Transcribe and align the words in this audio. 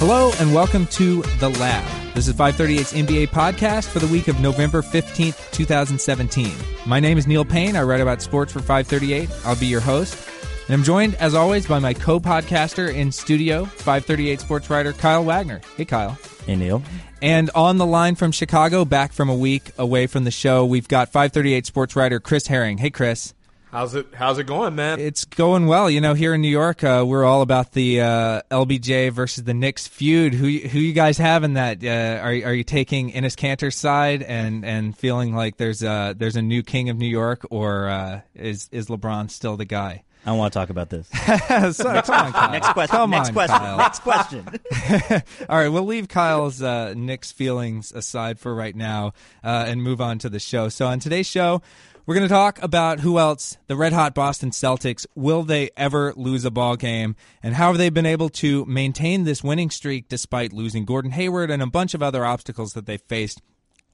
Hello 0.00 0.32
and 0.38 0.54
welcome 0.54 0.86
to 0.86 1.20
The 1.40 1.50
Lab. 1.50 2.14
This 2.14 2.26
is 2.26 2.32
538's 2.32 2.94
NBA 2.94 3.28
podcast 3.28 3.90
for 3.90 3.98
the 3.98 4.06
week 4.06 4.28
of 4.28 4.40
November 4.40 4.80
15th, 4.80 5.50
2017. 5.50 6.50
My 6.86 7.00
name 7.00 7.18
is 7.18 7.26
Neil 7.26 7.44
Payne. 7.44 7.76
I 7.76 7.82
write 7.82 8.00
about 8.00 8.22
sports 8.22 8.50
for 8.50 8.60
538. 8.60 9.28
I'll 9.44 9.56
be 9.56 9.66
your 9.66 9.82
host. 9.82 10.26
And 10.68 10.74
I'm 10.74 10.84
joined, 10.84 11.16
as 11.16 11.34
always, 11.34 11.66
by 11.66 11.80
my 11.80 11.92
co 11.92 12.18
podcaster 12.18 12.90
in 12.90 13.12
studio, 13.12 13.66
538 13.66 14.40
sports 14.40 14.70
writer 14.70 14.94
Kyle 14.94 15.22
Wagner. 15.22 15.60
Hey, 15.76 15.84
Kyle. 15.84 16.16
Hey, 16.46 16.56
Neil. 16.56 16.82
And 17.20 17.50
on 17.54 17.76
the 17.76 17.84
line 17.84 18.14
from 18.14 18.32
Chicago, 18.32 18.86
back 18.86 19.12
from 19.12 19.28
a 19.28 19.36
week 19.36 19.70
away 19.76 20.06
from 20.06 20.24
the 20.24 20.30
show, 20.30 20.64
we've 20.64 20.88
got 20.88 21.10
538 21.10 21.66
sports 21.66 21.94
writer 21.94 22.20
Chris 22.20 22.46
Herring. 22.46 22.78
Hey, 22.78 22.88
Chris. 22.88 23.34
How's 23.70 23.94
it? 23.94 24.08
How's 24.12 24.38
it 24.38 24.44
going, 24.44 24.74
man? 24.74 24.98
It's 24.98 25.24
going 25.24 25.66
well. 25.66 25.88
You 25.88 26.00
know, 26.00 26.14
here 26.14 26.34
in 26.34 26.40
New 26.40 26.48
York, 26.48 26.82
uh, 26.82 27.04
we're 27.06 27.24
all 27.24 27.40
about 27.40 27.70
the 27.70 28.00
uh, 28.00 28.42
LBJ 28.50 29.12
versus 29.12 29.44
the 29.44 29.54
Knicks 29.54 29.86
feud. 29.86 30.34
Who 30.34 30.48
who 30.48 30.80
you 30.80 30.92
guys 30.92 31.18
have 31.18 31.44
in 31.44 31.54
that? 31.54 31.84
Uh, 31.84 32.20
are 32.20 32.30
are 32.30 32.54
you 32.54 32.64
taking 32.64 33.12
Enes 33.12 33.36
Kanter's 33.36 33.76
side 33.76 34.24
and 34.24 34.64
and 34.64 34.98
feeling 34.98 35.36
like 35.36 35.56
there's 35.56 35.84
a 35.84 36.16
there's 36.18 36.34
a 36.34 36.42
new 36.42 36.64
king 36.64 36.88
of 36.88 36.98
New 36.98 37.06
York, 37.06 37.46
or 37.50 37.88
uh, 37.88 38.20
is 38.34 38.68
is 38.72 38.88
LeBron 38.88 39.30
still 39.30 39.56
the 39.56 39.64
guy? 39.64 40.02
I 40.24 40.30
don't 40.30 40.38
want 40.38 40.52
to 40.52 40.58
talk 40.58 40.68
about 40.68 40.90
this. 40.90 41.08
so, 41.76 41.84
come 42.02 42.26
on, 42.26 42.32
Kyle. 42.32 42.50
Next 42.50 42.72
question. 42.72 42.96
Come 42.96 43.10
next 43.10 43.28
on, 43.28 43.34
question. 43.34 43.58
Kyle. 43.58 43.76
Next 43.78 44.00
question. 44.00 44.46
All 45.48 45.58
right, 45.58 45.68
we'll 45.68 45.86
leave 45.86 46.08
Kyle's 46.08 46.60
uh, 46.60 46.92
Knicks 46.94 47.32
feelings 47.32 47.90
aside 47.90 48.38
for 48.38 48.54
right 48.54 48.76
now 48.76 49.14
uh, 49.42 49.64
and 49.66 49.82
move 49.82 50.00
on 50.00 50.18
to 50.18 50.28
the 50.28 50.38
show. 50.38 50.68
So, 50.68 50.86
on 50.86 50.98
today's 50.98 51.26
show, 51.26 51.62
we're 52.10 52.16
going 52.16 52.28
to 52.28 52.34
talk 52.34 52.60
about 52.60 52.98
who 52.98 53.20
else, 53.20 53.56
the 53.68 53.76
red 53.76 53.92
hot 53.92 54.16
Boston 54.16 54.50
Celtics. 54.50 55.06
Will 55.14 55.44
they 55.44 55.70
ever 55.76 56.12
lose 56.16 56.44
a 56.44 56.50
ball 56.50 56.74
game? 56.74 57.14
And 57.40 57.54
how 57.54 57.68
have 57.68 57.78
they 57.78 57.88
been 57.88 58.04
able 58.04 58.28
to 58.30 58.64
maintain 58.64 59.22
this 59.22 59.44
winning 59.44 59.70
streak 59.70 60.08
despite 60.08 60.52
losing 60.52 60.84
Gordon 60.84 61.12
Hayward 61.12 61.52
and 61.52 61.62
a 61.62 61.68
bunch 61.68 61.94
of 61.94 62.02
other 62.02 62.24
obstacles 62.24 62.72
that 62.72 62.86
they 62.86 62.96
faced? 62.96 63.40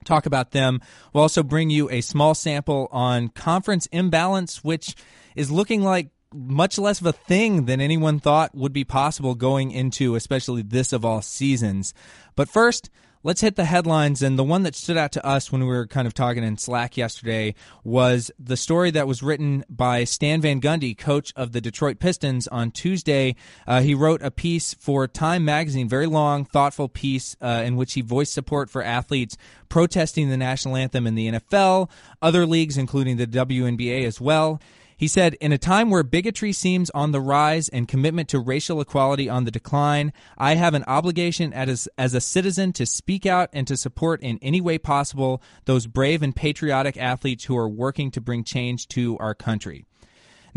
Talk 0.03 0.25
about 0.25 0.49
them. 0.49 0.81
We'll 1.13 1.21
also 1.21 1.43
bring 1.43 1.69
you 1.69 1.91
a 1.91 2.01
small 2.01 2.33
sample 2.33 2.87
on 2.91 3.27
conference 3.27 3.85
imbalance, 3.91 4.63
which 4.63 4.95
is 5.35 5.51
looking 5.51 5.83
like 5.83 6.09
much 6.33 6.79
less 6.79 6.99
of 6.99 7.05
a 7.05 7.13
thing 7.13 7.65
than 7.65 7.79
anyone 7.79 8.19
thought 8.19 8.55
would 8.55 8.73
be 8.73 8.83
possible 8.83 9.35
going 9.35 9.69
into 9.69 10.15
especially 10.15 10.63
this 10.63 10.91
of 10.91 11.05
all 11.05 11.21
seasons. 11.21 11.93
But 12.35 12.49
first, 12.49 12.89
let's 13.27 13.41
hit 13.41 13.57
the 13.57 13.65
headlines. 13.65 14.21
And 14.21 14.39
the 14.39 14.43
one 14.43 14.63
that 14.63 14.73
stood 14.73 14.95
out 14.95 15.11
to 15.11 15.25
us 15.25 15.51
when 15.51 15.59
we 15.59 15.67
were 15.67 15.85
kind 15.85 16.07
of 16.07 16.13
talking 16.13 16.45
in 16.45 16.57
Slack 16.57 16.95
yesterday 16.95 17.55
was 17.83 18.31
the 18.39 18.55
story 18.55 18.89
that 18.91 19.05
was 19.05 19.21
written 19.21 19.65
by 19.69 20.05
Stan 20.05 20.39
Van 20.39 20.61
Gundy, 20.61 20.97
coach 20.97 21.33
of 21.35 21.51
the 21.51 21.59
Detroit 21.59 21.99
Pistons, 21.99 22.47
on 22.47 22.71
Tuesday. 22.71 23.35
Uh, 23.67 23.81
he 23.81 23.93
wrote 23.93 24.21
a 24.21 24.31
piece 24.31 24.73
for 24.75 25.09
Time 25.09 25.43
Magazine, 25.43 25.89
very 25.89 26.05
long, 26.05 26.45
thoughtful 26.45 26.87
piece 26.87 27.35
uh, 27.41 27.63
in 27.65 27.75
which 27.75 27.95
he 27.95 28.01
voiced 28.01 28.33
support 28.33 28.69
for 28.69 28.81
athletes 28.81 29.35
protesting 29.67 30.29
the 30.29 30.37
national 30.37 30.77
anthem 30.77 31.05
in 31.05 31.15
the 31.15 31.29
NFL, 31.33 31.89
other 32.21 32.45
leagues, 32.45 32.77
including 32.77 33.17
the 33.17 33.27
WNBA 33.27 34.05
as 34.05 34.21
well. 34.21 34.61
He 34.97 35.07
said, 35.07 35.35
In 35.35 35.51
a 35.51 35.59
time 35.59 35.91
where 35.91 36.01
bigotry 36.01 36.51
seems 36.51 36.89
on 36.89 37.11
the 37.11 37.21
rise 37.21 37.69
and 37.69 37.87
commitment 37.87 38.29
to 38.29 38.39
racial 38.39 38.81
equality 38.81 39.29
on 39.29 39.45
the 39.45 39.51
decline, 39.51 40.11
I 40.39 40.55
have 40.55 40.73
an 40.73 40.83
obligation 40.87 41.53
as, 41.53 41.87
as 41.99 42.15
a 42.15 42.21
citizen 42.21 42.73
to 42.73 42.85
speak 42.87 43.27
out 43.27 43.51
and 43.53 43.67
to 43.67 43.77
support 43.77 44.23
in 44.23 44.39
any 44.41 44.59
way 44.59 44.79
possible 44.79 45.39
those 45.65 45.85
brave 45.85 46.23
and 46.23 46.35
patriotic 46.35 46.97
athletes 46.97 47.43
who 47.43 47.55
are 47.55 47.69
working 47.69 48.09
to 48.09 48.21
bring 48.21 48.43
change 48.43 48.87
to 48.89 49.15
our 49.19 49.35
country. 49.35 49.85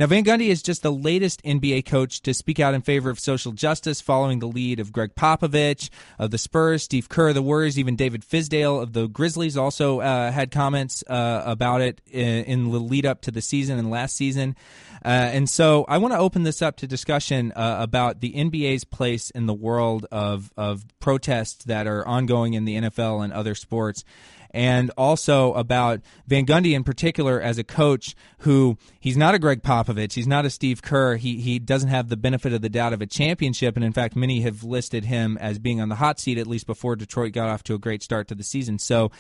Now, 0.01 0.07
Van 0.07 0.25
Gundy 0.25 0.47
is 0.47 0.63
just 0.63 0.83
the 0.83 0.91
latest 0.91 1.43
NBA 1.43 1.85
coach 1.85 2.23
to 2.23 2.33
speak 2.33 2.59
out 2.59 2.73
in 2.73 2.81
favor 2.81 3.11
of 3.11 3.21
social 3.21 3.53
justice 3.53 4.01
following 4.01 4.39
the 4.39 4.49
lead 4.49 4.81
of 4.81 4.95
Gregg 4.95 5.15
Popovich 5.15 5.91
of 6.19 6.31
the 6.31 6.39
Spurs, 6.39 6.83
Steve 6.83 7.11
Kerr 7.11 7.29
of 7.29 7.35
the 7.35 7.43
Warriors, 7.43 7.79
even 7.79 7.97
David 7.97 8.23
Fizdale 8.23 8.83
of 8.83 8.95
the 8.95 9.09
Grizzlies 9.09 9.59
also 9.59 10.01
uh, 10.01 10.33
had 10.33 10.51
comments 10.51 11.05
uh, 11.07 11.43
about 11.45 11.83
it 11.83 12.01
in, 12.11 12.45
in, 12.45 12.71
the 12.73 12.79
lead 12.79 13.05
up 13.05 13.21
to 13.21 13.31
the 13.31 13.43
season 13.43 13.79
and 13.79 13.91
last 13.91 14.17
season. 14.17 14.57
Uh, 15.05 15.09
and 15.09 15.51
so 15.51 15.85
I 15.87 15.99
want 15.99 16.15
to 16.15 16.19
open 16.19 16.45
this 16.45 16.63
up 16.63 16.77
to 16.77 16.87
discussion 16.87 17.53
uh, 17.53 17.77
about 17.81 18.23
the 18.23 18.33
NBA's 18.33 18.85
place 18.85 19.29
in 19.29 19.45
the 19.45 19.53
world 19.53 20.07
of, 20.11 20.51
of 20.57 20.83
protests 21.01 21.65
that 21.65 21.87
are 21.87 22.09
ongoing 22.09 22.55
in 22.55 22.65
the 22.65 22.77
NFL 22.77 23.23
and 23.23 23.35
other 23.35 23.55
sports 23.55 24.05
and 24.53 24.91
also 24.97 25.53
about 25.55 26.01
Van 26.27 26.47
Gundy 26.47 26.75
in 26.75 26.85
particular 26.85 27.41
as 27.41 27.59
a 27.59 27.65
coach 27.65 28.15
who 28.39 28.77
he's 28.99 29.17
not 29.17 29.35
a 29.35 29.39
Gregg 29.39 29.63
Popovich, 29.63 30.15
he's 30.15 30.27
not 30.27 30.45
a 30.45 30.51
Steve 30.51 30.83
Kerr, 30.83 31.17
he 31.17 31.41
he 31.41 31.59
doesn't 31.59 31.89
have 31.89 32.09
the 32.09 32.17
benefit 32.17 32.53
of 32.53 32.63
the 32.63 32.69
doubt 32.69 32.93
of 32.93 33.01
a 33.01 33.07
championship, 33.07 33.77
and 33.77 33.85
in 33.85 33.93
fact, 33.93 34.17
many 34.17 34.41
have 34.41 34.65
listed 34.65 35.05
him 35.05 35.39
as 35.39 35.59
being 35.59 35.81
on 35.81 35.89
the 35.89 35.97
hot 35.97 36.19
seat 36.19 36.39
at 36.39 36.47
least 36.47 36.67
before 36.67 36.97
Detroit 36.97 37.33
got 37.33 37.49
off 37.49 37.63
to 37.65 37.75
a 37.75 37.79
great 37.79 38.03
start 38.03 38.29
to 38.29 38.35
the 38.35 38.45
season. 38.45 38.79
So, 38.79 39.11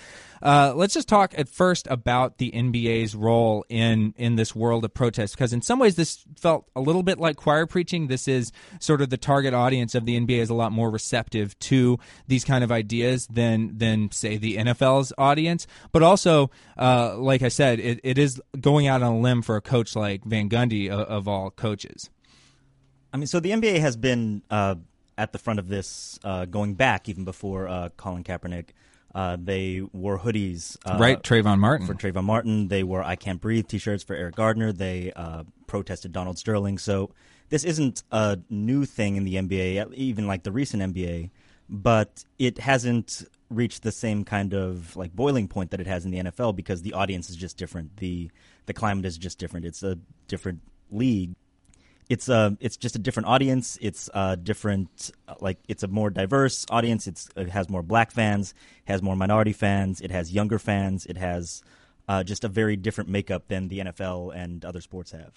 uh, 0.42 0.72
let's 0.74 0.94
just 0.94 1.08
talk 1.08 1.34
at 1.36 1.48
first 1.48 1.86
about 1.90 2.38
the 2.38 2.50
NBA's 2.52 3.14
role 3.14 3.64
in 3.68 4.14
in 4.16 4.36
this 4.36 4.54
world 4.54 4.84
of 4.84 4.94
protest, 4.94 5.34
because 5.34 5.52
in 5.52 5.62
some 5.62 5.78
ways 5.78 5.96
this 5.96 6.24
felt 6.36 6.68
a 6.74 6.80
little 6.80 7.02
bit 7.02 7.18
like 7.18 7.36
choir 7.36 7.66
preaching. 7.66 8.08
This 8.08 8.26
is 8.28 8.52
sort 8.80 9.00
of 9.00 9.10
the 9.10 9.16
target 9.16 9.54
audience 9.54 9.94
of 9.94 10.04
the 10.04 10.18
NBA 10.18 10.38
is 10.38 10.50
a 10.50 10.54
lot 10.54 10.72
more 10.72 10.90
receptive 10.90 11.58
to 11.60 11.98
these 12.26 12.44
kind 12.44 12.64
of 12.64 12.72
ideas 12.72 13.26
than 13.28 13.76
than 13.76 14.10
say 14.10 14.36
the 14.36 14.56
NFL's 14.56 15.12
audience, 15.20 15.66
but 15.92 16.02
also, 16.02 16.50
uh, 16.78 17.16
like 17.16 17.42
I 17.42 17.48
said, 17.48 17.78
it, 17.78 18.00
it 18.02 18.18
is 18.18 18.40
going 18.60 18.86
out 18.86 19.02
on 19.02 19.12
a 19.12 19.18
limb 19.18 19.42
for 19.42 19.56
a 19.56 19.60
coach 19.60 19.94
like 19.94 20.24
Van 20.24 20.48
Gundy 20.48 20.88
of, 20.88 21.00
of 21.00 21.28
all 21.28 21.50
coaches. 21.50 22.10
I 23.12 23.16
mean, 23.16 23.26
so 23.26 23.40
the 23.40 23.50
NBA 23.50 23.80
has 23.80 23.96
been 23.96 24.42
uh, 24.50 24.76
at 25.18 25.32
the 25.32 25.38
front 25.38 25.58
of 25.58 25.68
this 25.68 26.18
uh, 26.24 26.44
going 26.46 26.74
back 26.74 27.08
even 27.08 27.24
before 27.24 27.68
uh, 27.68 27.88
Colin 27.96 28.24
Kaepernick. 28.24 28.70
Uh, 29.12 29.36
they 29.42 29.82
wore 29.92 30.20
hoodies, 30.20 30.76
uh, 30.86 30.96
right? 30.96 31.20
Trayvon 31.20 31.58
Martin 31.58 31.86
for 31.86 31.94
Trayvon 31.94 32.22
Martin. 32.22 32.68
They 32.68 32.84
wore 32.84 33.02
"I 33.02 33.16
Can't 33.16 33.40
Breathe" 33.40 33.66
T-shirts 33.66 34.04
for 34.04 34.14
Eric 34.14 34.36
Gardner. 34.36 34.72
They 34.72 35.12
protested 35.66 36.12
Donald 36.12 36.38
Sterling. 36.38 36.78
So 36.78 37.10
this 37.50 37.64
isn't 37.64 38.04
a 38.12 38.38
new 38.48 38.84
thing 38.84 39.16
in 39.16 39.24
the 39.24 39.34
NBA, 39.34 39.92
even 39.94 40.26
like 40.26 40.44
the 40.44 40.52
recent 40.52 40.94
NBA, 40.94 41.30
but 41.68 42.24
it 42.38 42.58
hasn't 42.58 43.24
reached 43.50 43.82
the 43.82 43.92
same 43.92 44.24
kind 44.24 44.54
of 44.54 44.96
like 44.96 45.14
boiling 45.14 45.48
point 45.48 45.72
that 45.72 45.80
it 45.80 45.86
has 45.86 46.04
in 46.04 46.10
the 46.12 46.18
NFL 46.18 46.56
because 46.56 46.82
the 46.82 46.94
audience 46.94 47.28
is 47.28 47.36
just 47.36 47.56
different. 47.56 47.96
The 47.98 48.30
the 48.66 48.72
climate 48.72 49.04
is 49.04 49.18
just 49.18 49.38
different. 49.38 49.66
It's 49.66 49.82
a 49.82 49.98
different 50.28 50.60
league. 50.90 51.34
It's 52.08 52.28
a 52.28 52.56
it's 52.60 52.76
just 52.76 52.96
a 52.96 52.98
different 52.98 53.28
audience. 53.28 53.78
It's 53.80 54.08
a 54.14 54.36
different 54.36 55.10
like 55.40 55.58
it's 55.68 55.82
a 55.82 55.88
more 55.88 56.10
diverse 56.10 56.64
audience. 56.70 57.06
It's 57.06 57.28
it 57.36 57.50
has 57.50 57.68
more 57.68 57.82
black 57.82 58.10
fans, 58.12 58.54
has 58.86 59.02
more 59.02 59.16
minority 59.16 59.52
fans, 59.52 60.00
it 60.00 60.10
has 60.10 60.32
younger 60.32 60.58
fans, 60.58 61.06
it 61.06 61.16
has 61.16 61.62
uh, 62.08 62.24
just 62.24 62.42
a 62.42 62.48
very 62.48 62.76
different 62.76 63.10
makeup 63.10 63.48
than 63.48 63.68
the 63.68 63.78
NFL 63.80 64.34
and 64.34 64.64
other 64.64 64.80
sports 64.80 65.12
have. 65.12 65.32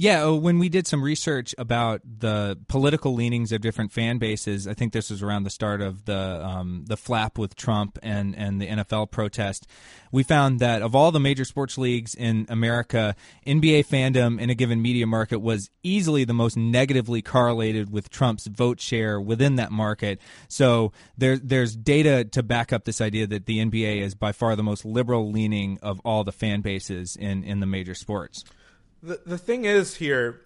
Yeah, 0.00 0.24
uh, 0.24 0.32
when 0.32 0.58
we 0.58 0.70
did 0.70 0.86
some 0.86 1.02
research 1.02 1.54
about 1.58 2.00
the 2.20 2.58
political 2.68 3.12
leanings 3.12 3.52
of 3.52 3.60
different 3.60 3.92
fan 3.92 4.16
bases, 4.16 4.66
I 4.66 4.72
think 4.72 4.94
this 4.94 5.10
was 5.10 5.22
around 5.22 5.42
the 5.42 5.50
start 5.50 5.82
of 5.82 6.06
the 6.06 6.42
um, 6.42 6.86
the 6.88 6.96
flap 6.96 7.36
with 7.36 7.54
Trump 7.54 7.98
and 8.02 8.34
and 8.34 8.62
the 8.62 8.66
NFL 8.66 9.10
protest. 9.10 9.66
We 10.10 10.22
found 10.22 10.58
that 10.60 10.80
of 10.80 10.94
all 10.94 11.12
the 11.12 11.20
major 11.20 11.44
sports 11.44 11.76
leagues 11.76 12.14
in 12.14 12.46
America, 12.48 13.14
NBA 13.46 13.88
fandom 13.88 14.40
in 14.40 14.48
a 14.48 14.54
given 14.54 14.80
media 14.80 15.06
market 15.06 15.40
was 15.40 15.68
easily 15.82 16.24
the 16.24 16.32
most 16.32 16.56
negatively 16.56 17.20
correlated 17.20 17.92
with 17.92 18.08
Trump's 18.08 18.46
vote 18.46 18.80
share 18.80 19.20
within 19.20 19.56
that 19.56 19.70
market. 19.70 20.18
So 20.48 20.92
there 21.18 21.36
there's 21.36 21.76
data 21.76 22.24
to 22.24 22.42
back 22.42 22.72
up 22.72 22.86
this 22.86 23.02
idea 23.02 23.26
that 23.26 23.44
the 23.44 23.58
NBA 23.58 24.00
is 24.00 24.14
by 24.14 24.32
far 24.32 24.56
the 24.56 24.62
most 24.62 24.86
liberal 24.86 25.30
leaning 25.30 25.78
of 25.82 26.00
all 26.06 26.24
the 26.24 26.32
fan 26.32 26.62
bases 26.62 27.16
in 27.16 27.44
in 27.44 27.60
the 27.60 27.66
major 27.66 27.94
sports. 27.94 28.44
The 29.02 29.20
the 29.24 29.38
thing 29.38 29.64
is 29.64 29.96
here, 29.96 30.42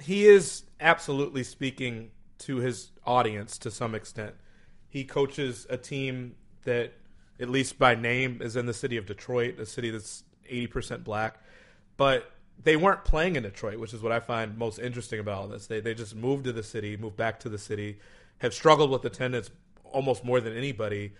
he 0.00 0.26
is 0.26 0.64
absolutely 0.80 1.44
speaking 1.44 2.10
to 2.38 2.56
his 2.56 2.90
audience 3.04 3.58
to 3.58 3.70
some 3.70 3.94
extent. 3.94 4.34
He 4.88 5.04
coaches 5.04 5.66
a 5.70 5.76
team 5.76 6.34
that, 6.64 6.92
at 7.38 7.48
least 7.48 7.78
by 7.78 7.94
name, 7.94 8.40
is 8.42 8.56
in 8.56 8.66
the 8.66 8.74
city 8.74 8.96
of 8.96 9.06
Detroit, 9.06 9.58
a 9.58 9.66
city 9.66 9.90
that's 9.90 10.24
eighty 10.48 10.66
percent 10.66 11.04
black. 11.04 11.38
But 11.96 12.30
they 12.62 12.76
weren't 12.76 13.04
playing 13.04 13.36
in 13.36 13.42
Detroit, 13.42 13.78
which 13.78 13.94
is 13.94 14.02
what 14.02 14.12
I 14.12 14.20
find 14.20 14.56
most 14.56 14.78
interesting 14.78 15.20
about 15.20 15.38
all 15.38 15.48
this. 15.48 15.66
They 15.66 15.80
they 15.80 15.94
just 15.94 16.14
moved 16.14 16.44
to 16.44 16.52
the 16.52 16.62
city, 16.62 16.96
moved 16.96 17.16
back 17.16 17.40
to 17.40 17.48
the 17.48 17.58
city, 17.58 17.98
have 18.38 18.52
struggled 18.52 18.90
with 18.90 19.04
attendance 19.04 19.50
almost 19.84 20.24
more 20.24 20.40
than 20.40 20.56
anybody. 20.56 21.12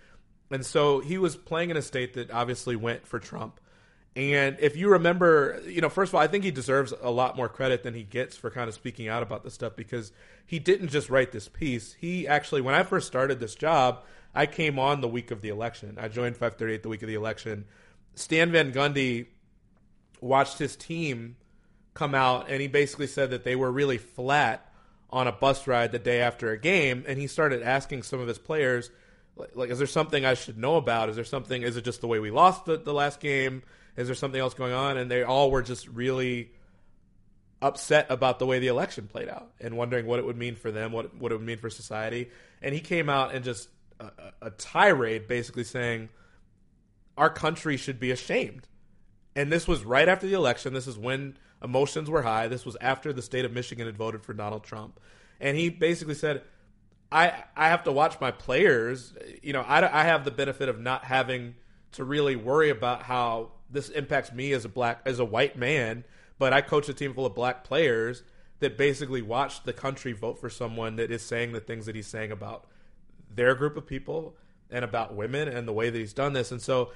And 0.49 0.65
so 0.65 0.99
he 0.99 1.17
was 1.17 1.35
playing 1.35 1.71
in 1.71 1.77
a 1.77 1.81
state 1.81 2.13
that 2.13 2.31
obviously 2.31 2.75
went 2.75 3.07
for 3.07 3.19
Trump. 3.19 3.59
And 4.17 4.57
if 4.59 4.75
you 4.75 4.89
remember, 4.89 5.61
you 5.67 5.79
know, 5.79 5.89
first 5.89 6.09
of 6.09 6.15
all, 6.15 6.21
I 6.21 6.25
think 6.25 6.43
he 6.43 6.49
deserves 6.49 6.91
a 7.03 7.11
lot 7.11 7.37
more 7.37 7.47
credit 7.47 7.83
than 7.83 7.93
he 7.93 8.01
gets 8.01 8.35
for 8.35 8.49
kind 8.49 8.67
of 8.67 8.73
speaking 8.73 9.07
out 9.07 9.21
about 9.21 9.43
this 9.43 9.53
stuff 9.53 9.75
because 9.75 10.11
he 10.43 10.57
didn't 10.57 10.87
just 10.87 11.11
write 11.11 11.31
this 11.31 11.47
piece. 11.47 11.93
He 11.93 12.27
actually, 12.27 12.61
when 12.61 12.73
I 12.73 12.81
first 12.81 13.05
started 13.05 13.39
this 13.39 13.53
job, 13.53 14.03
I 14.33 14.47
came 14.47 14.79
on 14.79 15.01
the 15.01 15.07
week 15.07 15.29
of 15.29 15.41
the 15.41 15.49
election. 15.49 15.99
I 16.01 16.07
joined 16.07 16.35
538 16.35 16.81
the 16.81 16.89
week 16.89 17.03
of 17.03 17.07
the 17.07 17.13
election. 17.13 17.65
Stan 18.15 18.51
Van 18.51 18.73
Gundy 18.73 19.27
watched 20.19 20.57
his 20.57 20.75
team 20.75 21.35
come 21.93 22.15
out 22.15 22.49
and 22.49 22.59
he 22.59 22.67
basically 22.67 23.05
said 23.05 23.29
that 23.29 23.43
they 23.43 23.55
were 23.55 23.71
really 23.71 23.99
flat 23.99 24.73
on 25.11 25.27
a 25.27 25.31
bus 25.31 25.67
ride 25.67 25.91
the 25.91 25.99
day 25.99 26.21
after 26.21 26.49
a 26.49 26.57
game, 26.57 27.05
and 27.07 27.19
he 27.19 27.27
started 27.27 27.61
asking 27.61 28.03
some 28.03 28.19
of 28.19 28.27
his 28.27 28.39
players, 28.39 28.89
like, 29.53 29.69
is 29.69 29.77
there 29.77 29.87
something 29.87 30.25
I 30.25 30.33
should 30.33 30.57
know 30.57 30.75
about? 30.75 31.07
Is 31.07 31.15
there 31.15 31.23
something? 31.23 31.61
Is 31.61 31.77
it 31.77 31.85
just 31.85 32.01
the 32.01 32.07
way 32.07 32.19
we 32.19 32.31
lost 32.31 32.65
the, 32.65 32.77
the 32.77 32.93
last 32.93 33.19
game? 33.19 33.61
Is 33.97 34.07
there 34.07 34.15
something 34.15 34.39
else 34.39 34.53
going 34.53 34.73
on? 34.73 34.97
And 34.97 35.09
they 35.09 35.23
all 35.23 35.49
were 35.51 35.63
just 35.63 35.87
really 35.87 36.51
upset 37.61 38.05
about 38.09 38.37
the 38.37 38.45
way 38.45 38.59
the 38.59 38.67
election 38.67 39.07
played 39.07 39.27
out 39.27 39.49
and 39.59 39.75
wondering 39.75 40.05
what 40.05 40.19
it 40.19 40.25
would 40.25 40.37
mean 40.37 40.55
for 40.55 40.71
them, 40.71 40.91
what 40.91 41.15
what 41.15 41.31
it 41.31 41.35
would 41.35 41.45
mean 41.45 41.57
for 41.57 41.71
society. 41.71 42.29
And 42.61 42.73
he 42.73 42.79
came 42.79 43.09
out 43.09 43.33
and 43.33 43.43
just 43.43 43.69
a, 43.99 44.11
a 44.43 44.51
tirade, 44.51 45.27
basically 45.27 45.63
saying 45.63 46.09
our 47.17 47.31
country 47.31 47.75
should 47.75 47.99
be 47.99 48.11
ashamed. 48.11 48.67
And 49.35 49.51
this 49.51 49.67
was 49.67 49.83
right 49.83 50.07
after 50.07 50.27
the 50.27 50.33
election. 50.33 50.73
This 50.73 50.87
is 50.87 50.97
when 50.97 51.37
emotions 51.63 52.09
were 52.09 52.21
high. 52.21 52.47
This 52.47 52.65
was 52.65 52.77
after 52.79 53.11
the 53.11 53.23
state 53.23 53.45
of 53.45 53.51
Michigan 53.51 53.87
had 53.87 53.97
voted 53.97 54.23
for 54.23 54.33
Donald 54.33 54.63
Trump, 54.63 54.99
and 55.41 55.57
he 55.57 55.69
basically 55.69 56.15
said. 56.15 56.43
I, 57.09 57.45
I 57.55 57.69
have 57.69 57.85
to 57.85 57.91
watch 57.93 58.19
my 58.19 58.31
players. 58.31 59.13
You 59.41 59.53
know, 59.53 59.61
I, 59.61 60.01
I 60.01 60.03
have 60.03 60.25
the 60.25 60.31
benefit 60.31 60.67
of 60.67 60.77
not 60.77 61.05
having 61.05 61.55
to 61.93 62.03
really 62.03 62.35
worry 62.35 62.69
about 62.69 63.01
how 63.01 63.53
this 63.69 63.89
impacts 63.89 64.31
me 64.31 64.53
as 64.53 64.65
a 64.65 64.69
black 64.69 65.01
as 65.05 65.19
a 65.19 65.25
white 65.25 65.57
man 65.57 66.03
but 66.39 66.53
I 66.53 66.61
coach 66.61 66.87
a 66.89 66.93
team 66.93 67.13
full 67.13 67.25
of 67.25 67.35
black 67.35 67.63
players 67.63 68.23
that 68.59 68.77
basically 68.77 69.21
watched 69.21 69.65
the 69.65 69.73
country 69.73 70.13
vote 70.13 70.39
for 70.39 70.49
someone 70.49 70.95
that 70.95 71.11
is 71.11 71.21
saying 71.21 71.51
the 71.51 71.59
things 71.59 71.85
that 71.85 71.95
he's 71.95 72.07
saying 72.07 72.31
about 72.31 72.65
their 73.33 73.55
group 73.55 73.77
of 73.77 73.85
people 73.85 74.35
and 74.69 74.83
about 74.83 75.15
women 75.15 75.47
and 75.47 75.67
the 75.67 75.73
way 75.73 75.89
that 75.89 75.97
he's 75.97 76.13
done 76.13 76.33
this. 76.33 76.51
And 76.51 76.61
so 76.61 76.91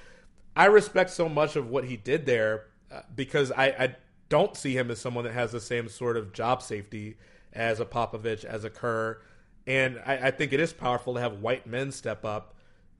I 0.56 0.66
respect 0.66 1.10
so 1.10 1.28
much 1.28 1.56
of 1.56 1.68
what 1.68 1.84
he 1.84 1.96
did 1.96 2.26
there 2.26 2.66
uh, 2.90 3.00
because 3.14 3.52
I, 3.52 3.66
I 3.66 3.96
don't 4.28 4.56
see 4.56 4.76
him 4.76 4.90
as 4.90 5.00
someone 5.00 5.24
that 5.24 5.34
has 5.34 5.52
the 5.52 5.60
same 5.60 5.88
sort 5.88 6.16
of 6.16 6.32
job 6.32 6.62
safety 6.62 7.16
as 7.52 7.80
a 7.80 7.84
Popovich, 7.84 8.44
as 8.44 8.64
a 8.64 8.70
Kerr. 8.70 9.20
And 9.66 10.00
I, 10.04 10.28
I 10.28 10.30
think 10.30 10.52
it 10.52 10.60
is 10.60 10.72
powerful 10.72 11.14
to 11.14 11.20
have 11.20 11.40
white 11.40 11.66
men 11.66 11.92
step 11.92 12.24
up 12.24 12.54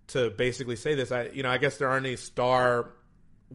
to 0.08 0.30
basically 0.30 0.76
say 0.76 0.94
this. 0.94 1.10
I, 1.10 1.24
you 1.26 1.42
know, 1.42 1.50
I 1.50 1.58
guess 1.58 1.78
there 1.78 1.88
aren't 1.88 2.06
any 2.06 2.16
star 2.16 2.90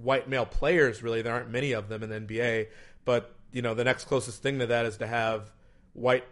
white 0.02 0.30
male 0.30 0.46
players 0.46 1.04
really. 1.04 1.22
There 1.22 1.34
aren't 1.34 1.50
many 1.50 1.72
of 1.72 1.90
them 1.90 2.04
in 2.04 2.10
the 2.10 2.20
NBA, 2.20 2.68
but 3.06 3.36
you 3.52 3.62
know 3.62 3.74
the 3.74 3.84
next 3.84 4.06
closest 4.06 4.42
thing 4.42 4.60
to 4.60 4.68
that 4.68 4.86
is 4.86 4.98
to 4.98 5.08
have 5.08 5.52
white 5.94 6.26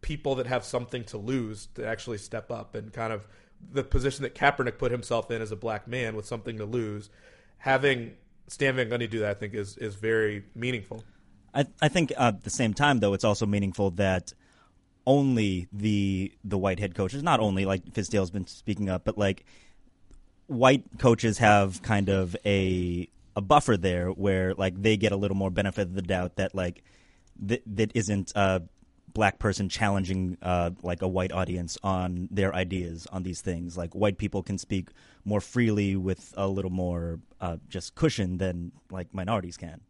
people 0.00 0.34
that 0.36 0.46
have 0.46 0.64
something 0.64 1.04
to 1.04 1.16
lose 1.16 1.66
to 1.74 1.86
actually 1.86 2.18
step 2.18 2.50
up 2.50 2.74
and 2.74 2.92
kind 2.92 3.12
of 3.12 3.26
the 3.72 3.84
position 3.84 4.24
that 4.24 4.34
Kaepernick 4.34 4.78
put 4.78 4.90
himself 4.90 5.30
in 5.30 5.40
as 5.40 5.52
a 5.52 5.56
black 5.56 5.86
man 5.86 6.16
with 6.16 6.26
something 6.26 6.58
to 6.58 6.64
lose. 6.64 7.08
Having 7.58 8.14
Stan 8.48 8.76
Van 8.76 8.90
Gundy 8.90 9.08
do 9.08 9.20
that, 9.20 9.30
I 9.30 9.34
think, 9.34 9.54
is 9.54 9.76
is 9.78 9.94
very 9.94 10.44
meaningful. 10.54 11.04
I 11.54 11.66
I 11.80 11.88
think 11.88 12.12
uh, 12.16 12.28
at 12.28 12.44
the 12.44 12.50
same 12.50 12.74
time, 12.74 13.00
though, 13.00 13.14
it's 13.14 13.24
also 13.24 13.46
meaningful 13.46 13.92
that 13.92 14.32
only 15.06 15.68
the 15.72 16.32
the 16.44 16.58
white 16.58 16.78
head 16.78 16.94
coaches, 16.94 17.22
not 17.22 17.40
only 17.40 17.64
like 17.64 17.84
Fizdale's 17.92 18.30
been 18.30 18.46
speaking 18.46 18.88
up, 18.88 19.04
but 19.04 19.16
like 19.16 19.44
white 20.52 20.84
coaches 20.98 21.38
have 21.38 21.82
kind 21.82 22.08
of 22.08 22.36
a 22.44 23.08
a 23.34 23.40
buffer 23.40 23.76
there 23.76 24.10
where 24.10 24.54
like 24.54 24.80
they 24.80 24.96
get 24.96 25.12
a 25.12 25.16
little 25.16 25.36
more 25.36 25.50
benefit 25.50 25.82
of 25.82 25.94
the 25.94 26.02
doubt 26.02 26.36
that 26.36 26.54
like 26.54 26.84
th- 27.46 27.62
that 27.66 27.90
isn't 27.94 28.32
a 28.34 28.62
black 29.14 29.38
person 29.38 29.68
challenging 29.68 30.38
uh, 30.42 30.70
like 30.82 31.02
a 31.02 31.08
white 31.08 31.32
audience 31.32 31.76
on 31.82 32.28
their 32.30 32.54
ideas 32.54 33.06
on 33.12 33.22
these 33.22 33.40
things. 33.40 33.76
Like 33.76 33.94
white 33.94 34.18
people 34.18 34.42
can 34.42 34.58
speak 34.58 34.88
more 35.24 35.40
freely 35.40 35.96
with 35.96 36.32
a 36.36 36.48
little 36.48 36.70
more 36.70 37.20
uh, 37.40 37.56
just 37.68 37.94
cushion 37.94 38.38
than 38.38 38.72
like 38.90 39.12
minorities 39.14 39.56
can. 39.56 39.80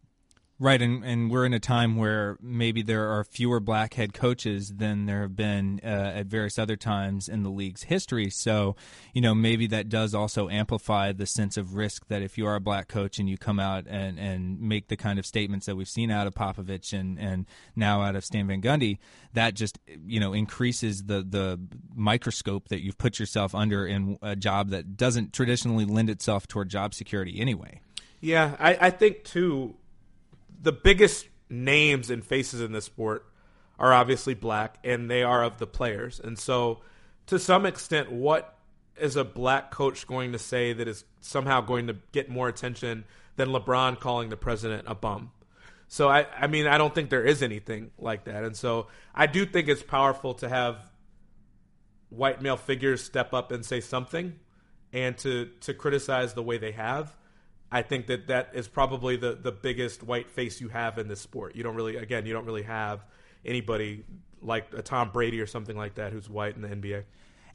Right, 0.59 0.81
and, 0.81 1.03
and 1.03 1.31
we're 1.31 1.45
in 1.45 1.53
a 1.53 1.59
time 1.59 1.97
where 1.97 2.37
maybe 2.39 2.83
there 2.83 3.09
are 3.09 3.23
fewer 3.23 3.59
black 3.59 3.95
head 3.95 4.13
coaches 4.13 4.75
than 4.75 5.07
there 5.07 5.21
have 5.21 5.35
been 5.35 5.81
uh, 5.83 5.87
at 5.87 6.27
various 6.27 6.59
other 6.59 6.75
times 6.75 7.27
in 7.27 7.41
the 7.41 7.49
league's 7.49 7.83
history. 7.83 8.29
So, 8.29 8.75
you 9.13 9.21
know, 9.21 9.33
maybe 9.33 9.65
that 9.67 9.89
does 9.89 10.13
also 10.13 10.49
amplify 10.49 11.11
the 11.11 11.25
sense 11.25 11.57
of 11.57 11.73
risk 11.73 12.07
that 12.07 12.21
if 12.21 12.37
you 12.37 12.45
are 12.45 12.55
a 12.55 12.61
black 12.61 12.87
coach 12.87 13.17
and 13.17 13.27
you 13.27 13.37
come 13.37 13.59
out 13.59 13.85
and, 13.89 14.19
and 14.19 14.61
make 14.61 14.89
the 14.89 14.95
kind 14.95 15.17
of 15.17 15.25
statements 15.25 15.65
that 15.65 15.75
we've 15.75 15.89
seen 15.89 16.11
out 16.11 16.27
of 16.27 16.35
Popovich 16.35 16.97
and, 16.97 17.19
and 17.19 17.47
now 17.75 18.01
out 18.01 18.15
of 18.15 18.23
Stan 18.23 18.47
Van 18.47 18.61
Gundy, 18.61 18.99
that 19.33 19.55
just, 19.55 19.79
you 20.05 20.19
know, 20.19 20.33
increases 20.33 21.05
the, 21.05 21.23
the 21.23 21.59
microscope 21.95 22.67
that 22.67 22.81
you've 22.81 22.99
put 22.99 23.17
yourself 23.19 23.55
under 23.55 23.87
in 23.87 24.19
a 24.21 24.35
job 24.35 24.69
that 24.69 24.95
doesn't 24.95 25.33
traditionally 25.33 25.83
lend 25.83 26.11
itself 26.11 26.47
toward 26.47 26.69
job 26.69 26.93
security 26.93 27.39
anyway. 27.41 27.81
Yeah, 28.21 28.55
I, 28.59 28.77
I 28.79 28.89
think, 28.91 29.25
too 29.25 29.75
the 30.63 30.71
biggest 30.71 31.27
names 31.49 32.09
and 32.09 32.25
faces 32.25 32.61
in 32.61 32.71
this 32.71 32.85
sport 32.85 33.25
are 33.77 33.93
obviously 33.93 34.33
black 34.33 34.79
and 34.83 35.11
they 35.11 35.21
are 35.21 35.43
of 35.43 35.59
the 35.59 35.67
players. 35.67 36.19
And 36.19 36.39
so 36.39 36.79
to 37.27 37.37
some 37.37 37.65
extent 37.65 38.11
what 38.11 38.57
is 38.99 39.15
a 39.15 39.23
black 39.23 39.71
coach 39.71 40.07
going 40.07 40.31
to 40.31 40.39
say 40.39 40.73
that 40.73 40.87
is 40.87 41.03
somehow 41.21 41.61
going 41.61 41.87
to 41.87 41.97
get 42.11 42.29
more 42.29 42.47
attention 42.47 43.03
than 43.35 43.49
LeBron 43.49 43.99
calling 43.99 44.29
the 44.29 44.37
president 44.37 44.85
a 44.87 44.95
bum? 44.95 45.31
So 45.87 46.09
I 46.09 46.25
I 46.35 46.47
mean 46.47 46.65
I 46.65 46.77
don't 46.77 46.95
think 46.95 47.09
there 47.09 47.25
is 47.25 47.43
anything 47.43 47.91
like 47.99 48.23
that. 48.25 48.43
And 48.43 48.55
so 48.55 48.87
I 49.13 49.27
do 49.27 49.45
think 49.45 49.67
it's 49.67 49.83
powerful 49.83 50.33
to 50.35 50.49
have 50.49 50.77
white 52.09 52.41
male 52.41 52.57
figures 52.57 53.03
step 53.03 53.33
up 53.33 53.51
and 53.51 53.65
say 53.65 53.81
something 53.81 54.39
and 54.93 55.17
to 55.19 55.49
to 55.61 55.73
criticize 55.73 56.33
the 56.33 56.43
way 56.43 56.57
they 56.57 56.71
have 56.71 57.15
I 57.73 57.81
think 57.81 58.05
that 58.07 58.27
that 58.27 58.51
is 58.53 58.67
probably 58.67 59.15
the 59.15 59.33
the 59.33 59.51
biggest 59.51 60.03
white 60.03 60.29
face 60.29 60.61
you 60.61 60.69
have 60.69 60.99
in 60.99 61.07
this 61.07 61.19
sport. 61.19 61.55
You 61.55 61.63
don't 61.63 61.75
really, 61.75 61.95
again, 61.95 62.27
you 62.27 62.31
don't 62.31 62.45
really 62.45 62.61
have 62.61 63.03
anybody 63.43 64.05
like 64.43 64.67
a 64.77 64.83
Tom 64.83 65.09
Brady 65.09 65.41
or 65.41 65.47
something 65.47 65.75
like 65.75 65.95
that 65.95 66.13
who's 66.13 66.29
white 66.29 66.55
in 66.55 66.61
the 66.61 66.67
NBA. 66.67 67.03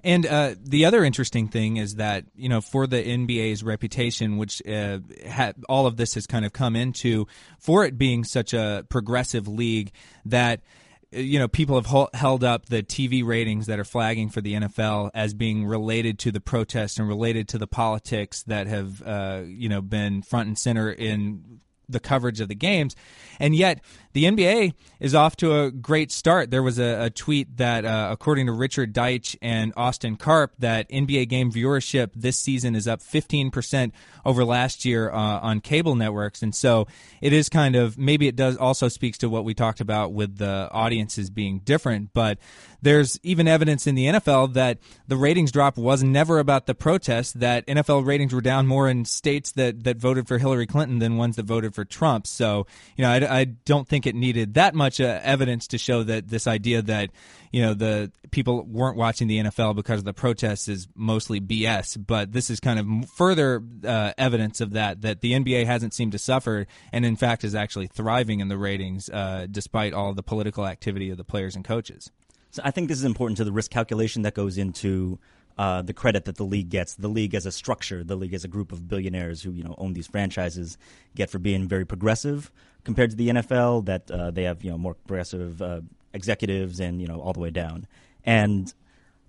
And 0.03 0.26
uh, 0.26 0.56
the 0.61 0.85
other 0.87 1.05
interesting 1.05 1.47
thing 1.47 1.76
is 1.76 1.94
that 1.94 2.25
you 2.35 2.49
know 2.49 2.61
for 2.61 2.88
the 2.88 3.03
NBA's 3.03 3.62
reputation, 3.62 4.38
which 4.38 4.61
uh, 4.67 4.99
ha- 5.31 5.53
all 5.69 5.87
of 5.87 5.97
this 5.97 6.15
has 6.15 6.26
kind 6.26 6.44
of 6.44 6.53
come 6.53 6.75
into, 6.75 7.29
for 7.61 7.85
it 7.85 7.97
being 7.97 8.25
such 8.25 8.53
a 8.53 8.85
progressive 8.88 9.47
league, 9.47 9.93
that 10.25 10.62
you 11.10 11.38
know, 11.38 11.49
people 11.49 11.81
have 11.81 12.10
held 12.12 12.44
up 12.44 12.66
the 12.66 12.82
TV 12.82 13.25
ratings 13.25 13.66
that 13.66 13.78
are 13.78 13.84
flagging 13.84 14.28
for 14.28 14.40
the 14.40 14.55
NFL 14.55 15.10
as 15.14 15.32
being 15.32 15.64
related 15.64 16.19
to 16.20 16.32
the 16.32 16.40
protests 16.40 16.99
and 16.99 17.08
related 17.08 17.49
to 17.49 17.58
the 17.58 17.66
politics 17.66 18.43
that 18.44 18.66
have, 18.66 19.02
uh, 19.02 19.43
you 19.46 19.69
know, 19.69 19.81
been 19.81 20.22
front 20.22 20.49
and 20.49 20.58
center 20.58 20.90
in 20.90 21.60
the 21.88 22.00
coverage 22.00 22.40
of 22.40 22.49
the 22.49 22.55
games. 22.55 22.94
And 23.40 23.55
yet, 23.55 23.81
the 24.12 24.25
NBA 24.25 24.75
is 24.99 25.14
off 25.14 25.37
to 25.37 25.61
a 25.61 25.70
great 25.70 26.11
start. 26.11 26.50
There 26.50 26.62
was 26.62 26.79
a, 26.79 27.05
a 27.05 27.10
tweet 27.10 27.56
that, 27.58 27.84
uh, 27.84 28.08
according 28.10 28.46
to 28.46 28.53
Richard 28.53 28.93
Deitsch 28.93 29.36
and 29.41 29.72
Austin 29.77 30.17
Karp, 30.17 30.55
that 30.58 30.89
NBA 30.89 31.29
game 31.29 31.53
viewership 31.53 32.10
this 32.17 32.39
season 32.39 32.74
is 32.74 32.89
up 32.89 33.01
15% 33.01 33.93
over 34.24 34.44
last 34.44 34.84
year 34.84 35.10
uh, 35.10 35.17
on 35.17 35.60
cable 35.60 35.94
networks. 35.94 36.43
And 36.43 36.55
so 36.55 36.89
it 37.20 37.32
is 37.32 37.48
kind 37.48 37.77
of 37.77 37.96
maybe 37.96 38.27
it 38.27 38.34
does 38.34 38.56
also 38.56 38.89
speaks 38.89 39.19
to 39.19 39.29
what 39.29 39.44
we 39.44 39.55
talked 39.55 39.81
about 39.81 40.12
with 40.12 40.39
the 40.39 40.69
audiences 40.72 41.31
being 41.31 41.60
different, 41.60 42.10
but 42.12 42.39
there's 42.82 43.19
even 43.23 43.49
evidence 43.49 43.87
in 43.87 43.94
the 43.94 44.06
NFL 44.06 44.55
that 44.55 44.79
the 45.06 45.17
ratings 45.17 45.51
drop 45.51 45.77
was 45.77 46.03
never 46.03 46.39
about 46.39 46.67
the 46.67 46.75
protests, 46.75 47.32
that 47.32 47.67
NFL 47.67 48.06
ratings 48.06 48.32
were 48.32 48.41
down 48.41 48.67
more 48.67 48.89
in 48.89 49.05
states 49.05 49.53
that, 49.53 49.85
that 49.85 49.97
voted 49.97 50.29
for 50.29 50.39
Hillary 50.39 50.67
Clinton 50.67 50.99
than 50.99 51.17
ones 51.17 51.37
that 51.37 51.47
voted 51.47 51.75
for 51.75 51.85
Trump. 51.85 52.27
So, 52.27 52.67
you 52.97 53.03
know, 53.03 53.11
I, 53.11 53.41
I 53.41 53.44
don't 53.44 53.89
think 53.89 54.06
it 54.06 54.15
needed 54.15 54.55
that 54.55 54.75
much 54.75 55.01
uh, 55.01 55.20
evidence 55.23 55.67
to 55.69 55.79
show 55.79 56.03
that 56.05 56.29
this 56.29 56.47
idea 56.47 56.82
that, 56.82 57.11
you 57.51 57.63
know, 57.63 57.75
the 57.75 58.13
people 58.31 58.65
weren't 58.65 58.97
watching 58.97 59.27
the 59.27 59.39
NFL 59.39 59.75
because 59.75 60.01
of 60.01 60.05
the 60.05 60.13
protests 60.13 60.69
is 60.69 60.87
mostly 60.94 61.41
BS. 61.41 61.99
But 62.06 62.32
this 62.32 62.51
is 62.51 62.61
kind 62.61 62.79
of 62.79 63.11
further 63.11 63.63
uh, 63.85 64.13
evidence 64.17 64.61
of 64.61 64.73
that, 64.73 65.03
that 65.03 65.20
the 65.20 65.32
NBA 65.32 65.67
hasn't 65.67 65.94
seemed 65.94 66.13
to 66.13 66.19
suffer 66.19 66.67
and, 66.93 67.05
in 67.05 67.17
fact, 67.17 67.44
is 67.44 67.55
actually 67.55 67.89
thriving 67.89 68.41
in 68.41 68.49
the 68.49 68.58
ratings 68.58 69.08
uh, 69.08 69.47
despite 69.51 69.93
all 69.93 70.15
the 70.15 70.23
political 70.23 70.67
activity 70.67 71.11
of 71.11 71.17
the 71.17 71.25
players 71.25 71.56
and 71.56 71.65
coaches. 71.65 72.11
So 72.58 72.62
I 72.65 72.72
think 72.72 72.88
this 72.88 72.98
is 72.98 73.05
important 73.05 73.36
to 73.36 73.44
the 73.44 73.53
risk 73.53 73.70
calculation 73.70 74.22
that 74.22 74.34
goes 74.34 74.58
into 74.58 75.20
uh, 75.56 75.81
the 75.82 75.93
credit 75.93 76.24
that 76.24 76.38
the 76.38 76.44
league 76.44 76.70
gets. 76.70 76.94
The 76.94 77.06
league 77.06 77.32
as 77.36 77.46
a 77.46 77.53
structure, 77.53 78.03
the 78.03 78.17
league 78.17 78.34
as 78.34 78.43
a 78.43 78.48
group 78.48 78.72
of 78.72 78.88
billionaires 78.88 79.43
who 79.44 79.53
you 79.53 79.62
know 79.62 79.77
own 79.79 79.93
these 79.93 80.08
franchises 80.08 80.77
get 81.15 81.31
for 81.31 81.38
being 81.38 81.69
very 81.69 81.84
progressive 81.84 82.50
compared 82.82 83.10
to 83.10 83.17
the 83.17 83.29
NFL. 83.29 83.84
That 83.84 84.10
uh, 84.10 84.32
they 84.32 84.43
have 84.43 84.65
you 84.65 84.72
know 84.72 84.79
more 84.79 84.94
progressive 84.94 85.62
uh, 85.62 85.82
executives 86.12 86.81
and 86.81 87.00
you 87.00 87.06
know 87.06 87.20
all 87.20 87.32
the 87.32 87.38
way 87.38 87.50
down. 87.50 87.86
And 88.24 88.74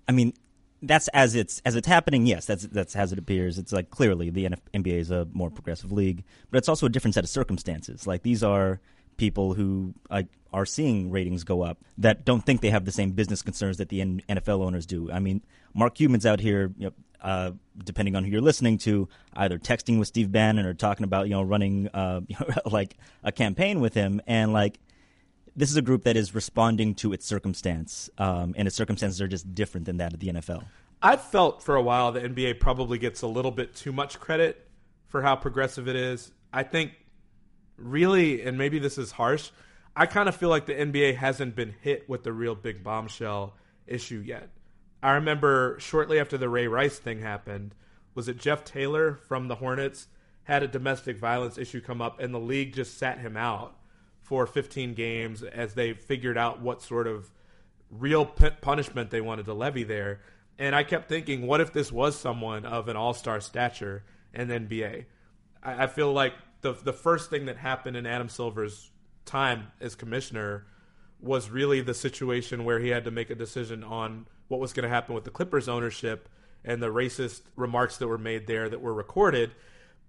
I 0.08 0.12
mean 0.12 0.32
that's 0.82 1.06
as 1.08 1.36
it's 1.36 1.62
as 1.64 1.76
it's 1.76 1.86
happening. 1.86 2.26
Yes, 2.26 2.46
that's 2.46 2.64
that's 2.64 2.96
as 2.96 3.12
it 3.12 3.18
appears. 3.20 3.58
It's 3.58 3.72
like 3.72 3.90
clearly 3.90 4.30
the 4.30 4.48
NBA 4.74 4.98
is 4.98 5.12
a 5.12 5.28
more 5.32 5.50
progressive 5.50 5.92
league, 5.92 6.24
but 6.50 6.58
it's 6.58 6.68
also 6.68 6.86
a 6.86 6.88
different 6.88 7.14
set 7.14 7.22
of 7.22 7.30
circumstances. 7.30 8.08
Like 8.08 8.24
these 8.24 8.42
are 8.42 8.80
people 9.18 9.54
who 9.54 9.94
uh, 10.10 10.24
are 10.52 10.66
seeing 10.66 11.10
ratings 11.10 11.44
go 11.44 11.62
up 11.62 11.78
that 11.98 12.24
don't 12.24 12.44
think 12.44 12.60
they 12.60 12.70
have 12.70 12.84
the 12.84 12.92
same 12.92 13.12
business 13.12 13.42
concerns 13.42 13.76
that 13.78 13.88
the 13.88 14.00
NFL 14.00 14.62
owners 14.62 14.86
do. 14.86 15.10
I 15.10 15.18
mean, 15.18 15.42
Mark 15.74 15.94
Cuban's 15.94 16.26
out 16.26 16.40
here, 16.40 16.72
you 16.76 16.86
know, 16.86 16.92
uh, 17.22 17.52
depending 17.84 18.16
on 18.16 18.24
who 18.24 18.30
you're 18.30 18.40
listening 18.40 18.78
to, 18.78 19.08
either 19.34 19.58
texting 19.58 19.98
with 19.98 20.08
Steve 20.08 20.32
Bannon 20.32 20.66
or 20.66 20.74
talking 20.74 21.04
about 21.04 21.28
you 21.28 21.34
know 21.34 21.42
running 21.42 21.88
uh, 21.88 22.20
like 22.70 22.96
a 23.22 23.32
campaign 23.32 23.80
with 23.80 23.94
him, 23.94 24.20
and 24.26 24.52
like 24.52 24.78
this 25.56 25.70
is 25.70 25.76
a 25.76 25.82
group 25.82 26.04
that 26.04 26.16
is 26.16 26.34
responding 26.34 26.94
to 26.96 27.12
its 27.12 27.26
circumstance, 27.26 28.08
um, 28.18 28.54
and 28.56 28.66
its 28.66 28.76
circumstances 28.76 29.20
are 29.20 29.28
just 29.28 29.54
different 29.54 29.86
than 29.86 29.98
that 29.98 30.14
of 30.14 30.20
the 30.20 30.28
NFL. 30.28 30.64
I've 31.02 31.22
felt 31.22 31.62
for 31.62 31.76
a 31.76 31.82
while 31.82 32.12
the 32.12 32.20
NBA 32.20 32.60
probably 32.60 32.98
gets 32.98 33.22
a 33.22 33.26
little 33.26 33.50
bit 33.50 33.74
too 33.74 33.92
much 33.92 34.20
credit 34.20 34.68
for 35.08 35.22
how 35.22 35.36
progressive 35.36 35.88
it 35.88 35.96
is. 35.96 36.32
I 36.52 36.62
think, 36.62 36.92
really, 37.76 38.42
and 38.42 38.58
maybe 38.58 38.78
this 38.78 38.98
is 38.98 39.12
harsh, 39.12 39.50
I 40.00 40.06
kind 40.06 40.30
of 40.30 40.34
feel 40.34 40.48
like 40.48 40.64
the 40.64 40.72
NBA 40.72 41.16
hasn't 41.16 41.54
been 41.54 41.74
hit 41.82 42.08
with 42.08 42.22
the 42.22 42.32
real 42.32 42.54
big 42.54 42.82
bombshell 42.82 43.52
issue 43.86 44.22
yet. 44.24 44.48
I 45.02 45.10
remember 45.10 45.76
shortly 45.78 46.18
after 46.18 46.38
the 46.38 46.48
Ray 46.48 46.68
Rice 46.68 46.98
thing 46.98 47.20
happened, 47.20 47.74
was 48.14 48.26
it 48.26 48.38
Jeff 48.38 48.64
Taylor 48.64 49.16
from 49.28 49.48
the 49.48 49.56
Hornets 49.56 50.08
had 50.44 50.62
a 50.62 50.68
domestic 50.68 51.18
violence 51.18 51.58
issue 51.58 51.82
come 51.82 52.00
up, 52.00 52.18
and 52.18 52.32
the 52.32 52.40
league 52.40 52.72
just 52.72 52.96
sat 52.96 53.18
him 53.18 53.36
out 53.36 53.76
for 54.22 54.46
15 54.46 54.94
games 54.94 55.42
as 55.42 55.74
they 55.74 55.92
figured 55.92 56.38
out 56.38 56.62
what 56.62 56.80
sort 56.80 57.06
of 57.06 57.30
real 57.90 58.24
punishment 58.24 59.10
they 59.10 59.20
wanted 59.20 59.44
to 59.44 59.52
levy 59.52 59.84
there. 59.84 60.22
And 60.58 60.74
I 60.74 60.82
kept 60.82 61.10
thinking, 61.10 61.46
what 61.46 61.60
if 61.60 61.74
this 61.74 61.92
was 61.92 62.16
someone 62.16 62.64
of 62.64 62.88
an 62.88 62.96
all 62.96 63.12
star 63.12 63.38
stature 63.38 64.04
in 64.32 64.48
the 64.48 64.54
NBA? 64.54 65.04
I, 65.62 65.84
I 65.84 65.86
feel 65.88 66.10
like 66.10 66.32
the 66.62 66.72
the 66.72 66.94
first 66.94 67.28
thing 67.28 67.44
that 67.46 67.58
happened 67.58 67.98
in 67.98 68.06
Adam 68.06 68.30
Silver's 68.30 68.89
time 69.24 69.68
as 69.80 69.94
commissioner 69.94 70.66
was 71.20 71.50
really 71.50 71.80
the 71.80 71.94
situation 71.94 72.64
where 72.64 72.78
he 72.78 72.88
had 72.88 73.04
to 73.04 73.10
make 73.10 73.30
a 73.30 73.34
decision 73.34 73.84
on 73.84 74.26
what 74.48 74.60
was 74.60 74.72
going 74.72 74.84
to 74.84 74.88
happen 74.88 75.14
with 75.14 75.24
the 75.24 75.30
Clippers 75.30 75.68
ownership 75.68 76.28
and 76.64 76.82
the 76.82 76.88
racist 76.88 77.42
remarks 77.56 77.98
that 77.98 78.08
were 78.08 78.18
made 78.18 78.46
there 78.46 78.68
that 78.68 78.80
were 78.80 78.94
recorded. 78.94 79.52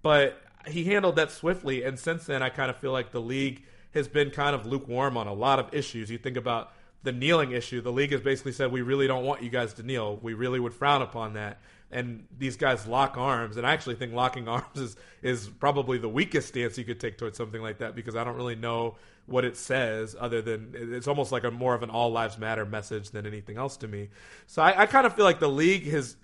But 0.01 0.41
he 0.68 0.86
handled 0.86 1.15
that 1.18 1.32
swiftly, 1.32 1.84
and 1.84 2.00
since 2.00 2.25
then, 2.25 2.41
I 2.41 2.50
kind 2.50 2.70
of 2.70 2.77
feel 2.77 2.91
like 2.91 3.12
the 3.12 3.22
league 3.22 3.63
has 3.94 4.08
been 4.08 4.32
kind 4.32 4.56
of 4.56 4.65
lukewarm 4.65 5.18
on 5.18 5.27
a 5.27 5.34
lot 5.34 5.60
of 5.60 5.74
issues. 5.74 6.10
You 6.10 6.18
think 6.18 6.38
about 6.38 6.74
the 7.03 7.12
kneeling 7.12 7.51
issue, 7.51 7.82
the 7.82 7.91
league 7.91 8.12
has 8.12 8.22
basically 8.22 8.51
said, 8.51 8.72
We 8.72 8.82
really 8.82 9.08
don't 9.08 9.24
want 9.24 9.41
you 9.41 9.50
guys 9.50 9.74
to 9.75 9.84
kneel. 9.84 10.20
We 10.22 10.34
really 10.34 10.60
would 10.60 10.74
frown 10.74 11.01
upon 11.01 11.34
that. 11.34 11.60
And 11.92 12.26
these 12.38 12.56
guys 12.56 12.88
lock 12.88 13.18
arms, 13.18 13.58
and 13.58 13.68
I 13.68 13.74
actually 13.74 13.96
think 13.96 14.14
locking 14.14 14.48
arms 14.48 14.78
is, 14.78 14.96
is 15.22 15.48
probably 15.48 15.98
the 15.98 16.10
weakest 16.10 16.48
stance 16.48 16.78
you 16.78 16.86
could 16.86 17.00
take 17.00 17.18
towards 17.18 17.38
something 17.38 17.62
like 17.62 17.80
that 17.80 17.96
because 17.96 18.16
I 18.16 18.24
don't 18.24 18.36
really 18.36 18.56
know 18.56 18.96
what 19.28 19.46
it 19.46 19.56
says 19.56 20.16
other 20.20 20.42
than 20.42 20.74
it's 20.74 21.08
almost 21.08 21.32
like 21.32 21.44
a 21.44 21.52
more 21.52 21.74
of 21.74 21.84
an 21.84 21.90
all 21.90 22.12
lives 22.12 22.38
matter 22.38 22.66
message 22.66 23.12
than 23.12 23.26
anything 23.26 23.58
else 23.58 23.78
to 23.78 23.88
me. 23.88 24.10
So 24.48 24.62
I, 24.62 24.82
I 24.82 24.86
kind 24.86 25.06
of 25.06 25.16
feel 25.16 25.26
like 25.26 25.40
the 25.40 25.50
league 25.50 25.88
has, 25.92 26.16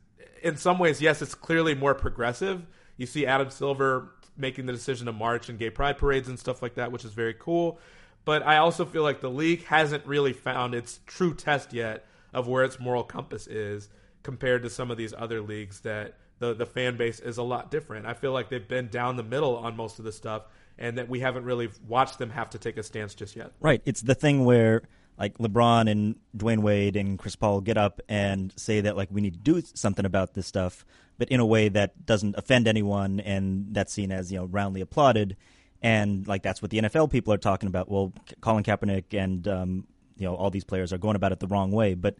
in 0.42 0.58
some 0.58 0.80
ways, 0.80 1.02
yes, 1.02 1.22
it's 1.22 1.36
clearly 1.36 1.76
more 1.76 1.94
progressive. 1.94 2.66
You 2.98 3.06
see 3.06 3.26
Adam 3.26 3.50
Silver 3.50 4.14
making 4.36 4.66
the 4.66 4.74
decision 4.74 5.06
to 5.08 5.14
march 5.14 5.50
in 5.50 5.58
gay 5.58 5.70
pride 5.70 5.98
parades 5.98 6.28
and 6.28 6.40
stuff 6.40 6.62
like 6.62 6.76
that, 6.76 6.92
which 6.92 7.06
is 7.06 7.12
very 7.12 7.36
cool. 7.38 7.80
But 8.26 8.46
I 8.46 8.58
also 8.58 8.86
feel 8.86 9.04
like 9.04 9.22
the 9.22 9.30
league 9.30 9.66
hasn't 9.66 10.06
really 10.06 10.34
found 10.34 10.76
its 10.76 11.00
true 11.06 11.34
test 11.34 11.74
yet 11.74 12.06
of 12.34 12.48
where 12.48 12.64
its 12.64 12.80
moral 12.80 13.04
compass 13.04 13.48
is 13.48 13.90
compared 14.28 14.62
to 14.62 14.70
some 14.70 14.92
of 14.92 14.98
these 14.98 15.14
other 15.18 15.40
leagues 15.40 15.80
that 15.80 16.14
the 16.40 16.54
the 16.54 16.66
fan 16.66 16.98
base 16.98 17.22
is 17.22 17.38
a 17.38 17.44
lot 17.44 17.72
different. 17.72 18.06
I 18.06 18.14
feel 18.14 18.34
like 18.34 18.50
they've 18.50 18.68
been 18.68 18.90
down 18.90 19.16
the 19.16 19.24
middle 19.24 19.56
on 19.56 19.78
most 19.78 20.00
of 20.00 20.06
the 20.06 20.12
stuff 20.12 20.44
and 20.78 20.98
that 20.98 21.08
we 21.08 21.22
haven't 21.22 21.46
really 21.46 21.70
watched 21.88 22.20
them 22.20 22.32
have 22.32 22.50
to 22.50 22.58
take 22.58 22.76
a 22.76 22.84
stance 22.84 23.16
just 23.16 23.38
yet. 23.38 23.54
Right. 23.62 23.82
It's 23.86 24.02
the 24.02 24.16
thing 24.16 24.44
where 24.44 24.82
like 25.18 25.38
LeBron 25.38 25.90
and 25.90 26.18
Dwyane 26.36 26.60
Wade 26.60 26.98
and 26.98 27.18
Chris 27.18 27.38
Paul 27.38 27.62
get 27.62 27.78
up 27.78 28.02
and 28.10 28.54
say 28.58 28.82
that 28.82 28.98
like 28.98 29.08
we 29.10 29.22
need 29.22 29.32
to 29.32 29.40
do 29.40 29.62
something 29.74 30.06
about 30.06 30.34
this 30.34 30.46
stuff, 30.46 30.84
but 31.18 31.30
in 31.30 31.40
a 31.40 31.46
way 31.46 31.70
that 31.70 32.06
doesn't 32.06 32.36
offend 32.38 32.68
anyone 32.68 33.22
and 33.22 33.68
that's 33.72 33.94
seen 33.94 34.12
as 34.12 34.30
you 34.30 34.40
know 34.40 34.46
roundly 34.46 34.82
applauded, 34.82 35.38
and 35.82 36.28
like 36.28 36.44
that's 36.44 36.62
what 36.62 36.70
the 36.70 36.80
NFL 36.80 37.12
people 37.12 37.32
are 37.32 37.38
talking 37.38 37.68
about. 37.68 37.90
Well, 37.90 38.12
Colin 38.42 38.66
Kaepernick 38.66 39.14
and 39.14 39.48
um, 39.48 39.88
you 40.18 40.26
know 40.26 40.36
all 40.36 40.50
these 40.50 40.66
players 40.66 40.92
are 40.92 40.98
going 40.98 41.16
about 41.16 41.32
it 41.32 41.40
the 41.40 41.48
wrong 41.48 41.72
way, 41.72 41.94
but 41.94 42.18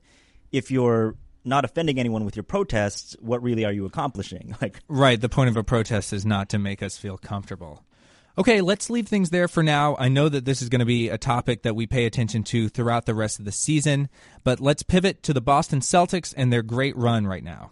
if 0.54 0.72
you're 0.72 1.18
not 1.48 1.66
offending 1.66 2.00
anyone 2.00 2.26
with 2.26 2.36
your 2.36 2.44
protests, 2.44 3.16
what 3.20 3.42
really 3.42 3.66
are 3.66 3.72
you 3.72 3.86
accomplishing? 3.86 4.56
Like, 4.62 4.80
right. 4.88 5.22
The 5.22 5.30
point 5.30 5.50
of 5.50 5.58
a 5.58 5.64
protest 5.64 6.14
is 6.14 6.26
not 6.26 6.50
to 6.50 6.58
make 6.58 6.82
us 6.82 6.98
feel 6.98 7.18
comfortable. 7.18 7.84
Okay, 8.40 8.62
let's 8.62 8.90
leave 8.90 9.08
things 9.08 9.30
there 9.30 9.48
for 9.48 9.64
now. 9.64 9.96
I 9.98 10.10
know 10.10 10.30
that 10.30 10.46
this 10.46 10.62
is 10.62 10.70
going 10.70 10.80
to 10.80 10.86
be 10.86 11.10
a 11.10 11.18
topic 11.18 11.64
that 11.64 11.76
we 11.76 11.88
pay 11.88 12.06
attention 12.06 12.44
to 12.46 12.70
throughout 12.70 13.06
the 13.06 13.16
rest 13.16 13.40
of 13.40 13.46
the 13.46 13.52
season, 13.52 14.10
but 14.44 14.60
let's 14.60 14.84
pivot 14.84 15.24
to 15.24 15.34
the 15.34 15.42
Boston 15.42 15.80
Celtics 15.80 16.34
and 16.38 16.52
their 16.52 16.64
great 16.64 16.96
run 16.96 17.26
right 17.26 17.44
now. 17.44 17.72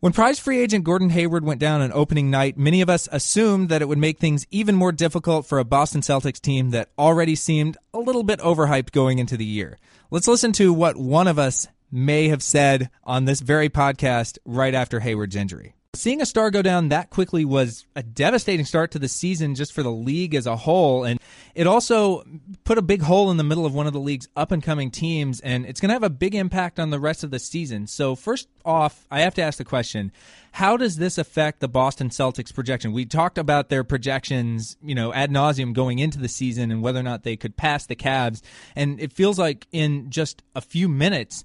When 0.00 0.14
prize 0.14 0.38
free 0.38 0.58
agent 0.58 0.84
Gordon 0.84 1.10
Hayward 1.10 1.44
went 1.44 1.60
down 1.60 1.82
on 1.82 1.92
opening 1.92 2.30
night, 2.30 2.56
many 2.56 2.80
of 2.80 2.88
us 2.88 3.10
assumed 3.12 3.68
that 3.68 3.82
it 3.82 3.88
would 3.88 3.98
make 3.98 4.18
things 4.18 4.46
even 4.50 4.74
more 4.74 4.92
difficult 4.92 5.44
for 5.44 5.58
a 5.58 5.64
Boston 5.64 6.00
Celtics 6.00 6.40
team 6.40 6.70
that 6.70 6.88
already 6.98 7.34
seemed 7.34 7.76
a 7.92 7.98
little 7.98 8.22
bit 8.22 8.40
overhyped 8.40 8.92
going 8.92 9.18
into 9.18 9.36
the 9.36 9.44
year. 9.44 9.78
Let's 10.10 10.28
listen 10.28 10.52
to 10.52 10.72
what 10.72 10.96
one 10.96 11.28
of 11.28 11.38
us 11.38 11.68
may 11.90 12.28
have 12.28 12.42
said 12.42 12.90
on 13.04 13.24
this 13.24 13.40
very 13.40 13.68
podcast 13.68 14.38
right 14.44 14.74
after 14.74 15.00
Hayward's 15.00 15.36
injury. 15.36 15.74
Seeing 15.92 16.22
a 16.22 16.26
star 16.26 16.52
go 16.52 16.62
down 16.62 16.90
that 16.90 17.10
quickly 17.10 17.44
was 17.44 17.84
a 17.96 18.02
devastating 18.04 18.64
start 18.64 18.92
to 18.92 19.00
the 19.00 19.08
season 19.08 19.56
just 19.56 19.72
for 19.72 19.82
the 19.82 19.90
league 19.90 20.36
as 20.36 20.46
a 20.46 20.54
whole. 20.54 21.02
And 21.02 21.18
it 21.52 21.66
also 21.66 22.22
put 22.62 22.78
a 22.78 22.82
big 22.82 23.02
hole 23.02 23.28
in 23.32 23.38
the 23.38 23.44
middle 23.44 23.66
of 23.66 23.74
one 23.74 23.88
of 23.88 23.92
the 23.92 23.98
league's 23.98 24.28
up 24.36 24.52
and 24.52 24.62
coming 24.62 24.92
teams. 24.92 25.40
And 25.40 25.66
it's 25.66 25.80
going 25.80 25.88
to 25.88 25.94
have 25.94 26.04
a 26.04 26.10
big 26.10 26.36
impact 26.36 26.78
on 26.78 26.90
the 26.90 27.00
rest 27.00 27.24
of 27.24 27.32
the 27.32 27.40
season. 27.40 27.88
So, 27.88 28.14
first 28.14 28.46
off, 28.64 29.04
I 29.10 29.22
have 29.22 29.34
to 29.34 29.42
ask 29.42 29.58
the 29.58 29.64
question 29.64 30.12
how 30.52 30.76
does 30.76 30.96
this 30.96 31.18
affect 31.18 31.58
the 31.58 31.68
Boston 31.68 32.08
Celtics 32.08 32.54
projection? 32.54 32.92
We 32.92 33.04
talked 33.04 33.36
about 33.36 33.68
their 33.68 33.82
projections, 33.82 34.76
you 34.82 34.94
know, 34.94 35.12
ad 35.12 35.32
nauseum 35.32 35.72
going 35.72 35.98
into 35.98 36.18
the 36.18 36.28
season 36.28 36.70
and 36.70 36.82
whether 36.82 37.00
or 37.00 37.04
not 37.04 37.24
they 37.24 37.36
could 37.36 37.56
pass 37.56 37.86
the 37.86 37.96
Cavs. 37.96 38.42
And 38.76 39.00
it 39.00 39.12
feels 39.12 39.40
like 39.40 39.66
in 39.72 40.08
just 40.10 40.44
a 40.54 40.60
few 40.60 40.88
minutes, 40.88 41.42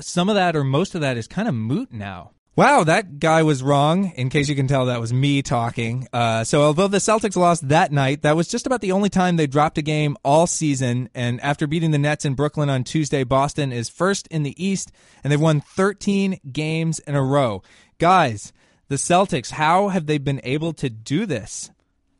some 0.00 0.28
of 0.28 0.34
that 0.34 0.56
or 0.56 0.64
most 0.64 0.94
of 0.94 1.00
that 1.00 1.16
is 1.16 1.26
kind 1.26 1.48
of 1.48 1.54
moot 1.54 1.92
now. 1.92 2.32
Wow, 2.56 2.84
that 2.84 3.18
guy 3.18 3.42
was 3.42 3.64
wrong. 3.64 4.12
In 4.14 4.30
case 4.30 4.48
you 4.48 4.54
can 4.54 4.68
tell, 4.68 4.86
that 4.86 5.00
was 5.00 5.12
me 5.12 5.42
talking. 5.42 6.06
Uh, 6.12 6.44
so, 6.44 6.62
although 6.62 6.86
the 6.86 6.98
Celtics 6.98 7.34
lost 7.34 7.68
that 7.68 7.90
night, 7.90 8.22
that 8.22 8.36
was 8.36 8.46
just 8.46 8.64
about 8.64 8.80
the 8.80 8.92
only 8.92 9.08
time 9.08 9.34
they 9.34 9.48
dropped 9.48 9.76
a 9.76 9.82
game 9.82 10.16
all 10.24 10.46
season. 10.46 11.08
And 11.16 11.40
after 11.40 11.66
beating 11.66 11.90
the 11.90 11.98
Nets 11.98 12.24
in 12.24 12.34
Brooklyn 12.34 12.70
on 12.70 12.84
Tuesday, 12.84 13.24
Boston 13.24 13.72
is 13.72 13.88
first 13.88 14.28
in 14.28 14.44
the 14.44 14.64
East, 14.64 14.92
and 15.24 15.32
they've 15.32 15.40
won 15.40 15.62
13 15.62 16.38
games 16.52 17.00
in 17.00 17.16
a 17.16 17.22
row. 17.22 17.60
Guys, 17.98 18.52
the 18.86 18.96
Celtics, 18.96 19.50
how 19.50 19.88
have 19.88 20.06
they 20.06 20.18
been 20.18 20.40
able 20.44 20.72
to 20.74 20.88
do 20.88 21.26
this? 21.26 21.72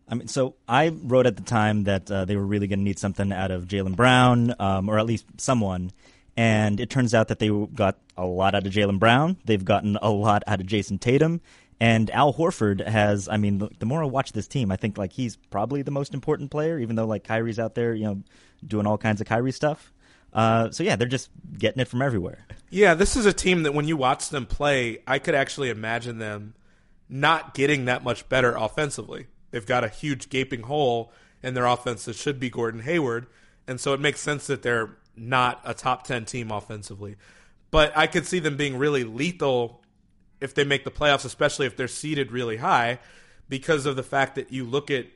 I 0.08 0.16
mean, 0.16 0.26
so 0.26 0.56
I 0.66 0.88
wrote 0.88 1.26
at 1.26 1.36
the 1.36 1.42
time 1.42 1.84
that 1.84 2.10
uh, 2.10 2.24
they 2.24 2.34
were 2.34 2.44
really 2.44 2.66
going 2.66 2.80
to 2.80 2.84
need 2.84 2.98
something 2.98 3.32
out 3.32 3.52
of 3.52 3.66
Jaylen 3.66 3.94
Brown, 3.94 4.52
um, 4.58 4.88
or 4.88 4.98
at 4.98 5.06
least 5.06 5.26
someone. 5.38 5.92
And 6.36 6.80
it 6.80 6.90
turns 6.90 7.14
out 7.14 7.28
that 7.28 7.38
they 7.38 7.48
got 7.48 7.98
a 8.16 8.24
lot 8.24 8.54
out 8.54 8.66
of 8.66 8.72
Jaylen 8.72 8.98
Brown. 8.98 9.36
They've 9.44 9.64
gotten 9.64 9.96
a 10.02 10.10
lot 10.10 10.42
out 10.46 10.60
of 10.60 10.66
Jayson 10.66 10.98
Tatum. 10.98 11.40
And 11.80 12.10
Al 12.10 12.32
Horford 12.32 12.86
has, 12.86 13.28
I 13.28 13.36
mean, 13.36 13.68
the, 13.78 13.86
more 13.86 14.02
I 14.02 14.06
watch 14.06 14.32
this 14.32 14.48
team, 14.48 14.70
I 14.70 14.76
think 14.76 14.96
like 14.96 15.12
he's 15.12 15.36
probably 15.36 15.82
the 15.82 15.90
most 15.90 16.14
important 16.14 16.50
player, 16.50 16.78
even 16.78 16.96
though 16.96 17.06
like 17.06 17.24
Kyrie's 17.24 17.58
out 17.58 17.74
there, 17.74 17.94
you 17.94 18.04
know, 18.04 18.22
doing 18.66 18.86
all 18.86 18.98
kinds 18.98 19.20
of 19.20 19.26
Kyrie 19.26 19.52
stuff. 19.52 19.92
Uh, 20.32 20.70
so 20.70 20.82
yeah, 20.82 20.96
they're 20.96 21.06
just 21.06 21.30
getting 21.56 21.80
it 21.80 21.88
from 21.88 22.02
everywhere. 22.02 22.46
Yeah, 22.70 22.94
this 22.94 23.16
is 23.16 23.26
a 23.26 23.32
team 23.32 23.62
that 23.62 23.74
when 23.74 23.86
you 23.86 23.96
watch 23.96 24.30
them 24.30 24.46
play, 24.46 24.98
I 25.06 25.18
could 25.18 25.34
actually 25.34 25.70
imagine 25.70 26.18
them 26.18 26.54
not 27.08 27.54
getting 27.54 27.84
that 27.84 28.02
much 28.02 28.28
better 28.28 28.56
offensively. 28.56 29.26
They've 29.50 29.66
got 29.66 29.84
a 29.84 29.88
huge 29.88 30.30
gaping 30.30 30.62
hole 30.62 31.12
in 31.42 31.54
their 31.54 31.66
offense 31.66 32.06
that 32.06 32.16
should 32.16 32.40
be 32.40 32.50
Gordon 32.50 32.80
Hayward, 32.80 33.26
and 33.68 33.80
so 33.80 33.92
it 33.92 34.00
makes 34.00 34.20
sense 34.20 34.46
that 34.48 34.62
they're 34.62 34.96
not 35.16 35.60
a 35.64 35.74
top 35.74 36.04
10 36.04 36.24
team 36.24 36.50
offensively. 36.50 37.16
But 37.70 37.96
I 37.96 38.06
could 38.06 38.26
see 38.26 38.38
them 38.38 38.56
being 38.56 38.76
really 38.76 39.04
lethal 39.04 39.82
if 40.40 40.54
they 40.54 40.64
make 40.64 40.84
the 40.84 40.90
playoffs, 40.90 41.24
especially 41.24 41.66
if 41.66 41.76
they're 41.76 41.88
seeded 41.88 42.30
really 42.32 42.56
high, 42.56 43.00
because 43.48 43.86
of 43.86 43.96
the 43.96 44.02
fact 44.02 44.36
that 44.36 44.52
you 44.52 44.64
look 44.64 44.90
at 44.90 45.06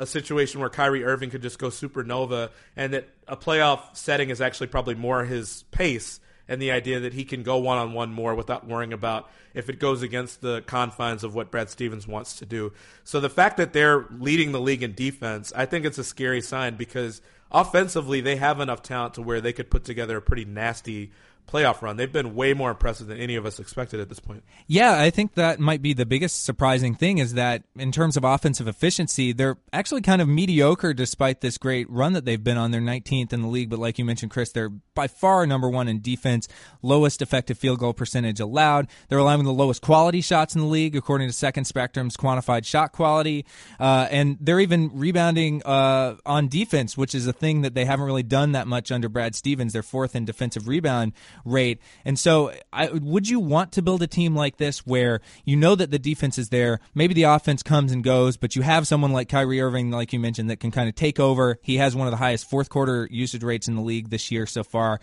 a 0.00 0.06
situation 0.06 0.60
where 0.60 0.70
Kyrie 0.70 1.04
Irving 1.04 1.30
could 1.30 1.42
just 1.42 1.58
go 1.58 1.68
supernova 1.68 2.50
and 2.76 2.94
that 2.94 3.08
a 3.26 3.36
playoff 3.36 3.96
setting 3.96 4.30
is 4.30 4.40
actually 4.40 4.68
probably 4.68 4.94
more 4.94 5.24
his 5.24 5.64
pace 5.70 6.20
and 6.46 6.62
the 6.62 6.70
idea 6.70 7.00
that 7.00 7.12
he 7.12 7.24
can 7.24 7.42
go 7.42 7.58
one 7.58 7.78
on 7.78 7.92
one 7.92 8.12
more 8.12 8.34
without 8.34 8.66
worrying 8.66 8.92
about 8.92 9.28
if 9.54 9.68
it 9.68 9.78
goes 9.78 10.02
against 10.02 10.40
the 10.40 10.62
confines 10.62 11.24
of 11.24 11.34
what 11.34 11.50
Brad 11.50 11.68
Stevens 11.68 12.06
wants 12.06 12.36
to 12.36 12.46
do. 12.46 12.72
So 13.04 13.20
the 13.20 13.28
fact 13.28 13.56
that 13.56 13.72
they're 13.72 14.06
leading 14.18 14.52
the 14.52 14.60
league 14.60 14.82
in 14.82 14.94
defense, 14.94 15.52
I 15.54 15.66
think 15.66 15.84
it's 15.84 15.98
a 15.98 16.04
scary 16.04 16.40
sign 16.40 16.76
because– 16.76 17.20
offensively, 17.50 18.20
they 18.20 18.36
have 18.36 18.60
enough 18.60 18.82
talent 18.82 19.14
to 19.14 19.22
where 19.22 19.40
they 19.40 19.52
could 19.52 19.70
put 19.70 19.84
together 19.84 20.16
a 20.16 20.22
pretty 20.22 20.44
nasty 20.44 21.10
playoff 21.48 21.82
run. 21.82 21.96
They've 21.96 22.12
been 22.12 22.34
way 22.34 22.54
more 22.54 22.70
impressive 22.70 23.06
than 23.06 23.18
any 23.18 23.34
of 23.36 23.46
us 23.46 23.58
expected 23.58 24.00
at 24.00 24.08
this 24.08 24.20
point. 24.20 24.44
Yeah, 24.66 25.00
I 25.00 25.10
think 25.10 25.34
that 25.34 25.58
might 25.58 25.82
be 25.82 25.92
the 25.92 26.06
biggest 26.06 26.44
surprising 26.44 26.94
thing 26.94 27.18
is 27.18 27.34
that 27.34 27.62
in 27.76 27.90
terms 27.90 28.16
of 28.16 28.24
offensive 28.24 28.68
efficiency, 28.68 29.32
they're 29.32 29.56
actually 29.72 30.02
kind 30.02 30.20
of 30.20 30.28
mediocre 30.28 30.92
despite 30.92 31.40
this 31.40 31.58
great 31.58 31.88
run 31.90 32.12
that 32.12 32.24
they've 32.24 32.42
been 32.42 32.58
on. 32.58 32.70
They're 32.70 32.80
19th 32.80 33.32
in 33.32 33.42
the 33.42 33.48
league, 33.48 33.70
but 33.70 33.78
like 33.78 33.98
you 33.98 34.04
mentioned, 34.04 34.30
Chris, 34.30 34.52
they're 34.52 34.68
by 34.68 35.08
far 35.08 35.46
number 35.46 35.68
one 35.68 35.88
in 35.88 36.00
defense, 36.00 36.48
lowest 36.82 37.22
effective 37.22 37.58
field 37.58 37.78
goal 37.78 37.94
percentage 37.94 38.40
allowed. 38.40 38.88
They're 39.08 39.18
allowing 39.18 39.44
the 39.44 39.52
lowest 39.52 39.80
quality 39.80 40.20
shots 40.20 40.54
in 40.54 40.60
the 40.60 40.66
league, 40.66 40.96
according 40.96 41.28
to 41.28 41.32
Second 41.32 41.64
Spectrum's 41.64 42.16
quantified 42.16 42.66
shot 42.66 42.92
quality. 42.92 43.46
Uh, 43.80 44.08
and 44.10 44.36
they're 44.40 44.60
even 44.60 44.90
rebounding 44.92 45.62
uh, 45.64 46.16
on 46.26 46.48
defense, 46.48 46.96
which 46.96 47.14
is 47.14 47.26
a 47.26 47.32
thing 47.32 47.62
that 47.62 47.74
they 47.74 47.84
haven't 47.84 48.06
really 48.06 48.22
done 48.22 48.52
that 48.52 48.66
much 48.66 48.92
under 48.92 49.08
Brad 49.08 49.34
Stevens. 49.34 49.72
They're 49.72 49.82
fourth 49.82 50.14
in 50.14 50.24
defensive 50.24 50.68
rebound 50.68 51.12
rate. 51.44 51.80
And 52.04 52.18
so, 52.18 52.52
I, 52.72 52.88
would 52.88 53.28
you 53.28 53.40
want 53.40 53.72
to 53.72 53.82
build 53.82 54.02
a 54.02 54.06
team 54.06 54.34
like 54.34 54.56
this 54.56 54.86
where 54.86 55.20
you 55.44 55.56
know 55.56 55.74
that 55.74 55.90
the 55.90 55.98
defense 55.98 56.38
is 56.38 56.48
there? 56.48 56.80
Maybe 56.94 57.14
the 57.14 57.24
offense 57.24 57.62
comes 57.62 57.92
and 57.92 58.02
goes, 58.02 58.36
but 58.36 58.56
you 58.56 58.62
have 58.62 58.86
someone 58.86 59.12
like 59.12 59.28
Kyrie 59.28 59.60
Irving, 59.60 59.90
like 59.90 60.12
you 60.12 60.20
mentioned, 60.20 60.50
that 60.50 60.60
can 60.60 60.70
kind 60.70 60.88
of 60.88 60.94
take 60.94 61.20
over. 61.20 61.58
He 61.62 61.76
has 61.76 61.94
one 61.96 62.06
of 62.06 62.10
the 62.10 62.16
highest 62.16 62.48
fourth 62.48 62.68
quarter 62.68 63.08
usage 63.10 63.42
rates 63.42 63.68
in 63.68 63.74
the 63.74 63.82
league 63.82 64.10
this 64.10 64.30
year 64.30 64.46
so 64.46 64.62
far. 64.64 65.00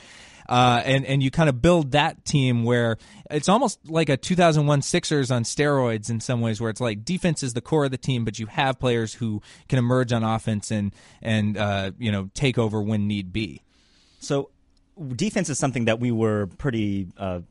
Uh, 0.47 0.81
and 0.85 1.05
and 1.05 1.23
you 1.23 1.31
kind 1.31 1.49
of 1.49 1.61
build 1.61 1.91
that 1.91 2.23
team 2.23 2.63
where 2.63 2.97
it's 3.31 3.49
almost 3.49 3.79
like 3.89 4.09
a 4.09 4.17
2001 4.17 4.81
Sixers 4.83 5.31
on 5.31 5.43
steroids 5.43 6.09
in 6.09 6.19
some 6.19 6.41
ways, 6.41 6.61
where 6.61 6.69
it's 6.69 6.81
like 6.81 7.03
defense 7.03 7.41
is 7.41 7.53
the 7.53 7.61
core 7.61 7.85
of 7.85 7.91
the 7.91 7.97
team, 7.97 8.23
but 8.25 8.37
you 8.37 8.45
have 8.45 8.79
players 8.79 9.15
who 9.15 9.41
can 9.67 9.79
emerge 9.79 10.13
on 10.13 10.23
offense 10.23 10.69
and 10.69 10.93
and 11.21 11.57
uh, 11.57 11.91
you 11.97 12.11
know 12.11 12.29
take 12.33 12.57
over 12.57 12.81
when 12.81 13.07
need 13.07 13.33
be. 13.33 13.61
So 14.19 14.49
defense 15.15 15.49
is 15.49 15.59
something 15.59 15.85
that 15.85 15.99
we 15.99 16.11
were 16.11 16.47
pretty 16.57 17.07
uh, 17.17 17.41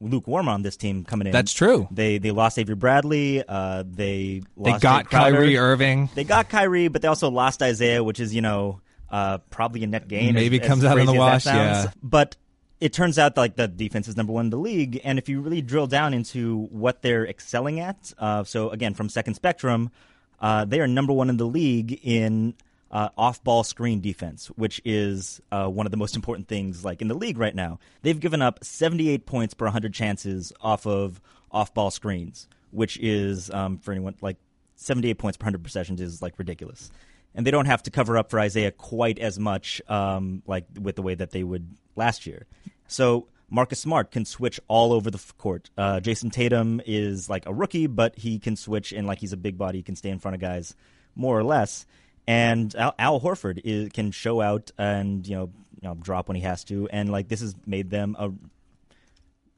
lukewarm 0.00 0.48
on 0.48 0.62
this 0.62 0.76
team 0.76 1.04
coming 1.04 1.26
in. 1.26 1.32
That's 1.32 1.52
true. 1.52 1.88
They 1.90 2.18
they 2.18 2.30
lost 2.30 2.58
Avery 2.58 2.74
Bradley. 2.74 3.42
Uh, 3.46 3.84
they 3.86 4.42
they 4.56 4.78
got 4.78 5.10
Kyrie 5.10 5.56
Irving. 5.56 6.10
They 6.14 6.24
got 6.24 6.48
Kyrie, 6.48 6.88
but 6.88 7.02
they 7.02 7.08
also 7.08 7.30
lost 7.30 7.62
Isaiah, 7.62 8.02
which 8.02 8.20
is 8.20 8.34
you 8.34 8.42
know 8.42 8.80
uh, 9.10 9.38
probably 9.50 9.82
a 9.84 9.86
net 9.86 10.08
gain. 10.08 10.34
Maybe 10.34 10.60
as, 10.60 10.66
comes 10.66 10.84
as 10.84 10.92
out 10.92 10.98
in 10.98 11.06
the 11.06 11.14
wash. 11.14 11.46
Yeah, 11.46 11.90
but. 12.02 12.36
It 12.80 12.92
turns 12.92 13.18
out 13.18 13.36
like 13.38 13.56
the 13.56 13.66
defense 13.66 14.08
is 14.08 14.16
number 14.16 14.32
one 14.32 14.46
in 14.46 14.50
the 14.50 14.58
league, 14.58 15.00
and 15.04 15.16
if 15.16 15.30
you 15.30 15.40
really 15.40 15.62
drill 15.62 15.86
down 15.86 16.12
into 16.12 16.66
what 16.70 17.00
they're 17.00 17.26
excelling 17.26 17.80
at, 17.80 18.12
uh, 18.18 18.44
so 18.44 18.68
again 18.70 18.92
from 18.92 19.08
Second 19.08 19.34
Spectrum, 19.34 19.90
uh, 20.38 20.66
they 20.66 20.80
are 20.80 20.86
number 20.86 21.12
one 21.12 21.30
in 21.30 21.38
the 21.38 21.46
league 21.46 21.98
in 22.02 22.52
uh, 22.94 23.08
off-ball 23.18 23.64
screen 23.64 24.00
defense, 24.00 24.46
which 24.54 24.80
is 24.84 25.42
uh, 25.50 25.66
one 25.66 25.84
of 25.84 25.90
the 25.90 25.96
most 25.96 26.14
important 26.14 26.46
things 26.46 26.84
like 26.84 27.02
in 27.02 27.08
the 27.08 27.14
league 27.14 27.38
right 27.38 27.54
now. 27.54 27.80
They've 28.02 28.18
given 28.18 28.40
up 28.40 28.64
78 28.64 29.26
points 29.26 29.52
per 29.52 29.66
100 29.66 29.92
chances 29.92 30.52
off 30.60 30.86
of 30.86 31.20
off-ball 31.50 31.90
screens, 31.90 32.48
which 32.70 32.96
is 32.98 33.50
um, 33.50 33.78
for 33.78 33.90
anyone 33.90 34.14
like 34.20 34.36
78 34.76 35.18
points 35.18 35.36
per 35.36 35.46
100 35.46 35.64
possessions 35.64 36.00
is 36.00 36.22
like 36.22 36.38
ridiculous. 36.38 36.92
And 37.34 37.44
they 37.44 37.50
don't 37.50 37.66
have 37.66 37.82
to 37.82 37.90
cover 37.90 38.16
up 38.16 38.30
for 38.30 38.38
Isaiah 38.38 38.70
quite 38.70 39.18
as 39.18 39.40
much, 39.40 39.82
um, 39.88 40.44
like 40.46 40.66
with 40.80 40.94
the 40.94 41.02
way 41.02 41.16
that 41.16 41.32
they 41.32 41.42
would 41.42 41.68
last 41.96 42.26
year. 42.26 42.46
So 42.86 43.26
Marcus 43.50 43.80
Smart 43.80 44.12
can 44.12 44.24
switch 44.24 44.60
all 44.68 44.92
over 44.92 45.10
the 45.10 45.20
court. 45.36 45.68
Uh, 45.76 45.98
Jayson 45.98 46.30
Tatum 46.30 46.80
is 46.86 47.28
like 47.28 47.44
a 47.46 47.52
rookie, 47.52 47.88
but 47.88 48.16
he 48.16 48.38
can 48.38 48.54
switch 48.54 48.92
and 48.92 49.04
like 49.04 49.18
he's 49.18 49.32
a 49.32 49.36
big 49.36 49.58
body, 49.58 49.78
he 49.78 49.82
can 49.82 49.96
stay 49.96 50.10
in 50.10 50.20
front 50.20 50.36
of 50.36 50.40
guys 50.40 50.76
more 51.16 51.36
or 51.36 51.42
less 51.42 51.86
and 52.26 52.74
Al, 52.74 52.94
Al 52.98 53.20
Horford 53.20 53.60
is, 53.64 53.90
can 53.90 54.10
show 54.10 54.40
out 54.40 54.70
and 54.78 55.26
you 55.26 55.36
know, 55.36 55.50
you 55.80 55.88
know 55.88 55.94
drop 55.94 56.28
when 56.28 56.36
he 56.36 56.42
has 56.42 56.64
to, 56.64 56.88
and 56.90 57.10
like 57.10 57.28
this 57.28 57.40
has 57.40 57.54
made 57.66 57.90
them 57.90 58.16
a 58.18 58.30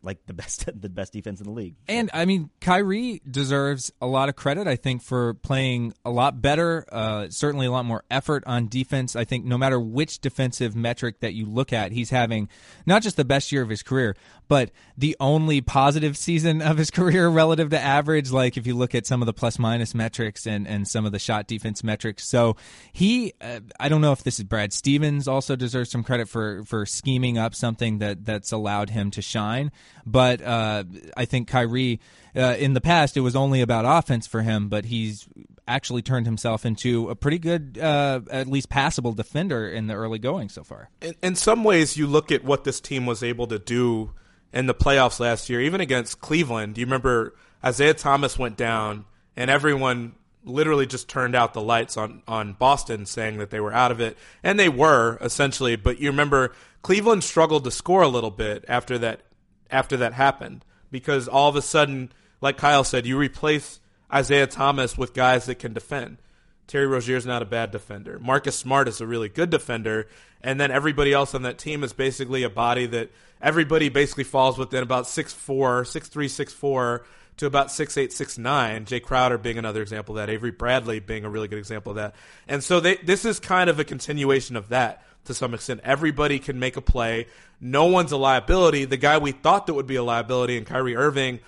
like 0.07 0.25
the 0.27 0.33
best 0.33 0.65
the 0.81 0.89
best 0.89 1.13
defense 1.13 1.41
in 1.41 1.47
the 1.47 1.53
league. 1.53 1.75
And 1.89 2.09
I 2.15 2.25
mean, 2.25 2.51
Kyrie 2.61 3.21
deserves 3.29 3.93
a 4.01 4.07
lot 4.07 4.29
of 4.29 4.37
credit. 4.37 4.67
I 4.67 4.77
think 4.77 5.03
for 5.03 5.35
playing 5.35 5.93
a 6.05 6.11
lot 6.11 6.41
better, 6.41 6.87
uh, 6.91 7.29
certainly 7.29 7.67
a 7.67 7.71
lot 7.71 7.85
more 7.85 8.05
effort 8.11 8.45
on 8.47 8.69
defense. 8.69 9.17
I 9.17 9.25
think 9.25 9.45
no 9.45 9.59
matter 9.59 9.79
which 9.79 10.21
defensive 10.21 10.75
metric 10.75 11.21
that 11.21 11.35
you 11.35 11.47
look 11.47 11.73
at, 11.73 11.93
he's 11.93 12.11
having 12.11 12.49
not 12.87 13.03
just 13.03 13.17
the 13.17 13.25
best 13.25 13.53
year 13.53 13.63
of 13.63 13.69
his 13.69 13.83
career, 13.83 14.17
but 14.49 14.71
the 14.97 15.17
only 15.21 15.61
positive 15.61 16.17
season 16.27 16.63
of 16.63 16.79
his 16.79 16.91
career 16.91 17.29
relative 17.29 17.71
to 17.71 17.81
average. 17.81 18.31
Like 18.31 18.57
if 18.57 18.67
you 18.67 18.75
look 18.75 18.95
at 18.95 19.07
some 19.07 19.21
of 19.21 19.27
the 19.27 19.33
plus 19.35 19.59
minus 19.59 19.95
metrics 19.95 20.47
and 20.47 20.67
and 20.67 20.87
some 20.87 21.05
of 21.05 21.13
the 21.13 21.19
shot 21.19 21.47
defense 21.47 21.83
metrics, 21.83 22.27
so 22.27 22.57
he, 22.93 23.35
uh, 23.41 23.61
I 23.79 23.89
don't 23.89 24.01
know 24.01 24.13
if 24.13 24.23
this 24.23 24.39
is 24.39 24.45
Brad 24.45 24.73
Stevens 24.73 25.29
also 25.29 25.57
deserves 25.57 25.91
some 25.91 26.05
credit 26.05 26.29
for 26.29 26.63
for 26.65 26.87
scheming 26.87 27.37
up 27.39 27.55
something 27.55 27.99
that 27.99 28.25
that's 28.25 28.53
allowed 28.53 28.91
him 28.91 29.11
to 29.11 29.23
shine. 29.23 29.73
But 30.07 30.41
uh, 30.41 30.85
I 31.17 31.25
think 31.25 31.49
Kyrie, 31.49 32.01
uh, 32.37 32.55
in 32.59 32.75
the 32.75 32.81
past, 32.81 33.17
it 33.17 33.21
was 33.21 33.35
only 33.35 33.61
about 33.61 33.85
offense 33.85 34.27
for 34.27 34.43
him, 34.43 34.69
but 34.69 34.85
he's 34.85 35.27
actually 35.67 36.03
turned 36.03 36.27
himself 36.27 36.65
into 36.65 37.11
a 37.11 37.17
pretty 37.17 37.41
good, 37.41 37.77
uh, 37.83 38.21
at 38.31 38.47
least 38.47 38.69
passable 38.69 39.13
defender 39.13 39.69
in 39.69 39.89
the 39.89 39.95
early 39.95 40.21
going 40.21 40.49
so 40.49 40.63
far. 40.63 40.91
In, 41.01 41.15
in 41.23 41.35
some 41.35 41.65
ways, 41.65 41.97
you 41.97 42.07
look 42.07 42.31
at 42.31 42.45
what 42.45 42.63
this 42.63 42.81
team 42.81 43.05
was 43.05 43.25
able 43.25 43.49
to 43.49 43.59
do 43.59 44.13
in 44.53 44.67
the 44.67 44.75
playoffs 44.75 45.19
last 45.19 45.51
year, 45.51 45.61
even 45.61 45.81
against 45.81 46.21
Cleveland. 46.21 46.79
You 46.79 46.87
remember 46.87 47.35
Isaiah 47.65 47.95
Thomas 47.95 48.39
went 48.39 48.57
down 48.57 49.07
and 49.37 49.51
everyone 49.51 50.15
literally 50.45 50.87
just 50.87 51.09
turned 51.09 51.35
out 51.35 51.53
the 51.53 51.61
lights 51.61 51.97
on, 51.97 52.23
on 52.29 52.53
Boston 52.53 53.05
saying 53.05 53.39
that 53.39 53.51
they 53.51 53.59
were 53.59 53.73
out 53.73 53.91
of 53.91 54.01
it. 54.01 54.17
And 54.43 54.59
they 54.59 54.69
were, 54.69 55.19
essentially. 55.21 55.75
But 55.75 55.99
you 55.99 56.09
remember 56.09 56.55
Cleveland 56.83 57.25
struggled 57.25 57.65
to 57.65 57.71
score 57.73 58.03
a 58.03 58.09
little 58.09 58.31
bit 58.31 58.65
after 58.69 58.97
that 58.99 59.23
after 59.71 59.97
that 59.99 60.13
happened 60.13 60.65
because 60.91 61.29
all 61.29 61.49
of 61.49 61.57
a 61.57 61.63
sudden, 61.63 62.13
like 62.41 62.57
Kyle 62.57 62.85
said, 62.85 63.07
you 63.07 63.19
replace 63.19 63.81
Isaiah 64.13 64.47
Thomas 64.47 64.97
with 64.97 65.15
guys 65.15 65.47
that 65.47 65.57
can 65.57 65.73
defend. 65.73 66.19
Terry 66.67 66.87
Rozier 66.87 67.17
is 67.17 67.27
not 67.27 67.43
a 67.43 67.47
bad 67.47 67.71
defender. 67.71 68.19
Marcus 68.19 68.57
Smart 68.57 68.89
is 68.89 69.01
a 69.01 69.07
really 69.07 69.29
good 69.29 69.51
defender, 69.51 70.09
and 70.43 70.61
then 70.61 70.71
everybody 70.71 71.13
else 71.13 71.35
on 71.35 71.43
that 71.43 71.59
team 71.59 71.85
is 71.85 71.93
basically 71.93 72.43
a 72.43 72.51
body 72.51 72.87
that 72.87 73.11
everybody 73.41 73.89
basically 73.89 74.25
falls 74.25 74.59
within 74.59 74.83
about 74.83 75.05
6'4", 75.05 75.83
6'3", 75.83 76.11
6'4", 76.11 77.05
to 77.37 77.47
about 77.47 77.69
6'8", 77.69 78.09
6'9", 78.09 78.87
Jae 78.87 79.03
Crowder 79.03 79.39
being 79.39 79.59
another 79.59 79.83
example 79.83 80.17
of 80.17 80.23
that, 80.27 80.33
Avery 80.33 80.51
Bradley 80.51 81.01
being 81.01 81.25
a 81.25 81.31
really 81.31 81.49
good 81.49 81.59
example 81.59 81.91
of 81.91 81.97
that. 81.97 82.15
And 82.49 82.65
so 82.65 82.81
they, 82.81 82.97
this 82.97 83.25
is 83.25 83.39
kind 83.39 83.71
of 83.71 83.79
a 83.79 83.85
continuation 83.85 84.57
of 84.57 84.71
that 84.71 85.05
to 85.27 85.35
some 85.35 85.55
extent. 85.55 85.81
Everybody 85.85 86.39
can 86.39 86.59
make 86.59 86.77
a 86.77 86.81
play. 86.81 87.27
No 87.61 87.87
one's 87.87 88.13
a 88.13 88.17
liability. 88.17 88.85
The 88.85 88.97
guy 88.97 89.19
we 89.19 89.33
thought 89.33 89.67
that 89.67 89.75
would 89.75 89.87
be 89.87 89.97
a 89.97 90.03
liability 90.03 90.57
in 90.57 90.65
Kyrie 90.65 90.97
Irving, 90.97 91.41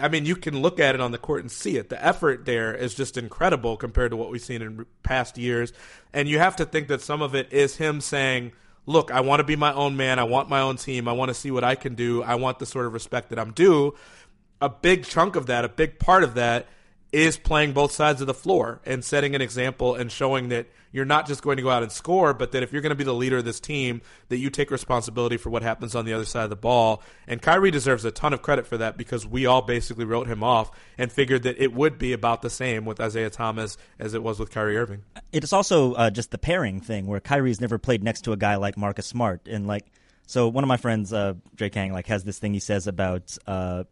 I 0.00 0.08
mean, 0.08 0.26
you 0.26 0.36
can 0.36 0.60
look 0.60 0.80
at 0.80 0.94
it 0.94 1.00
on 1.00 1.12
the 1.12 1.18
court 1.18 1.40
and 1.40 1.50
see 1.50 1.76
it. 1.76 1.88
The 1.88 2.04
effort 2.04 2.44
there 2.44 2.74
is 2.74 2.94
just 2.94 3.16
incredible 3.16 3.76
compared 3.76 4.10
to 4.10 4.16
what 4.16 4.30
we've 4.30 4.42
seen 4.42 4.62
in 4.62 4.86
past 5.02 5.38
years. 5.38 5.72
And 6.12 6.28
you 6.28 6.38
have 6.38 6.56
to 6.56 6.64
think 6.64 6.88
that 6.88 7.00
some 7.00 7.22
of 7.22 7.34
it 7.34 7.52
is 7.52 7.76
him 7.76 8.00
saying, 8.00 8.52
look, 8.86 9.10
I 9.10 9.20
want 9.20 9.40
to 9.40 9.44
be 9.44 9.56
my 9.56 9.72
own 9.72 9.96
man. 9.96 10.18
I 10.18 10.24
want 10.24 10.48
my 10.48 10.60
own 10.60 10.76
team. 10.76 11.08
I 11.08 11.12
want 11.12 11.28
to 11.28 11.34
see 11.34 11.50
what 11.50 11.64
I 11.64 11.74
can 11.74 11.94
do. 11.94 12.22
I 12.22 12.34
want 12.34 12.58
the 12.58 12.66
sort 12.66 12.86
of 12.86 12.92
respect 12.92 13.30
that 13.30 13.38
I'm 13.38 13.52
due. 13.52 13.94
A 14.60 14.68
big 14.68 15.04
chunk 15.04 15.36
of 15.36 15.46
that, 15.46 15.64
a 15.64 15.68
big 15.68 15.98
part 15.98 16.24
of 16.24 16.34
that 16.34 16.66
is 17.12 17.38
playing 17.38 17.72
both 17.72 17.92
sides 17.92 18.20
of 18.20 18.26
the 18.26 18.34
floor 18.34 18.80
and 18.84 19.04
setting 19.04 19.34
an 19.34 19.40
example 19.40 19.94
and 19.94 20.10
showing 20.12 20.48
that 20.50 20.66
you're 20.92 21.04
not 21.04 21.26
just 21.26 21.42
going 21.42 21.56
to 21.56 21.62
go 21.62 21.70
out 21.70 21.82
and 21.82 21.92
score, 21.92 22.34
but 22.34 22.52
that 22.52 22.62
if 22.62 22.72
you're 22.72 22.82
going 22.82 22.90
to 22.90 22.96
be 22.96 23.04
the 23.04 23.14
leader 23.14 23.38
of 23.38 23.44
this 23.44 23.60
team, 23.60 24.00
that 24.28 24.38
you 24.38 24.50
take 24.50 24.70
responsibility 24.70 25.36
for 25.36 25.50
what 25.50 25.62
happens 25.62 25.94
on 25.94 26.04
the 26.04 26.12
other 26.12 26.24
side 26.24 26.44
of 26.44 26.50
the 26.50 26.56
ball. 26.56 27.02
And 27.26 27.42
Kyrie 27.42 27.70
deserves 27.70 28.04
a 28.04 28.10
ton 28.10 28.32
of 28.32 28.42
credit 28.42 28.66
for 28.66 28.78
that 28.78 28.96
because 28.96 29.26
we 29.26 29.46
all 29.46 29.62
basically 29.62 30.04
wrote 30.04 30.26
him 30.26 30.42
off 30.42 30.70
and 30.96 31.12
figured 31.12 31.42
that 31.42 31.62
it 31.62 31.72
would 31.72 31.98
be 31.98 32.12
about 32.12 32.42
the 32.42 32.50
same 32.50 32.84
with 32.84 33.00
Isaiah 33.00 33.30
Thomas 33.30 33.76
as 33.98 34.14
it 34.14 34.22
was 34.22 34.38
with 34.38 34.50
Kyrie 34.50 34.76
Irving. 34.76 35.04
It's 35.32 35.52
also 35.52 35.94
uh, 35.94 36.10
just 36.10 36.30
the 36.30 36.38
pairing 36.38 36.80
thing 36.80 37.06
where 37.06 37.20
Kyrie's 37.20 37.60
never 37.60 37.78
played 37.78 38.02
next 38.02 38.22
to 38.22 38.32
a 38.32 38.36
guy 38.36 38.56
like 38.56 38.76
Marcus 38.76 39.06
Smart, 39.06 39.46
and 39.48 39.66
like 39.66 39.86
so 40.26 40.48
one 40.48 40.62
of 40.62 40.68
my 40.68 40.76
friends, 40.76 41.12
uh, 41.12 41.34
Drake 41.54 41.74
Hang, 41.74 41.92
like 41.92 42.06
has 42.06 42.24
this 42.24 42.38
thing 42.38 42.52
he 42.52 42.60
says 42.60 42.86
about 42.86 43.36
uh, 43.46 43.84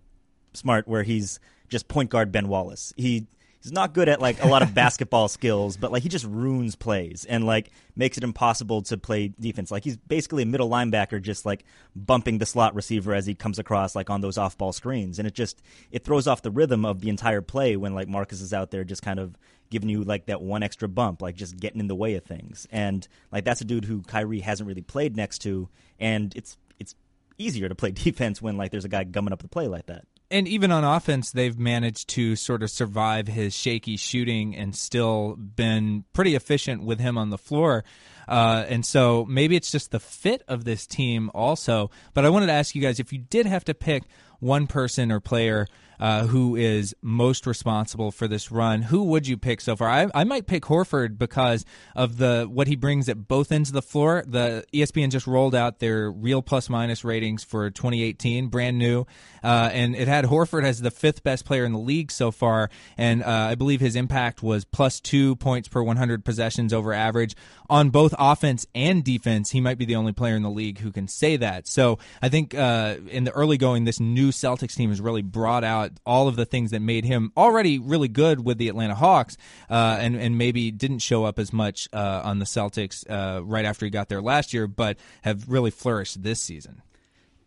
Smart 0.52 0.86
where 0.86 1.02
he's 1.02 1.40
just 1.68 1.88
point 1.88 2.10
guard 2.10 2.32
Ben 2.32 2.48
Wallace. 2.48 2.92
He 2.96 3.26
he's 3.66 3.72
not 3.72 3.92
good 3.92 4.08
at 4.08 4.20
like 4.20 4.40
a 4.44 4.46
lot 4.46 4.62
of 4.62 4.74
basketball 4.74 5.26
skills, 5.26 5.76
but 5.76 5.90
like 5.90 6.04
he 6.04 6.08
just 6.08 6.24
ruins 6.24 6.76
plays 6.76 7.26
and 7.28 7.44
like 7.44 7.72
makes 7.96 8.16
it 8.16 8.22
impossible 8.22 8.80
to 8.82 8.96
play 8.96 9.32
defense. 9.40 9.72
Like 9.72 9.82
he's 9.82 9.96
basically 9.96 10.44
a 10.44 10.46
middle 10.46 10.70
linebacker, 10.70 11.20
just 11.20 11.44
like 11.44 11.64
bumping 11.96 12.38
the 12.38 12.46
slot 12.46 12.76
receiver 12.76 13.12
as 13.12 13.26
he 13.26 13.34
comes 13.34 13.58
across 13.58 13.96
like 13.96 14.08
on 14.08 14.20
those 14.20 14.38
off 14.38 14.56
ball 14.56 14.72
screens, 14.72 15.18
and 15.18 15.26
it 15.26 15.34
just 15.34 15.62
it 15.90 16.04
throws 16.04 16.28
off 16.28 16.42
the 16.42 16.50
rhythm 16.52 16.84
of 16.84 17.00
the 17.00 17.08
entire 17.08 17.42
play 17.42 17.76
when 17.76 17.92
like 17.92 18.06
Marcus 18.06 18.40
is 18.40 18.54
out 18.54 18.70
there 18.70 18.84
just 18.84 19.02
kind 19.02 19.18
of 19.18 19.36
giving 19.68 19.88
you 19.88 20.04
like 20.04 20.26
that 20.26 20.40
one 20.40 20.62
extra 20.62 20.86
bump, 20.86 21.20
like 21.20 21.34
just 21.34 21.56
getting 21.56 21.80
in 21.80 21.88
the 21.88 21.96
way 21.96 22.14
of 22.14 22.22
things. 22.22 22.68
And 22.70 23.06
like 23.32 23.44
that's 23.44 23.62
a 23.62 23.64
dude 23.64 23.84
who 23.84 24.02
Kyrie 24.02 24.40
hasn't 24.40 24.68
really 24.68 24.82
played 24.82 25.16
next 25.16 25.40
to, 25.40 25.68
and 25.98 26.32
it's 26.36 26.56
it's 26.78 26.94
easier 27.36 27.68
to 27.68 27.74
play 27.74 27.90
defense 28.04 28.40
when 28.40 28.56
like 28.56 28.70
there's 28.70 28.84
a 28.84 28.88
guy 28.88 29.02
gumming 29.02 29.32
up 29.32 29.42
the 29.42 29.48
play 29.48 29.66
like 29.66 29.86
that 29.86 30.04
and 30.30 30.48
even 30.48 30.72
on 30.72 30.84
offense, 30.84 31.30
they've 31.30 31.58
managed 31.58 32.08
to 32.10 32.36
sort 32.36 32.62
of 32.62 32.70
survive 32.70 33.28
his 33.28 33.54
shaky 33.54 33.96
shooting 33.96 34.56
and 34.56 34.74
still 34.74 35.36
been 35.36 36.04
pretty 36.12 36.34
efficient 36.34 36.82
with 36.82 36.98
him 36.98 37.16
on 37.16 37.30
the 37.30 37.38
floor. 37.38 37.84
Uh, 38.28 38.64
and 38.68 38.84
so 38.84 39.24
maybe 39.26 39.54
it's 39.56 39.70
just 39.70 39.92
the 39.92 40.00
fit 40.00 40.42
of 40.48 40.64
this 40.64 40.86
team 40.86 41.30
also. 41.34 41.90
But 42.14 42.24
I 42.24 42.30
wanted 42.30 42.46
to 42.46 42.52
ask 42.52 42.74
you 42.74 42.82
guys 42.82 42.98
if 42.98 43.12
you 43.12 43.18
did 43.18 43.46
have 43.46 43.64
to 43.66 43.74
pick 43.74 44.02
one 44.40 44.66
person 44.66 45.12
or 45.12 45.20
player 45.20 45.66
uh, 46.00 46.26
who 46.26 46.56
is 46.56 46.94
most 47.02 47.46
responsible 47.46 48.10
for 48.10 48.28
this 48.28 48.50
run. 48.50 48.82
Who 48.82 49.04
would 49.04 49.26
you 49.26 49.36
pick 49.36 49.60
so 49.60 49.76
far? 49.76 49.88
I, 49.88 50.08
I 50.14 50.24
might 50.24 50.46
pick 50.46 50.64
Horford 50.64 51.18
because 51.18 51.64
of 51.94 52.18
the 52.18 52.46
what 52.50 52.66
he 52.66 52.76
brings 52.76 53.08
at 53.08 53.28
both 53.28 53.52
ends 53.52 53.70
of 53.70 53.74
the 53.74 53.82
floor. 53.82 54.24
The 54.26 54.64
ESPN 54.72 55.10
just 55.10 55.26
rolled 55.26 55.54
out 55.54 55.78
their 55.78 56.10
real 56.10 56.42
plus 56.42 56.68
minus 56.68 57.04
ratings 57.04 57.44
for 57.44 57.70
2018, 57.70 58.48
brand 58.48 58.78
new, 58.78 59.06
uh, 59.42 59.70
and 59.72 59.94
it 59.94 60.08
had 60.08 60.24
Horford 60.26 60.64
as 60.64 60.80
the 60.80 60.90
fifth 60.90 61.22
best 61.22 61.44
player 61.44 61.64
in 61.64 61.72
the 61.72 61.78
league 61.78 62.10
so 62.10 62.30
far, 62.30 62.70
and 62.96 63.22
uh, 63.22 63.48
I 63.50 63.54
believe 63.54 63.80
his 63.80 63.96
impact 63.96 64.42
was 64.42 64.64
plus 64.64 65.00
two 65.00 65.36
points 65.36 65.68
per 65.68 65.82
100 65.82 66.24
possessions 66.24 66.72
over 66.72 66.92
average 66.92 67.34
on 67.68 67.90
both 67.90 68.14
offense 68.18 68.66
and 68.74 69.04
defense. 69.04 69.50
He 69.50 69.60
might 69.60 69.78
be 69.78 69.84
the 69.84 69.96
only 69.96 70.12
player 70.12 70.36
in 70.36 70.42
the 70.42 70.50
league 70.50 70.78
who 70.80 70.92
can 70.92 71.08
say 71.08 71.36
that. 71.36 71.66
So 71.66 71.98
I 72.22 72.28
think 72.28 72.54
uh, 72.54 72.96
in 73.08 73.24
the 73.24 73.32
early 73.32 73.56
going, 73.56 73.84
this 73.84 74.00
new 74.00 74.30
Celtics 74.30 74.74
team 74.74 74.90
has 74.90 75.00
really 75.00 75.22
brought 75.22 75.64
out 75.64 75.85
all 76.04 76.28
of 76.28 76.36
the 76.36 76.44
things 76.44 76.70
that 76.70 76.80
made 76.80 77.04
him 77.04 77.32
already 77.36 77.78
really 77.78 78.08
good 78.08 78.44
with 78.44 78.58
the 78.58 78.68
Atlanta 78.68 78.94
Hawks, 78.94 79.36
uh, 79.70 79.98
and 80.00 80.16
and 80.16 80.38
maybe 80.38 80.70
didn't 80.70 81.00
show 81.00 81.24
up 81.24 81.38
as 81.38 81.52
much 81.52 81.88
uh, 81.92 82.22
on 82.24 82.38
the 82.38 82.44
Celtics 82.44 83.08
uh, 83.10 83.44
right 83.44 83.64
after 83.64 83.86
he 83.86 83.90
got 83.90 84.08
there 84.08 84.22
last 84.22 84.52
year, 84.52 84.66
but 84.66 84.96
have 85.22 85.48
really 85.48 85.70
flourished 85.70 86.22
this 86.22 86.42
season. 86.42 86.82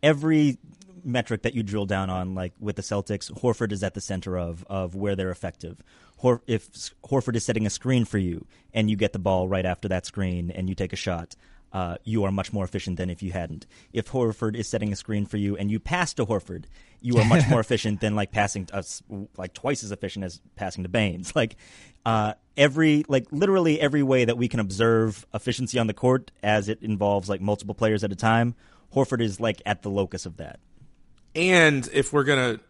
Every 0.02 0.58
metric 1.04 1.42
that 1.42 1.54
you 1.54 1.62
drill 1.62 1.86
down 1.86 2.10
on, 2.10 2.34
like 2.34 2.52
with 2.58 2.76
the 2.76 2.82
Celtics, 2.82 3.30
Horford 3.40 3.72
is 3.72 3.82
at 3.82 3.94
the 3.94 4.00
center 4.00 4.38
of 4.38 4.64
of 4.68 4.94
where 4.94 5.16
they're 5.16 5.30
effective. 5.30 5.82
Hor- 6.18 6.42
if 6.46 6.70
Horford 7.04 7.36
is 7.36 7.44
setting 7.44 7.66
a 7.66 7.70
screen 7.70 8.04
for 8.04 8.18
you 8.18 8.46
and 8.74 8.90
you 8.90 8.96
get 8.96 9.12
the 9.12 9.18
ball 9.18 9.48
right 9.48 9.64
after 9.64 9.88
that 9.88 10.06
screen 10.06 10.50
and 10.50 10.68
you 10.68 10.74
take 10.74 10.92
a 10.92 10.96
shot, 10.96 11.34
uh, 11.72 11.96
you 12.04 12.24
are 12.24 12.32
much 12.32 12.52
more 12.52 12.64
efficient 12.64 12.96
than 12.96 13.10
if 13.10 13.22
you 13.22 13.32
hadn't. 13.32 13.66
If 13.92 14.10
Horford 14.10 14.56
is 14.56 14.66
setting 14.66 14.92
a 14.92 14.96
screen 14.96 15.26
for 15.26 15.36
you 15.36 15.56
and 15.56 15.70
you 15.70 15.78
pass 15.78 16.12
to 16.14 16.26
Horford, 16.26 16.64
you 17.00 17.18
are 17.18 17.24
much 17.24 17.46
more 17.50 17.60
efficient 17.60 18.00
than 18.00 18.16
like 18.16 18.32
passing 18.32 18.66
to 18.66 18.76
us, 18.76 19.02
like 19.36 19.54
twice 19.54 19.84
as 19.84 19.92
efficient 19.92 20.24
as 20.24 20.40
passing 20.56 20.82
to 20.82 20.88
Baynes. 20.88 21.32
Like 21.40 21.56
uh, 22.04 22.34
every, 22.56 23.04
like 23.08 23.26
literally 23.30 23.80
every 23.80 24.02
way 24.02 24.26
that 24.26 24.36
we 24.36 24.46
can 24.46 24.60
observe 24.60 25.24
efficiency 25.32 25.78
on 25.78 25.86
the 25.86 25.94
court 25.94 26.30
as 26.42 26.68
it 26.68 26.82
involves 26.82 27.30
like 27.30 27.40
multiple 27.40 27.74
players 27.74 28.04
at 28.04 28.12
a 28.12 28.16
time, 28.16 28.54
Horford 28.94 29.22
is 29.22 29.40
like 29.40 29.62
at 29.64 29.80
the 29.80 29.88
locus 29.88 30.26
of 30.26 30.36
that. 30.36 30.60
And 31.34 31.88
if 31.94 32.12
we're 32.12 32.24
gonna 32.24 32.60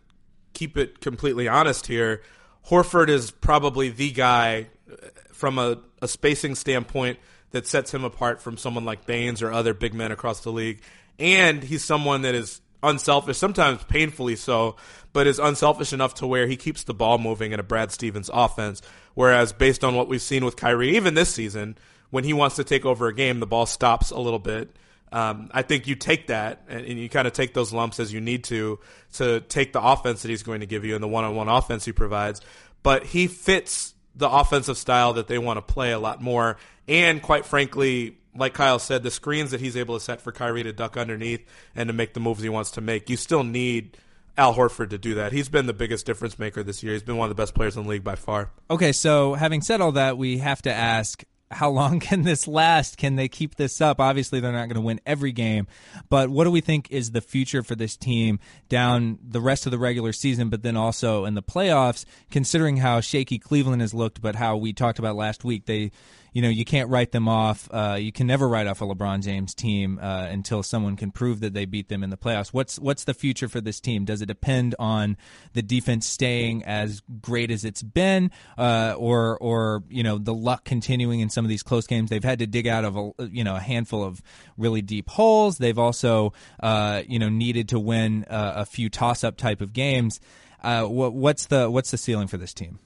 keep 0.53 0.77
it 0.77 1.01
completely 1.01 1.49
honest 1.49 1.87
here, 1.89 2.23
Horford 2.69 3.09
is 3.09 3.31
probably 3.31 3.89
the 3.89 4.13
guy 4.13 4.69
uh, 4.91 4.95
from 5.33 5.59
a, 5.59 5.79
a 6.01 6.07
spacing 6.07 6.55
standpoint 6.55 7.19
that 7.51 7.67
sets 7.67 7.93
him 7.93 8.05
apart 8.05 8.41
from 8.41 8.57
someone 8.57 8.85
like 8.85 9.07
Baynes 9.07 9.43
or 9.43 9.53
other 9.53 9.75
big 9.75 9.95
men 9.95 10.13
across 10.13 10.41
the 10.41 10.53
league. 10.53 10.81
And 11.19 11.63
he's 11.63 11.85
someone 11.85 12.23
that 12.23 12.35
is 12.35 12.61
unselfish, 12.83 13.37
sometimes 13.37 13.83
painfully 13.85 14.37
so, 14.37 14.77
but 15.13 15.27
is 15.27 15.39
unselfish 15.39 15.93
enough 15.93 16.15
to 16.15 16.27
where 16.27 16.47
he 16.47 16.57
keeps 16.57 16.85
the 16.85 16.95
ball 16.95 17.19
moving 17.19 17.53
in 17.53 17.61
a 17.61 17.63
Brad 17.65 17.91
Stevens 17.93 18.31
offense. 18.33 18.81
Whereas, 19.15 19.53
based 19.53 19.85
on 19.85 19.95
what 19.95 20.09
we've 20.09 20.23
seen 20.23 20.45
with 20.45 20.57
Kyrie, 20.57 20.97
even 20.97 21.15
this 21.15 21.35
season, 21.35 21.77
when 22.11 22.25
he 22.25 22.33
wants 22.33 22.57
to 22.57 22.65
take 22.65 22.85
over 22.85 23.09
a 23.09 23.15
game, 23.15 23.41
the 23.41 23.47
ball 23.47 23.67
stops 23.67 24.11
a 24.11 24.19
little 24.19 24.39
bit. 24.39 24.71
Um, 25.13 25.51
I 25.53 25.63
think 25.63 25.89
you 25.89 25.97
take 25.97 26.29
that 26.29 26.63
and, 26.69 26.87
and 26.87 26.99
you 26.99 27.09
kind 27.09 27.27
of 27.27 27.33
take 27.33 27.53
those 27.53 27.73
lumps 27.73 27.99
as 27.99 28.13
you 28.13 28.21
need 28.21 28.45
to 28.45 28.79
to 29.15 29.41
take 29.41 29.73
the 29.73 29.83
offense 29.83 30.23
that 30.23 30.29
he's 30.29 30.45
going 30.45 30.61
to 30.61 30.67
give 30.67 30.85
you 30.85 30.95
and 30.95 31.03
the 31.03 31.09
one-on-one 31.09 31.49
offense 31.49 31.85
he 31.85 31.93
provides. 31.93 32.41
But 32.85 33.07
he 33.07 33.27
fits 33.27 33.95
the 34.15 34.31
offensive 34.31 34.79
style 34.79 35.15
that 35.15 35.27
they 35.27 35.39
want 35.39 35.57
to 35.57 35.63
play 35.63 35.93
a 35.93 35.99
lot 35.99 36.23
more. 36.23 36.59
And 36.91 37.23
quite 37.23 37.47
frankly, 37.47 38.17
like 38.35 38.53
Kyle 38.53 38.81
said, 38.81 39.05
the 39.05 39.13
screens 39.13 39.53
that 39.53 39.61
he's 39.61 39.77
able 39.77 39.97
to 39.97 40.05
set 40.05 40.21
for 40.21 40.33
Kyrie 40.33 40.65
to 40.65 40.73
duck 40.73 40.97
underneath 40.97 41.47
and 41.77 41.87
to 41.89 41.93
make 41.93 42.15
the 42.15 42.21
moves 42.21 42.43
he 42.43 42.49
wants 42.49 42.73
to 42.73 42.81
make, 42.81 43.09
you 43.09 43.17
still 43.17 43.45
need 43.45 43.97
Al 44.37 44.55
Horford 44.55 44.91
to 44.91 44.99
do 44.99 45.15
that. 45.15 45.33
He's 45.33 45.49
been 45.49 45.67
the 45.67 45.73
biggest 45.73 46.05
difference 46.05 46.37
maker 46.37 46.65
this 46.65 46.83
year. 46.83 46.93
He's 46.93 47.05
been 47.05 47.17
one 47.17 47.31
of 47.31 47.37
the 47.37 47.41
best 47.41 47.55
players 47.55 47.77
in 47.77 47.85
the 47.85 47.89
league 47.89 48.03
by 48.03 48.17
far. 48.17 48.51
Okay, 48.69 48.91
so 48.91 49.35
having 49.35 49.63
said 49.63 49.81
all 49.81 49.93
that, 49.93 50.19
we 50.19 50.39
have 50.39 50.63
to 50.63 50.73
ask 50.73 51.23
how 51.53 51.71
long 51.71 52.01
can 52.01 52.23
this 52.23 52.49
last? 52.49 52.97
Can 52.97 53.15
they 53.15 53.29
keep 53.29 53.55
this 53.55 53.81
up? 53.81 54.01
Obviously, 54.01 54.41
they're 54.41 54.51
not 54.51 54.67
going 54.67 54.75
to 54.75 54.81
win 54.81 55.01
every 55.07 55.31
game, 55.31 55.69
but 56.09 56.29
what 56.29 56.43
do 56.43 56.51
we 56.51 56.61
think 56.61 56.91
is 56.91 57.13
the 57.13 57.21
future 57.21 57.63
for 57.63 57.77
this 57.77 57.97
team 57.97 58.41
down 58.69 59.21
the 59.23 59.41
rest 59.41 59.65
of 59.65 59.71
the 59.71 59.79
regular 59.79 60.13
season, 60.13 60.49
but 60.49 60.65
then 60.65 60.77
also 60.77 61.25
in 61.25 61.35
the 61.35 61.43
playoffs, 61.43 62.05
considering 62.33 62.79
how 62.79 63.01
shaky 63.01 63.39
Cleveland 63.39 63.81
has 63.81 63.95
looked, 63.95 64.21
but 64.21 64.35
how 64.35 64.57
we 64.57 64.73
talked 64.73 64.99
about 64.99 65.15
last 65.15 65.45
week, 65.45 65.67
they 65.67 65.93
you 66.33 66.43
know 66.43 66.49
you 66.49 66.65
can't 66.65 66.89
write 66.91 67.13
them 67.13 67.29
off. 67.29 67.69
Uh, 67.71 67.97
you 68.01 68.13
can 68.13 68.27
never 68.27 68.49
write 68.49 68.67
off 68.67 68.81
a 68.81 68.85
LeBron 68.85 69.23
James 69.23 69.55
team 69.55 69.99
uh, 70.01 70.27
until 70.31 70.63
someone 70.63 70.97
can 70.97 71.11
prove 71.11 71.41
that 71.41 71.55
they 71.55 71.65
beat 71.65 71.89
them 71.89 72.03
in 72.03 72.11
the 72.11 72.17
playoffs. 72.17 72.49
What's 72.49 72.79
what's 72.79 73.05
the 73.05 73.15
future 73.15 73.49
for 73.49 73.61
this 73.61 73.81
team? 73.81 74.05
Does 74.05 74.23
it 74.23 74.27
depend 74.27 74.75
on 74.79 75.17
the 75.53 75.63
defense 75.63 76.07
staying 76.07 76.65
as 76.65 77.03
great 77.21 77.51
as 77.51 77.65
it's 77.65 77.83
been, 77.83 78.31
uh, 78.59 78.95
or 78.97 79.39
or 79.39 79.85
you 79.89 80.03
know 80.03 80.19
the 80.19 80.35
luck 80.35 80.65
continuing 80.65 81.21
in 81.21 81.31
some 81.31 81.45
of 81.45 81.49
these 81.49 81.63
close 81.63 81.87
games? 81.87 82.11
They've 82.11 82.23
had 82.23 82.39
to 82.41 82.47
dig 82.47 82.67
out 82.67 82.85
of 82.85 82.97
a 82.97 83.13
you 83.31 83.45
know 83.45 83.57
a 83.57 83.61
handful 83.61 84.05
of 84.05 84.23
really 84.57 84.83
deep 84.83 85.09
holes. 85.09 85.59
They've 85.59 85.79
also 85.79 86.33
uh, 86.63 87.03
you 87.07 87.19
know 87.19 87.29
needed 87.29 87.69
to 87.71 87.79
win 87.81 88.25
uh, 88.25 88.55
a 88.57 88.67
few 88.67 88.89
toss 88.89 89.25
up 89.25 89.37
type 89.37 89.61
of 89.61 89.73
games. 89.73 90.21
Uh, 90.63 90.85
what, 90.85 91.15
what's 91.15 91.47
the 91.47 91.71
what's 91.71 91.91
the 91.91 91.99
ceiling 91.99 92.29
for 92.29 92.37
this 92.37 92.53
team? 92.53 92.79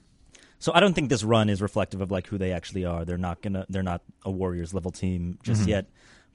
So 0.59 0.71
I 0.73 0.79
don't 0.79 0.93
think 0.93 1.09
this 1.09 1.23
run 1.23 1.49
is 1.49 1.61
reflective 1.61 2.01
of 2.01 2.11
like 2.11 2.27
who 2.27 2.37
they 2.37 2.51
actually 2.51 2.85
are. 2.85 3.05
They're 3.05 3.17
not 3.17 3.41
gonna. 3.41 3.65
They're 3.69 3.83
not 3.83 4.01
a 4.23 4.31
Warriors 4.31 4.73
level 4.73 4.91
team 4.91 5.37
just 5.43 5.61
mm-hmm. 5.61 5.69
yet. 5.69 5.85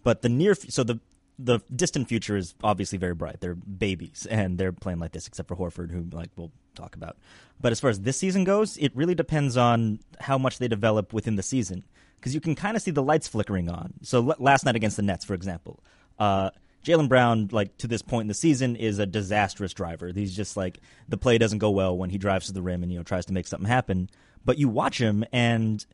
But 0.02 0.22
the 0.22 0.28
near, 0.28 0.54
so 0.54 0.84
the 0.84 1.00
the 1.38 1.60
distant 1.74 2.08
future 2.08 2.36
is 2.36 2.54
obviously 2.62 2.98
very 2.98 3.14
bright. 3.14 3.40
They're 3.40 3.54
babies 3.54 4.26
and 4.30 4.58
they're 4.58 4.72
playing 4.72 4.98
like 4.98 5.12
this, 5.12 5.26
except 5.26 5.48
for 5.48 5.56
Horford, 5.56 5.90
who 5.90 6.06
like 6.12 6.30
we'll 6.36 6.52
talk 6.74 6.94
about. 6.94 7.16
But 7.60 7.72
as 7.72 7.80
far 7.80 7.90
as 7.90 8.00
this 8.00 8.18
season 8.18 8.44
goes, 8.44 8.76
it 8.76 8.94
really 8.94 9.14
depends 9.14 9.56
on 9.56 10.00
how 10.20 10.38
much 10.38 10.58
they 10.58 10.68
develop 10.68 11.12
within 11.12 11.36
the 11.36 11.42
season 11.42 11.84
because 12.16 12.34
you 12.34 12.40
can 12.40 12.54
kind 12.54 12.76
of 12.76 12.82
see 12.82 12.90
the 12.90 13.02
lights 13.02 13.26
flickering 13.26 13.70
on. 13.70 13.94
So 14.02 14.30
l- 14.30 14.36
last 14.38 14.64
night 14.64 14.76
against 14.76 14.96
the 14.96 15.02
Nets, 15.02 15.24
for 15.24 15.34
example. 15.34 15.82
Uh, 16.18 16.50
Jaylen 16.84 17.08
Brown, 17.08 17.48
like 17.52 17.76
to 17.78 17.86
this 17.86 18.02
point 18.02 18.22
in 18.22 18.28
the 18.28 18.34
season, 18.34 18.76
is 18.76 18.98
a 18.98 19.06
disastrous 19.06 19.74
driver. 19.74 20.10
He's 20.14 20.34
just 20.34 20.56
like 20.56 20.80
the 21.08 21.18
play 21.18 21.38
doesn't 21.38 21.58
go 21.58 21.70
well 21.70 21.96
when 21.96 22.10
he 22.10 22.18
drives 22.18 22.46
to 22.46 22.52
the 22.52 22.62
rim 22.62 22.82
and 22.82 22.90
you 22.90 22.98
know 22.98 23.04
tries 23.04 23.26
to 23.26 23.32
make 23.32 23.46
something 23.46 23.68
happen. 23.68 24.08
But 24.44 24.58
you 24.58 24.68
watch 24.68 24.98
him, 24.98 25.24
and 25.32 25.84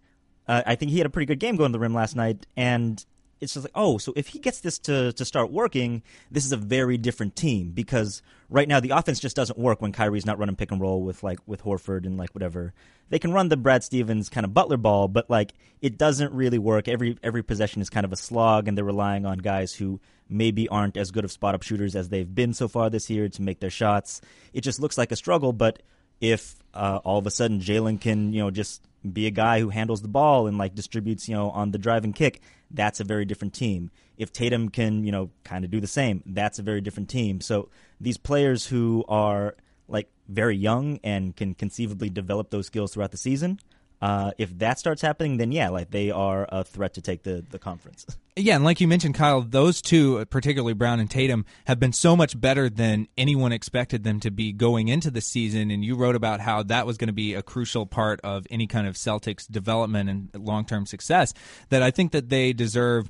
uh, 0.47 0.63
I 0.65 0.77
think 0.77 0.93
he 0.93 0.99
had 0.99 1.07
a 1.07 1.11
pretty 1.11 1.27
good 1.27 1.41
game 1.41 1.57
going 1.57 1.73
to 1.73 1.77
the 1.77 1.81
rim 1.81 1.95
last 1.95 2.15
night. 2.15 2.47
And 2.57 3.05
it's 3.41 3.55
just 3.55 3.65
like, 3.65 3.73
oh, 3.75 3.99
so 3.99 4.13
if 4.17 4.29
he 4.29 4.39
gets 4.39 4.61
this 4.61 4.79
to, 4.81 5.13
to 5.13 5.25
start 5.25 5.51
working, 5.51 6.03
this 6.31 6.45
is 6.45 6.53
a 6.53 6.57
very 6.57 6.97
different 6.97 7.37
team 7.37 7.71
because 7.71 8.23
right 8.49 8.69
now 8.69 8.81
the 8.81 8.91
offense 8.91 9.21
just 9.21 9.37
doesn't 9.37 9.59
work 9.59 9.83
when 9.83 9.93
Kyrie's 9.93 10.25
not 10.25 10.39
running 10.39 10.57
pick 10.57 10.71
and 10.71 10.81
roll 10.81 11.03
with 11.03 11.23
like 11.23 11.39
with 11.47 11.63
Horford 11.63 12.07
and 12.07 12.17
like 12.17 12.35
whatever. 12.35 12.73
They 13.09 13.19
can 13.19 13.33
run 13.33 13.49
the 13.49 13.57
Brad 13.57 13.85
Stevens 13.85 14.29
kind 14.29 14.45
of 14.45 14.55
Butler 14.55 14.79
ball, 14.79 15.09
but 15.09 15.29
like 15.29 15.53
it 15.83 15.99
doesn't 15.99 16.33
really 16.33 16.59
work. 16.59 16.89
Every 16.89 17.19
every 17.23 17.43
possession 17.43 17.83
is 17.83 17.91
kind 17.91 18.05
of 18.05 18.13
a 18.13 18.17
slog, 18.17 18.69
and 18.69 18.77
they're 18.77 18.85
relying 18.85 19.27
on 19.27 19.39
guys 19.39 19.75
who 19.75 20.01
maybe 20.29 20.69
aren't 20.69 20.97
as 20.97 21.11
good 21.11 21.25
of 21.25 21.31
spot 21.31 21.55
up 21.55 21.63
shooters 21.63 21.95
as 21.95 22.09
they've 22.09 22.35
been 22.35 22.53
so 22.53 22.69
far 22.69 22.91
this 22.91 23.09
year 23.11 23.29
to 23.29 23.43
make 23.43 23.61
their 23.61 23.71
shots. 23.71 24.21
It 24.53 24.63
just 24.63 24.81
looks 24.81 24.99
like 24.99 25.13
a 25.13 25.17
struggle, 25.17 25.53
but 25.53 25.83
if 26.21 26.57
uh, 26.77 27.01
all 27.05 27.19
of 27.19 27.27
a 27.27 27.31
sudden 27.31 27.61
Jaylen 27.61 28.01
can, 28.01 28.33
you 28.33 28.41
know, 28.41 28.51
just 28.51 28.83
be 29.13 29.27
a 29.27 29.31
guy 29.31 29.61
who 29.61 29.71
handles 29.71 30.03
the 30.03 30.09
ball 30.09 30.47
and 30.47 30.59
like 30.59 30.75
distributes, 30.75 31.29
you 31.29 31.35
know, 31.35 31.51
on 31.51 31.71
the 31.71 31.79
drive 31.79 32.05
and 32.05 32.15
kick, 32.15 32.41
that's 32.71 33.01
a 33.01 33.05
very 33.05 33.25
different 33.25 33.55
team. 33.55 33.91
If 34.19 34.33
Tatum 34.33 34.71
can, 34.71 35.05
you 35.05 35.13
know, 35.13 35.31
kind 35.45 35.65
of 35.65 35.71
do 35.71 35.81
the 35.81 35.87
same, 35.87 36.23
that's 36.27 36.59
a 36.59 36.63
very 36.63 36.81
different 36.81 37.09
team. 37.09 37.41
So 37.41 37.69
these 38.01 38.17
players 38.17 38.67
who 38.67 39.05
are 39.09 39.57
like 39.89 40.09
very 40.29 40.57
young 40.57 40.99
and 41.05 41.37
can 41.37 41.55
conceivably 41.55 42.11
develop 42.11 42.51
those 42.51 42.67
skills 42.67 42.93
throughout 42.93 43.13
the 43.13 43.17
season, 43.19 43.61
uh, 44.01 44.33
if 44.39 44.57
that 44.59 44.79
starts 44.79 45.03
happening, 45.03 45.37
then 45.39 45.53
yeah, 45.53 45.69
like 45.69 45.91
they 45.91 46.11
are 46.11 46.47
a 46.51 46.65
threat 46.65 46.95
to 46.95 47.01
take 47.01 47.23
the, 47.23 47.45
the 47.51 47.59
conference. 47.59 48.07
Yeah, 48.39 48.55
and 48.57 48.65
like 48.65 48.83
you 48.83 48.87
mentioned, 48.87 49.15
Kyle, 49.15 49.41
those 49.41 49.81
two, 49.81 50.23
particularly 50.27 50.75
Brown 50.75 51.01
and 51.01 51.11
Tatum, 51.11 51.47
have 51.65 51.81
been 51.81 51.95
so 51.95 52.15
much 52.15 52.39
better 52.39 52.69
than 52.69 53.09
anyone 53.17 53.51
expected 53.51 54.05
them 54.05 54.21
to 54.21 54.31
be 54.31 54.53
going 54.53 54.89
into 54.89 55.11
the 55.11 55.23
season. 55.23 55.71
And 55.71 55.83
you 55.83 55.97
wrote 55.97 56.17
about 56.17 56.41
how 56.41 56.63
that 56.65 56.85
was 56.87 56.99
going 56.99 57.07
to 57.07 57.15
be 57.15 57.33
a 57.33 57.41
crucial 57.43 57.87
part 57.87 58.21
of 58.21 58.47
any 58.51 58.67
kind 58.67 58.87
of 58.87 58.97
Celtics 58.97 59.51
development 59.51 60.11
and 60.11 60.29
long 60.35 60.67
term 60.67 60.85
success. 60.85 61.33
That 61.71 61.83
I 61.83 61.91
think 61.91 62.13
that 62.13 62.29
they 62.29 62.53
deserve 62.53 63.09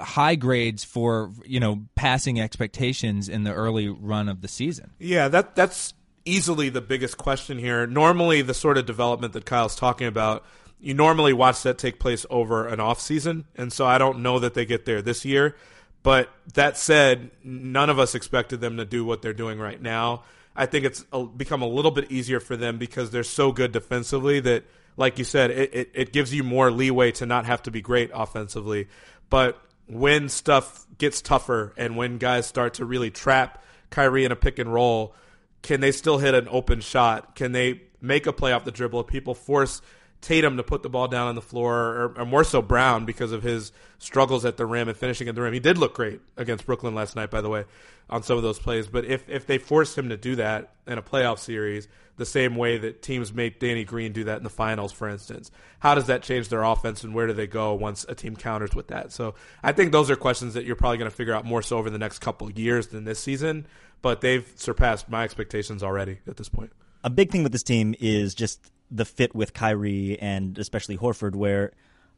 high 0.00 0.34
grades 0.34 0.82
for 0.82 1.30
you 1.44 1.60
know 1.60 1.84
passing 1.94 2.40
expectations 2.40 3.28
in 3.28 3.44
the 3.44 3.52
early 3.52 3.88
run 3.88 4.28
of 4.28 4.40
the 4.40 4.48
season. 4.48 4.90
Yeah, 4.98 5.28
that 5.28 5.54
that's 5.54 5.94
easily 6.24 6.68
the 6.68 6.80
biggest 6.80 7.16
question 7.16 7.58
here. 7.58 7.86
Normally, 7.86 8.42
the 8.42 8.54
sort 8.54 8.78
of 8.78 8.86
development 8.86 9.32
that 9.34 9.44
Kyle's 9.44 9.76
talking 9.76 10.06
about, 10.06 10.44
you 10.80 10.94
normally 10.94 11.32
watch 11.32 11.62
that 11.62 11.78
take 11.78 11.98
place 11.98 12.26
over 12.30 12.66
an 12.66 12.80
off 12.80 13.00
season, 13.00 13.44
and 13.56 13.72
so 13.72 13.86
I 13.86 13.98
don't 13.98 14.20
know 14.20 14.38
that 14.38 14.54
they 14.54 14.64
get 14.64 14.84
there 14.84 15.02
this 15.02 15.24
year. 15.24 15.56
But 16.02 16.28
that 16.52 16.76
said, 16.76 17.30
none 17.42 17.88
of 17.88 17.98
us 17.98 18.14
expected 18.14 18.60
them 18.60 18.76
to 18.76 18.84
do 18.84 19.04
what 19.04 19.22
they're 19.22 19.32
doing 19.32 19.58
right 19.58 19.80
now. 19.80 20.24
I 20.54 20.66
think 20.66 20.84
it's 20.84 21.04
become 21.36 21.62
a 21.62 21.66
little 21.66 21.90
bit 21.90 22.12
easier 22.12 22.40
for 22.40 22.56
them 22.56 22.78
because 22.78 23.10
they're 23.10 23.24
so 23.24 23.52
good 23.52 23.72
defensively 23.72 24.40
that, 24.40 24.64
like 24.96 25.18
you 25.18 25.24
said, 25.24 25.50
it, 25.50 25.74
it, 25.74 25.90
it 25.94 26.12
gives 26.12 26.32
you 26.34 26.44
more 26.44 26.70
leeway 26.70 27.10
to 27.12 27.26
not 27.26 27.46
have 27.46 27.62
to 27.62 27.70
be 27.70 27.80
great 27.80 28.10
offensively. 28.14 28.88
but 29.30 29.60
when 29.86 30.28
stuff 30.28 30.86
gets 30.98 31.20
tougher 31.20 31.74
and 31.76 31.96
when 31.96 32.18
guys 32.18 32.46
start 32.46 32.74
to 32.74 32.84
really 32.84 33.10
trap 33.10 33.62
Kyrie 33.90 34.24
in 34.24 34.32
a 34.32 34.36
pick 34.36 34.58
and 34.58 34.72
roll, 34.72 35.14
can 35.64 35.80
they 35.80 35.90
still 35.90 36.18
hit 36.18 36.34
an 36.34 36.46
open 36.50 36.80
shot? 36.80 37.34
Can 37.34 37.52
they 37.52 37.80
make 38.00 38.26
a 38.26 38.32
play 38.32 38.52
off 38.52 38.64
the 38.64 38.70
dribble? 38.70 39.00
If 39.00 39.06
people 39.06 39.34
force 39.34 39.80
Tatum 40.20 40.58
to 40.58 40.62
put 40.62 40.82
the 40.82 40.88
ball 40.88 41.08
down 41.08 41.28
on 41.28 41.34
the 41.34 41.42
floor, 41.42 41.74
or, 41.74 42.14
or, 42.18 42.24
more 42.24 42.44
so 42.44 42.62
Brown 42.62 43.04
because 43.04 43.32
of 43.32 43.42
his 43.42 43.72
struggles 43.98 44.44
at 44.44 44.56
the 44.56 44.64
rim 44.64 44.88
and 44.88 44.96
finishing 44.96 45.28
at 45.28 45.34
the 45.34 45.42
rim. 45.42 45.52
He 45.52 45.60
did 45.60 45.76
look 45.76 45.94
great 45.94 46.20
against 46.36 46.64
Brooklyn 46.64 46.94
last 46.94 47.14
night, 47.14 47.30
by 47.30 47.42
the 47.42 47.50
way, 47.50 47.64
on 48.08 48.22
some 48.22 48.38
of 48.38 48.42
those 48.42 48.58
plays. 48.58 48.86
But 48.86 49.04
if 49.04 49.28
if 49.28 49.46
they 49.46 49.58
force 49.58 49.96
him 49.96 50.08
to 50.08 50.16
do 50.16 50.36
that 50.36 50.72
in 50.86 50.96
a 50.96 51.02
playoff 51.02 51.38
series, 51.38 51.88
the 52.16 52.24
same 52.24 52.56
way 52.56 52.78
that 52.78 53.02
teams 53.02 53.34
made 53.34 53.58
Danny 53.58 53.84
Green 53.84 54.12
do 54.12 54.24
that 54.24 54.38
in 54.38 54.44
the 54.44 54.50
finals, 54.50 54.92
for 54.92 55.08
instance, 55.08 55.50
how 55.80 55.94
does 55.94 56.06
that 56.06 56.22
change 56.22 56.48
their 56.48 56.62
offense 56.62 57.04
and 57.04 57.14
where 57.14 57.26
do 57.26 57.32
they 57.32 57.46
go 57.46 57.74
once 57.74 58.06
a 58.08 58.14
team 58.14 58.36
counters 58.36 58.74
with 58.74 58.88
that? 58.88 59.12
So 59.12 59.34
I 59.62 59.72
think 59.72 59.92
those 59.92 60.10
are 60.10 60.16
questions 60.16 60.54
that 60.54 60.64
you're 60.64 60.76
probably 60.76 60.98
going 60.98 61.10
to 61.10 61.16
figure 61.16 61.34
out 61.34 61.44
more 61.44 61.60
so 61.60 61.76
over 61.76 61.90
the 61.90 61.98
next 61.98 62.20
couple 62.20 62.50
years 62.50 62.88
than 62.88 63.04
this 63.04 63.18
season. 63.18 63.66
But 64.04 64.20
they've 64.20 64.46
surpassed 64.56 65.08
my 65.08 65.24
expectations 65.24 65.82
already 65.82 66.18
at 66.28 66.36
this 66.36 66.50
point. 66.50 66.72
A 67.02 67.08
big 67.08 67.32
thing 67.32 67.42
with 67.42 67.52
this 67.52 67.62
team 67.62 67.94
is 67.98 68.34
just 68.34 68.70
the 68.90 69.06
fit 69.06 69.34
with 69.34 69.54
Kyrie 69.54 70.18
and 70.20 70.58
especially 70.58 70.98
Horford, 70.98 71.34
where 71.34 71.72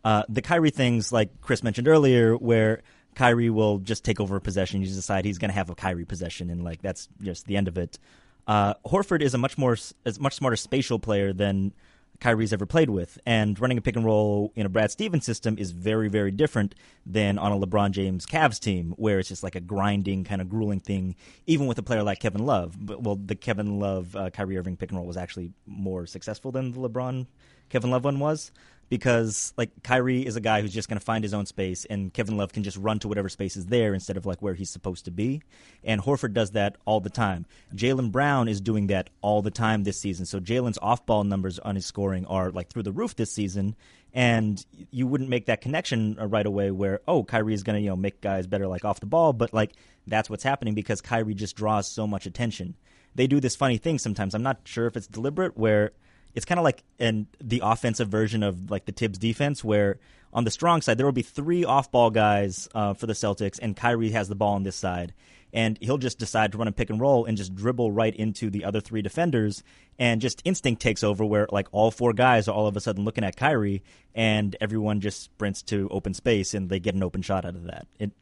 uh, 0.04 0.24
the 0.28 0.42
Kyrie 0.42 0.70
things, 0.70 1.12
like 1.12 1.40
Chris 1.42 1.62
mentioned 1.62 1.86
earlier, 1.86 2.36
where 2.36 2.82
Kyrie 3.14 3.50
will 3.50 3.78
just 3.78 4.04
take 4.04 4.18
over 4.18 4.34
a 4.34 4.40
possession. 4.40 4.80
You 4.82 4.88
decide 4.88 5.24
he's 5.24 5.38
going 5.38 5.50
to 5.50 5.54
have 5.54 5.70
a 5.70 5.76
Kyrie 5.76 6.04
possession, 6.04 6.50
and 6.50 6.64
like 6.64 6.82
that's 6.82 7.08
just 7.22 7.46
the 7.46 7.56
end 7.56 7.68
of 7.68 7.78
it. 7.78 8.00
Uh, 8.48 8.74
Horford 8.84 9.22
is 9.22 9.34
a 9.34 9.38
much 9.38 9.56
more, 9.56 9.76
a 10.04 10.12
much 10.18 10.34
smarter 10.34 10.56
spatial 10.56 10.98
player 10.98 11.32
than 11.32 11.72
Kyrie's 12.20 12.52
ever 12.52 12.66
played 12.66 12.90
with. 12.90 13.18
And 13.26 13.58
running 13.58 13.78
a 13.78 13.80
pick 13.80 13.96
and 13.96 14.04
roll 14.04 14.52
in 14.54 14.66
a 14.66 14.68
Brad 14.68 14.90
Stevens 14.90 15.24
system 15.24 15.56
is 15.58 15.70
very, 15.70 16.08
very 16.08 16.30
different 16.30 16.74
than 17.04 17.38
on 17.38 17.52
a 17.52 17.58
LeBron 17.58 17.90
James 17.92 18.26
Cavs 18.26 18.58
team, 18.58 18.94
where 18.96 19.18
it's 19.18 19.28
just 19.28 19.42
like 19.42 19.54
a 19.54 19.60
grinding, 19.60 20.24
kind 20.24 20.40
of 20.40 20.48
grueling 20.48 20.80
thing, 20.80 21.16
even 21.46 21.66
with 21.66 21.78
a 21.78 21.82
player 21.82 22.02
like 22.02 22.20
Kevin 22.20 22.44
Love. 22.44 22.76
But, 22.78 23.02
well, 23.02 23.16
the 23.16 23.34
Kevin 23.34 23.78
Love 23.78 24.14
uh, 24.16 24.30
Kyrie 24.30 24.58
Irving 24.58 24.76
pick 24.76 24.90
and 24.90 24.98
roll 24.98 25.06
was 25.06 25.16
actually 25.16 25.52
more 25.66 26.06
successful 26.06 26.52
than 26.52 26.72
the 26.72 26.80
LeBron 26.80 27.26
Kevin 27.68 27.90
Love 27.90 28.04
one 28.04 28.20
was 28.20 28.52
because 28.88 29.52
like 29.56 29.70
Kyrie 29.82 30.24
is 30.24 30.36
a 30.36 30.40
guy 30.40 30.60
who's 30.60 30.72
just 30.72 30.88
going 30.88 30.98
to 30.98 31.04
find 31.04 31.24
his 31.24 31.34
own 31.34 31.46
space, 31.46 31.84
and 31.86 32.12
Kevin 32.12 32.36
Love 32.36 32.52
can 32.52 32.62
just 32.62 32.76
run 32.76 32.98
to 33.00 33.08
whatever 33.08 33.28
space 33.28 33.56
is 33.56 33.66
there 33.66 33.94
instead 33.94 34.16
of 34.16 34.26
like 34.26 34.40
where 34.40 34.54
he's 34.54 34.70
supposed 34.70 35.04
to 35.06 35.10
be. 35.10 35.42
And 35.82 36.00
Horford 36.00 36.32
does 36.32 36.52
that 36.52 36.76
all 36.84 37.00
the 37.00 37.10
time. 37.10 37.46
Jaylen 37.74 38.12
Brown 38.12 38.48
is 38.48 38.60
doing 38.60 38.86
that 38.88 39.10
all 39.22 39.42
the 39.42 39.50
time 39.50 39.84
this 39.84 40.00
season. 40.00 40.26
So 40.26 40.40
Jaylen's 40.40 40.78
off-ball 40.80 41.24
numbers 41.24 41.58
on 41.58 41.74
his 41.74 41.86
scoring 41.86 42.26
are 42.26 42.50
like 42.50 42.68
through 42.68 42.84
the 42.84 42.92
roof 42.92 43.16
this 43.16 43.32
season, 43.32 43.74
and 44.12 44.64
you 44.90 45.06
wouldn't 45.06 45.30
make 45.30 45.46
that 45.46 45.60
connection 45.60 46.16
uh, 46.20 46.26
right 46.26 46.46
away 46.46 46.70
where 46.70 47.00
oh 47.08 47.24
Kyrie 47.24 47.54
is 47.54 47.62
going 47.62 47.76
to 47.76 47.82
you 47.82 47.90
know 47.90 47.96
make 47.96 48.20
guys 48.20 48.46
better 48.46 48.68
like 48.68 48.84
off 48.84 49.00
the 49.00 49.06
ball, 49.06 49.32
but 49.32 49.52
like 49.52 49.72
that's 50.06 50.30
what's 50.30 50.44
happening 50.44 50.74
because 50.74 51.00
Kyrie 51.00 51.34
just 51.34 51.56
draws 51.56 51.88
so 51.88 52.06
much 52.06 52.26
attention. 52.26 52.74
They 53.16 53.26
do 53.26 53.40
this 53.40 53.56
funny 53.56 53.78
thing 53.78 53.98
sometimes. 53.98 54.34
I'm 54.34 54.42
not 54.42 54.60
sure 54.64 54.86
if 54.86 54.96
it's 54.96 55.06
deliberate 55.06 55.56
where 55.56 55.92
it's 56.36 56.44
kind 56.44 56.60
of 56.60 56.64
like 56.64 56.84
in 56.98 57.26
the 57.42 57.62
offensive 57.64 58.08
version 58.08 58.42
of 58.42 58.70
like 58.70 58.84
the 58.84 58.92
Thibs 58.92 59.18
defense, 59.18 59.64
where 59.64 59.98
on 60.32 60.44
the 60.44 60.50
strong 60.50 60.82
side 60.82 60.98
there 60.98 61.06
will 61.06 61.12
be 61.12 61.22
three 61.22 61.64
off-ball 61.64 62.10
guys 62.10 62.68
uh, 62.74 62.92
for 62.94 63.06
the 63.06 63.14
Celtics, 63.14 63.58
and 63.60 63.74
Kyrie 63.74 64.10
has 64.10 64.28
the 64.28 64.34
ball 64.34 64.54
on 64.54 64.62
this 64.62 64.76
side, 64.76 65.14
and 65.52 65.78
he'll 65.80 65.96
just 65.96 66.18
decide 66.18 66.52
to 66.52 66.58
run 66.58 66.68
a 66.68 66.72
pick 66.72 66.90
and 66.90 67.00
roll 67.00 67.24
and 67.24 67.38
just 67.38 67.54
dribble 67.54 67.90
right 67.90 68.14
into 68.14 68.50
the 68.50 68.64
other 68.64 68.80
three 68.80 69.00
defenders, 69.00 69.64
and 69.98 70.20
just 70.20 70.42
instinct 70.44 70.82
takes 70.82 71.02
over 71.02 71.24
where 71.24 71.46
like 71.50 71.68
all 71.72 71.90
four 71.90 72.12
guys 72.12 72.48
are 72.48 72.54
all 72.54 72.66
of 72.66 72.76
a 72.76 72.80
sudden 72.80 73.04
looking 73.04 73.24
at 73.24 73.36
Kyrie, 73.36 73.82
and 74.14 74.54
everyone 74.60 75.00
just 75.00 75.22
sprints 75.22 75.62
to 75.62 75.88
open 75.90 76.12
space 76.12 76.52
and 76.52 76.68
they 76.68 76.78
get 76.78 76.94
an 76.94 77.02
open 77.02 77.22
shot 77.22 77.46
out 77.46 77.54
of 77.54 77.64
that. 77.64 77.86
It, 77.98 78.12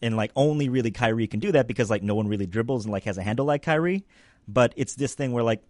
and 0.00 0.16
like 0.16 0.32
only 0.34 0.70
really 0.70 0.90
Kyrie 0.90 1.26
can 1.26 1.40
do 1.40 1.52
that 1.52 1.66
because 1.66 1.90
like 1.90 2.02
no 2.02 2.14
one 2.14 2.28
really 2.28 2.46
dribbles 2.46 2.84
and 2.84 2.92
like 2.92 3.04
has 3.04 3.18
a 3.18 3.22
handle 3.22 3.44
like 3.44 3.62
Kyrie. 3.62 4.04
But 4.48 4.72
it's 4.76 4.94
this 4.94 5.14
thing 5.14 5.32
where 5.32 5.44
like 5.44 5.62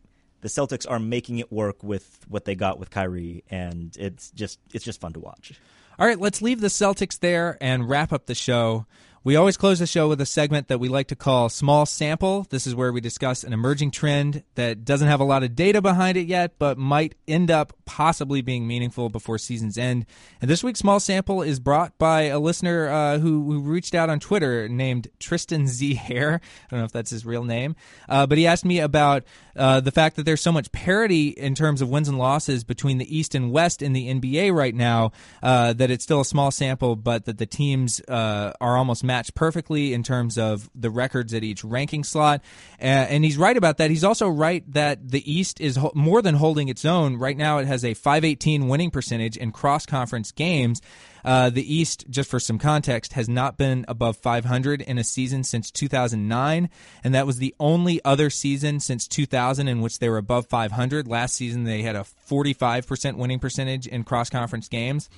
the 0.45 0.51
Celtics 0.51 0.85
are 0.87 0.99
making 0.99 1.39
it 1.39 1.51
work 1.51 1.83
with 1.83 2.19
what 2.29 2.45
they 2.45 2.55
got 2.55 2.79
with 2.79 2.91
Kyrie, 2.91 3.43
and 3.49 3.97
it's 3.99 4.31
just 4.33 4.59
it's 4.75 4.85
just 4.85 5.01
fun 5.01 5.15
to 5.15 5.19
watch. 5.19 5.59
All 5.99 6.07
right, 6.07 6.21
let's 6.21 6.43
leave 6.43 6.61
the 6.61 6.69
Celtics 6.69 7.19
there 7.19 7.57
and 7.63 7.89
wrap 7.89 8.13
up 8.13 8.27
the 8.27 8.35
show 8.35 8.85
we 9.25 9.37
always 9.37 9.57
close 9.57 9.79
the 9.79 9.87
show 9.87 10.07
with 10.07 10.21
a 10.21 10.27
segment 10.27 10.69
that 10.69 10.79
we 10.79 10.91
like 10.91 11.09
to 11.09 11.17
call 11.17 11.49
Small 11.49 11.87
Sample. 11.87 12.47
This 12.51 12.67
is 12.67 12.75
where 12.75 12.93
we 12.93 13.01
discuss 13.01 13.43
an 13.43 13.55
emerging 13.55 13.91
trend 13.91 14.43
that 14.55 14.85
doesn't 14.85 15.09
have 15.09 15.21
a 15.21 15.25
lot 15.25 15.43
of 15.43 15.57
data 15.57 15.81
behind 15.81 16.19
it 16.19 16.27
yet, 16.27 16.59
but 16.59 16.77
might 16.77 17.15
end 17.27 17.51
up 17.51 17.73
possibly 17.87 18.43
being 18.43 18.67
meaningful 18.67 19.09
before 19.09 19.39
season's 19.39 19.79
end. 19.79 20.05
And 20.43 20.51
this 20.51 20.63
week's 20.63 20.81
Small 20.81 21.01
Sample 21.01 21.41
is 21.41 21.59
brought 21.59 21.97
by 21.97 22.25
a 22.25 22.39
listener 22.39 22.91
uh, 22.91 23.19
who, 23.19 23.51
who, 23.51 23.63
reached 23.63 23.95
out 23.95 24.11
on 24.11 24.21
Twitter 24.21 24.69
named 24.69 25.09
Tristan 25.19 25.69
Z. 25.69 25.95
Hare. 25.95 26.35
I 26.67 26.69
don't 26.69 26.81
know 26.81 26.85
if 26.85 26.93
that's 26.93 27.11
his 27.11 27.25
real 27.25 27.45
name, 27.45 27.77
uh, 28.11 28.27
but 28.27 28.37
he 28.37 28.47
asked 28.47 28.67
me 28.67 28.79
about 28.79 29.25
uh, 29.57 29.81
the 29.81 29.91
fact 29.91 30.17
that 30.17 30.25
there's 30.25 30.41
so 30.41 30.53
much 30.53 30.71
parity 30.73 31.29
in 31.29 31.55
terms 31.55 31.81
of 31.81 31.89
wins 31.89 32.09
and 32.09 32.19
losses 32.19 32.65
between 32.65 32.99
the 32.99 33.17
East 33.17 33.35
and 33.35 33.51
West 33.51 33.83
in 33.83 33.93
the 33.93 34.13
NBA 34.13 34.55
right 34.55 34.75
now 34.75 35.13
uh, 35.43 35.73
that 35.75 35.91
it's 35.91 36.05
still 36.05 36.21
a 36.21 36.25
small 36.25 36.51
sample, 36.51 36.97
but 36.97 37.25
that 37.25 37.39
the 37.39 37.47
teams 37.47 38.01
uh, 38.09 38.53
are 38.61 38.77
almost 38.77 39.05
matched 39.05 39.35
perfectly 39.35 39.93
in 39.93 40.03
terms 40.03 40.39
of 40.39 40.71
the 40.75 40.91
records 40.91 41.35
at 41.35 41.45
each 41.45 41.65
ranking 41.65 42.05
slot. 42.05 42.41
Uh, 42.81 42.85
and 42.85 43.25
he's 43.25 43.37
right 43.37 43.57
about 43.57 43.79
that. 43.79 43.91
He's 43.91 44.05
also 44.05 44.29
right 44.29 44.65
that 44.73 45.11
the 45.11 45.31
East 45.31 45.61
is 45.61 45.77
ho- 45.77 45.93
more 45.95 46.23
than 46.23 46.35
holding 46.35 46.69
its 46.69 46.85
own. 46.85 47.17
Right 47.17 47.37
now, 47.37 47.59
it 47.59 47.67
has 47.67 47.85
a 47.85 47.95
518 47.95 48.69
winning 48.69 48.91
percentage 48.91 49.37
in 49.37 49.53
cross 49.53 49.87
conference 49.87 50.33
games. 50.33 50.81
Uh, 51.25 51.51
the 51.51 51.75
East, 51.75 52.05
just 52.11 52.31
for 52.31 52.39
some 52.39 52.59
context, 52.59 53.15
has 53.15 53.29
not 53.29 53.57
been 53.57 53.85
above 53.89 54.17
500 54.17 54.81
in 54.83 54.99
a 54.99 55.05
season 55.05 55.43
since 55.43 55.71
2009, 55.71 56.69
and 57.03 57.15
that 57.15 57.27
was 57.27 57.39
the 57.39 57.55
only 57.59 58.01
other 58.05 58.31
season 58.31 58.81
since 58.81 59.09
2000 59.09 59.69
in 59.69 59.81
which 59.81 59.99
they 59.99 60.09
were 60.09 60.19
above 60.19 60.47
500. 60.47 61.09
Last 61.09 61.35
season, 61.35 61.65
they 61.65 61.83
had 61.83 61.97
a 61.97 62.05
45% 62.29 63.17
winning 63.17 63.39
percentage 63.39 63.87
in 63.87 64.05
cross 64.05 64.29
conference 64.29 64.69
games. 64.69 65.09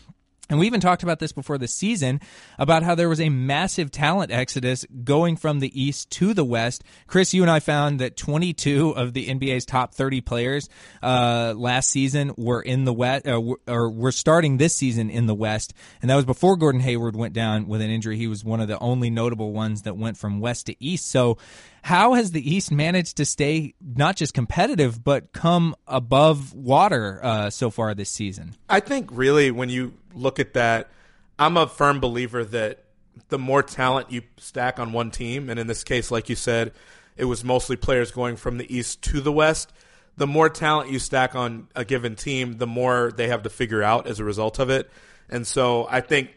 And 0.49 0.59
we 0.59 0.67
even 0.67 0.81
talked 0.81 1.03
about 1.03 1.19
this 1.19 1.33
before 1.33 1.59
the 1.59 1.67
season 1.67 2.21
about 2.59 2.85
how 2.85 2.95
there 2.95 3.09
was 3.09 3.21
a 3.21 3.29
massive 3.29 3.91
talent 3.91 4.31
exodus 4.31 4.85
going 5.03 5.37
from 5.37 5.59
the 5.59 5.81
East 5.81 6.11
to 6.11 6.35
the 6.35 6.45
West. 6.45 6.85
Chris, 7.09 7.35
you 7.35 7.43
and 7.43 7.51
I 7.51 7.59
found 7.59 7.99
that 7.99 8.17
22 8.17 8.91
of 8.91 9.13
the 9.13 9.27
NBA's 9.27 9.65
top 9.65 9.95
30 9.95 10.21
players 10.21 10.69
uh, 11.03 11.53
last 11.57 11.91
season 11.91 12.33
were 12.37 12.63
in 12.63 12.85
the 12.85 12.93
West, 12.93 13.27
uh, 13.27 13.41
or 13.67 13.91
were 13.91 14.13
starting 14.13 14.57
this 14.57 14.75
season 14.75 15.11
in 15.11 15.27
the 15.27 15.35
West, 15.35 15.75
and 16.01 16.11
that 16.11 16.17
was 16.17 16.25
before 16.25 16.57
Gordon 16.57 16.81
Hayward 16.81 17.17
went 17.17 17.35
down 17.35 17.67
with 17.67 17.81
an 17.81 17.91
injury. 17.91 18.17
He 18.17 18.29
was 18.29 18.45
one 18.45 18.61
of 18.61 18.69
the 18.69 18.79
only 18.79 19.11
notable 19.11 19.53
ones 19.53 19.83
that 19.83 19.97
went 19.97 20.17
from 20.17 20.41
West 20.41 20.67
to 20.67 20.85
East. 20.85 21.07
So 21.07 21.39
how 21.87 22.15
has 22.15 22.33
the 22.33 22.55
East 22.55 22.73
managed 22.73 23.19
to 23.19 23.25
stay 23.25 23.73
not 23.81 24.17
just 24.17 24.35
competitive 24.35 25.05
but 25.05 25.33
come 25.33 25.77
above 25.87 26.53
water 26.53 27.21
uh, 27.23 27.49
so 27.49 27.71
far 27.71 27.95
this 27.95 28.11
season? 28.11 28.57
I 28.69 28.81
think 28.81 29.09
really 29.13 29.53
when 29.53 29.69
you 29.69 29.95
look 30.13 30.41
at 30.41 30.55
that, 30.55 30.91
I'm 31.39 31.57
a 31.57 31.69
firm 31.69 32.01
believer 32.01 32.45
that 32.47 32.83
the 33.29 33.39
more 33.39 33.63
talent 33.63 34.11
you 34.11 34.23
stack 34.37 34.81
on 34.81 34.93
one 34.93 35.13
team, 35.13 35.49
and 35.49 35.61
in 35.61 35.69
this 35.69 35.85
case, 35.85 36.11
like 36.11 36.29
you 36.29 36.35
said, 36.35 36.73
it 37.17 37.27
was 37.27 37.45
mostly 37.45 37.77
players 37.77 38.11
going 38.11 38.35
from 38.35 38.59
the 38.59 38.77
East 38.77 39.01
to 39.03 39.21
the 39.21 39.31
West. 39.31 39.73
The 40.17 40.27
more 40.27 40.49
talent 40.49 40.91
you 40.91 40.99
stack 40.99 41.37
on 41.37 41.69
a 41.77 41.85
given 41.85 42.17
team, 42.17 42.55
the 42.59 42.67
more 42.67 43.13
they 43.15 43.29
have 43.29 43.45
to 43.45 43.49
figure 43.49 43.85
out 43.85 44.09
as 44.09 44.19
a 44.19 44.25
result 44.25 44.59
of 44.59 44.71
it. 44.71 44.91
And 45.29 45.47
so 45.47 45.87
I 45.89 46.01
think 46.01 46.31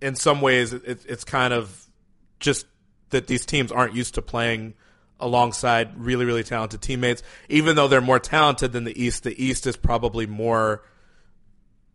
in 0.00 0.14
some 0.14 0.40
ways 0.40 0.72
it's 0.72 1.24
kind 1.24 1.52
of 1.52 1.88
just 2.38 2.66
that 3.10 3.26
these 3.26 3.46
teams 3.46 3.70
aren't 3.72 3.94
used 3.94 4.14
to 4.14 4.22
playing 4.22 4.74
alongside 5.18 5.96
really, 5.96 6.24
really 6.24 6.44
talented 6.44 6.82
teammates. 6.82 7.22
Even 7.48 7.76
though 7.76 7.88
they're 7.88 8.00
more 8.00 8.18
talented 8.18 8.72
than 8.72 8.84
the 8.84 9.02
East, 9.02 9.22
the 9.22 9.42
East 9.42 9.66
is 9.66 9.76
probably 9.76 10.26
more 10.26 10.82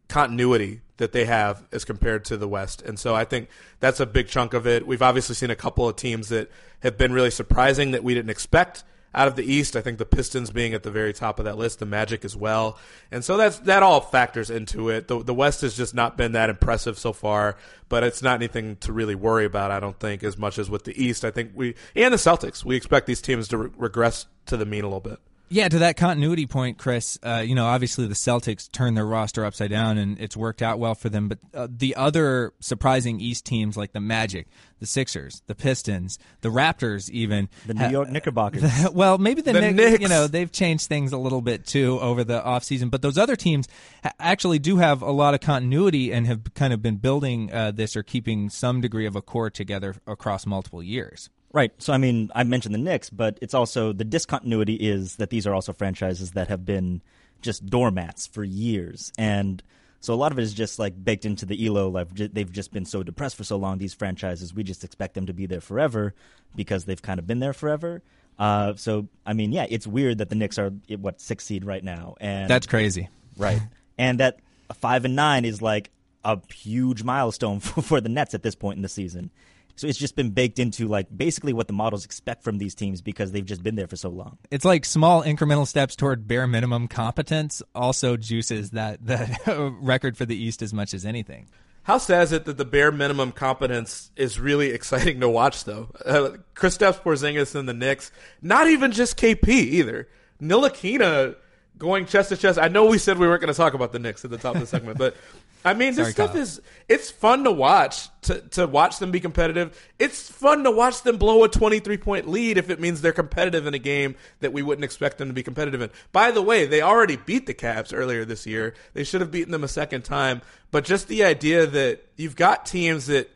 continuity 0.08 0.82
that 0.97 1.13
they 1.13 1.26
have 1.26 1.63
as 1.71 1.86
compared 1.86 2.26
to 2.26 2.38
the 2.38 2.47
West. 2.47 2.82
And 2.82 3.00
so 3.00 3.15
I 3.15 3.24
think 3.26 3.50
that's 3.80 4.00
a 4.00 4.06
big 4.06 4.28
chunk 4.28 4.54
of 4.54 4.67
it. 4.67 4.86
We've 4.86 5.02
obviously 5.02 5.36
seen 5.36 5.50
a 5.50 5.56
couple 5.56 5.88
of 5.88 5.95
teams 5.95 6.30
that 6.30 6.52
have 6.82 6.97
been 6.97 7.13
really 7.13 7.32
surprising 7.32 7.91
that 7.91 8.04
we 8.04 8.13
didn't 8.13 8.30
expect 8.30 8.84
out 9.13 9.28
of 9.28 9.36
the 9.36 9.43
East, 9.43 9.76
I 9.76 9.82
think 9.82 9.97
the 9.97 10.06
Pistons 10.06 10.52
being 10.52 10.74
at 10.74 10.84
the 10.84 10.91
very 10.91 11.13
top 11.13 11.39
of 11.39 11.45
that 11.45 11.58
list, 11.58 11.80
the 11.80 11.86
Magic 11.86 12.24
as 12.24 12.36
well, 12.36 12.78
and 13.12 13.24
so 13.24 13.38
that's 13.38 13.60
that 13.60 13.84
all 13.84 14.02
factors 14.02 14.50
into 14.50 14.89
it. 14.89 15.08
The 15.08 15.24
the 15.24 15.34
West 15.34 15.62
has 15.62 15.76
just 15.76 15.93
not 15.93 16.17
been 16.17 16.32
that 16.34 16.50
impressive 16.50 16.97
so 16.97 17.13
far, 17.13 17.58
but 17.89 18.04
it's 18.04 18.21
not 18.21 18.36
anything 18.36 18.78
to 18.78 18.93
really 18.93 19.15
worry 19.15 19.45
about. 19.45 19.71
I 19.71 19.80
don't 19.80 20.00
think 20.00 20.24
as 20.24 20.38
much 20.38 20.58
as 20.58 20.69
with 20.69 20.86
the 20.86 21.04
East. 21.04 21.26
I 21.26 21.32
think 21.32 21.52
we 21.54 21.76
and 21.95 22.13
the 22.13 22.17
Celtics, 22.17 22.63
we 22.63 22.76
expect 22.76 23.08
these 23.08 23.21
teams 23.21 23.47
to 23.50 23.58
re- 23.58 23.69
regress 23.78 24.26
to 24.45 24.58
the 24.58 24.65
mean 24.65 24.84
a 24.84 24.88
little 24.88 25.00
bit. 25.00 25.19
Yeah, 25.53 25.67
to 25.67 25.79
that 25.79 25.97
continuity 25.97 26.47
point, 26.47 26.77
Chris. 26.77 27.19
Uh, 27.21 27.43
you 27.45 27.55
know, 27.55 27.65
obviously 27.65 28.07
the 28.07 28.13
Celtics 28.13 28.71
turned 28.71 28.95
their 28.95 29.05
roster 29.05 29.43
upside 29.43 29.69
down, 29.69 29.97
and 29.97 30.17
it's 30.17 30.37
worked 30.37 30.61
out 30.61 30.79
well 30.79 30.95
for 30.95 31.09
them. 31.09 31.27
But 31.27 31.39
uh, 31.53 31.67
the 31.69 31.97
other 31.97 32.53
surprising 32.61 33.19
East 33.19 33.43
teams, 33.43 33.75
like 33.75 33.91
the 33.91 33.99
Magic, 33.99 34.47
the 34.79 34.85
Sixers, 34.85 35.41
the 35.47 35.53
Pistons, 35.53 36.17
the 36.39 36.47
Raptors, 36.47 37.09
even 37.09 37.49
The 37.67 37.73
New 37.73 37.89
York 37.89 38.09
Knickerbockers. 38.09 38.63
well, 38.93 39.17
maybe 39.17 39.41
the, 39.41 39.51
The 39.51 39.59
Knicks, 39.59 39.75
Knicks. 39.75 40.01
You 40.01 40.07
know, 40.07 40.27
they've 40.27 40.49
changed 40.49 40.87
things 40.87 41.11
a 41.11 41.17
little 41.17 41.41
bit 41.41 41.65
too 41.65 41.99
over 41.99 42.23
the 42.23 42.39
offseason. 42.39 42.89
But 42.89 43.01
those 43.01 43.17
other 43.17 43.35
teams 43.35 43.67
ha- 44.05 44.13
actually 44.21 44.59
do 44.59 44.77
have 44.77 45.01
a 45.01 45.11
lot 45.11 45.33
of 45.33 45.41
continuity 45.41 46.13
and 46.13 46.27
have 46.27 46.53
kind 46.53 46.71
of 46.71 46.81
been 46.81 46.95
building 46.95 47.51
uh, 47.51 47.71
this 47.71 47.97
or 47.97 48.03
keeping 48.03 48.49
some 48.49 48.79
degree 48.79 49.05
of 49.05 49.17
a 49.17 49.21
core 49.21 49.49
together 49.49 49.97
across 50.07 50.45
multiple 50.45 50.81
years. 50.81 51.29
Right. 51.53 51.71
So 51.79 51.91
I 51.93 51.97
mean, 51.97 52.31
I 52.33 52.43
mentioned 52.43 52.73
the 52.73 52.79
Knicks, 52.79 53.09
but 53.09 53.37
it's 53.41 53.53
also 53.53 53.93
the 53.93 54.05
discontinuity 54.05 54.75
is 54.75 55.17
that 55.17 55.29
these 55.29 55.45
are 55.45 55.53
also 55.53 55.73
franchises 55.73 56.31
that 56.31 56.47
have 56.47 56.65
been 56.65 57.01
just 57.41 57.65
doormats 57.65 58.27
for 58.27 58.43
years, 58.43 59.11
and 59.17 59.61
so 59.99 60.13
a 60.13 60.15
lot 60.15 60.31
of 60.31 60.39
it 60.39 60.43
is 60.43 60.53
just 60.53 60.79
like 60.79 61.01
baked 61.03 61.25
into 61.25 61.45
the 61.45 61.65
elo. 61.65 61.89
Like 61.89 62.13
they've 62.13 62.51
just 62.51 62.71
been 62.71 62.85
so 62.85 63.03
depressed 63.03 63.35
for 63.35 63.43
so 63.43 63.57
long. 63.57 63.77
These 63.77 63.93
franchises, 63.93 64.53
we 64.53 64.63
just 64.63 64.83
expect 64.83 65.13
them 65.13 65.25
to 65.27 65.33
be 65.33 65.45
there 65.45 65.61
forever 65.61 66.13
because 66.55 66.85
they've 66.85 67.01
kind 67.01 67.19
of 67.19 67.27
been 67.27 67.39
there 67.39 67.53
forever. 67.53 68.01
Uh, 68.39 68.73
so 68.75 69.07
I 69.25 69.33
mean, 69.33 69.51
yeah, 69.51 69.65
it's 69.69 69.85
weird 69.85 70.19
that 70.19 70.29
the 70.29 70.35
Knicks 70.35 70.57
are 70.57 70.71
what 70.97 71.19
six 71.19 71.45
seed 71.45 71.65
right 71.65 71.83
now, 71.83 72.15
and 72.19 72.49
That's 72.49 72.65
crazy. 72.65 73.09
right, 73.37 73.61
and 73.97 74.19
that 74.19 74.39
five 74.73 75.03
and 75.05 75.15
nine 75.15 75.43
is 75.43 75.61
like 75.61 75.91
a 76.23 76.39
huge 76.53 77.03
milestone 77.03 77.59
for, 77.59 77.81
for 77.83 78.01
the 78.01 78.09
Nets 78.09 78.33
at 78.33 78.41
this 78.41 78.55
point 78.55 78.77
in 78.77 78.81
the 78.83 78.89
season. 78.89 79.31
So 79.75 79.88
it's 79.88 79.97
just 79.97 80.15
been 80.15 80.31
baked 80.31 80.60
into 80.60 80.88
like 80.88 81.07
basically 81.15 81.53
what 81.53 81.67
the 81.67 81.73
models 81.73 82.05
expect 82.05 82.43
from 82.43 82.57
these 82.57 82.75
teams 82.75 83.01
because 83.01 83.31
they've 83.31 83.45
just 83.45 83.63
been 83.63 83.75
there 83.75 83.88
for 83.88 83.95
so 83.95 84.10
long. 84.10 84.38
It's 84.49 84.65
like 84.65 84.86
small 84.86 85.23
incremental 85.23 85.67
steps 85.67 85.95
toward 85.95 86.27
bare 86.27 86.47
minimum 86.47 86.88
competence 86.88 87.62
also 87.73 88.17
juices 88.17 88.71
that 88.71 89.05
the 89.05 89.75
record 89.81 90.17
for 90.17 90.25
the 90.25 90.36
East 90.36 90.62
as 90.62 90.73
much 90.73 90.93
as 90.93 91.05
anything. 91.05 91.47
How 91.84 91.97
sad 91.97 92.23
is 92.23 92.31
it 92.31 92.45
that 92.45 92.57
the 92.57 92.65
bare 92.65 92.91
minimum 92.91 93.31
competence 93.31 94.12
is 94.15 94.39
really 94.39 94.69
exciting 94.69 95.19
to 95.19 95.29
watch, 95.29 95.63
though? 95.63 95.89
Uh, 96.05 96.38
Kristaps 96.55 97.01
Porzingis 97.01 97.55
and 97.55 97.67
the 97.67 97.73
Knicks, 97.73 98.12
not 98.41 98.67
even 98.67 98.91
just 98.91 99.17
KP 99.17 99.47
either. 99.49 100.07
Ntilikina 100.39 101.36
going 101.77 102.05
chest 102.05 102.29
to 102.29 102.38
chest. 102.38 102.60
I 102.60 102.67
know 102.67 102.86
we 102.86 102.97
said 102.97 103.17
we 103.17 103.27
weren't 103.27 103.41
going 103.41 103.53
to 103.53 103.57
talk 103.57 103.73
about 103.73 103.91
the 103.91 103.99
Knicks 103.99 104.23
at 104.23 104.31
the 104.31 104.38
top 104.38 104.55
of 104.55 104.62
the 104.62 104.67
segment, 104.77 104.97
but 104.97 105.15
I 105.63 105.73
mean, 105.73 105.89
this 105.89 105.97
Sorry, 105.97 106.12
stuff 106.12 106.31
Kyle. 106.34 106.41
is 106.41 106.62
it's 106.89 107.12
fun 107.12 107.43
to 107.43 107.51
watch 107.51 108.10
to 108.23 108.41
to 108.41 108.67
watch 108.67 108.99
them 108.99 109.12
be 109.12 109.19
competitive. 109.19 109.77
It's 109.99 110.29
fun 110.29 110.63
to 110.63 110.71
watch 110.71 111.03
them 111.03 111.17
blow 111.17 111.43
a 111.43 111.49
23 111.49 111.97
point 111.97 112.27
lead 112.27 112.57
if 112.57 112.69
it 112.69 112.79
means 112.79 113.01
they're 113.01 113.12
competitive 113.12 113.67
in 113.67 113.73
a 113.73 113.79
game 113.79 114.15
that 114.39 114.53
we 114.53 114.63
wouldn't 114.63 114.86
expect 114.86 115.17
them 115.17 115.27
to 115.27 115.34
be 115.34 115.43
competitive 115.43 115.81
in. 115.81 115.89
By 116.12 116.31
the 116.31 116.41
way, 116.41 116.65
they 116.65 116.81
already 116.81 117.15
beat 117.15 117.45
the 117.45 117.53
Cavs 117.53 117.93
earlier 117.95 118.25
this 118.25 118.47
year. 118.47 118.73
They 118.93 119.03
should 119.03 119.21
have 119.21 119.31
beaten 119.31 119.51
them 119.51 119.63
a 119.63 119.67
second 119.67 120.03
time, 120.03 120.41
but 120.71 120.84
just 120.84 121.07
the 121.07 121.23
idea 121.23 121.67
that 121.67 122.05
you've 122.15 122.36
got 122.36 122.65
teams 122.65 123.05
that 123.07 123.29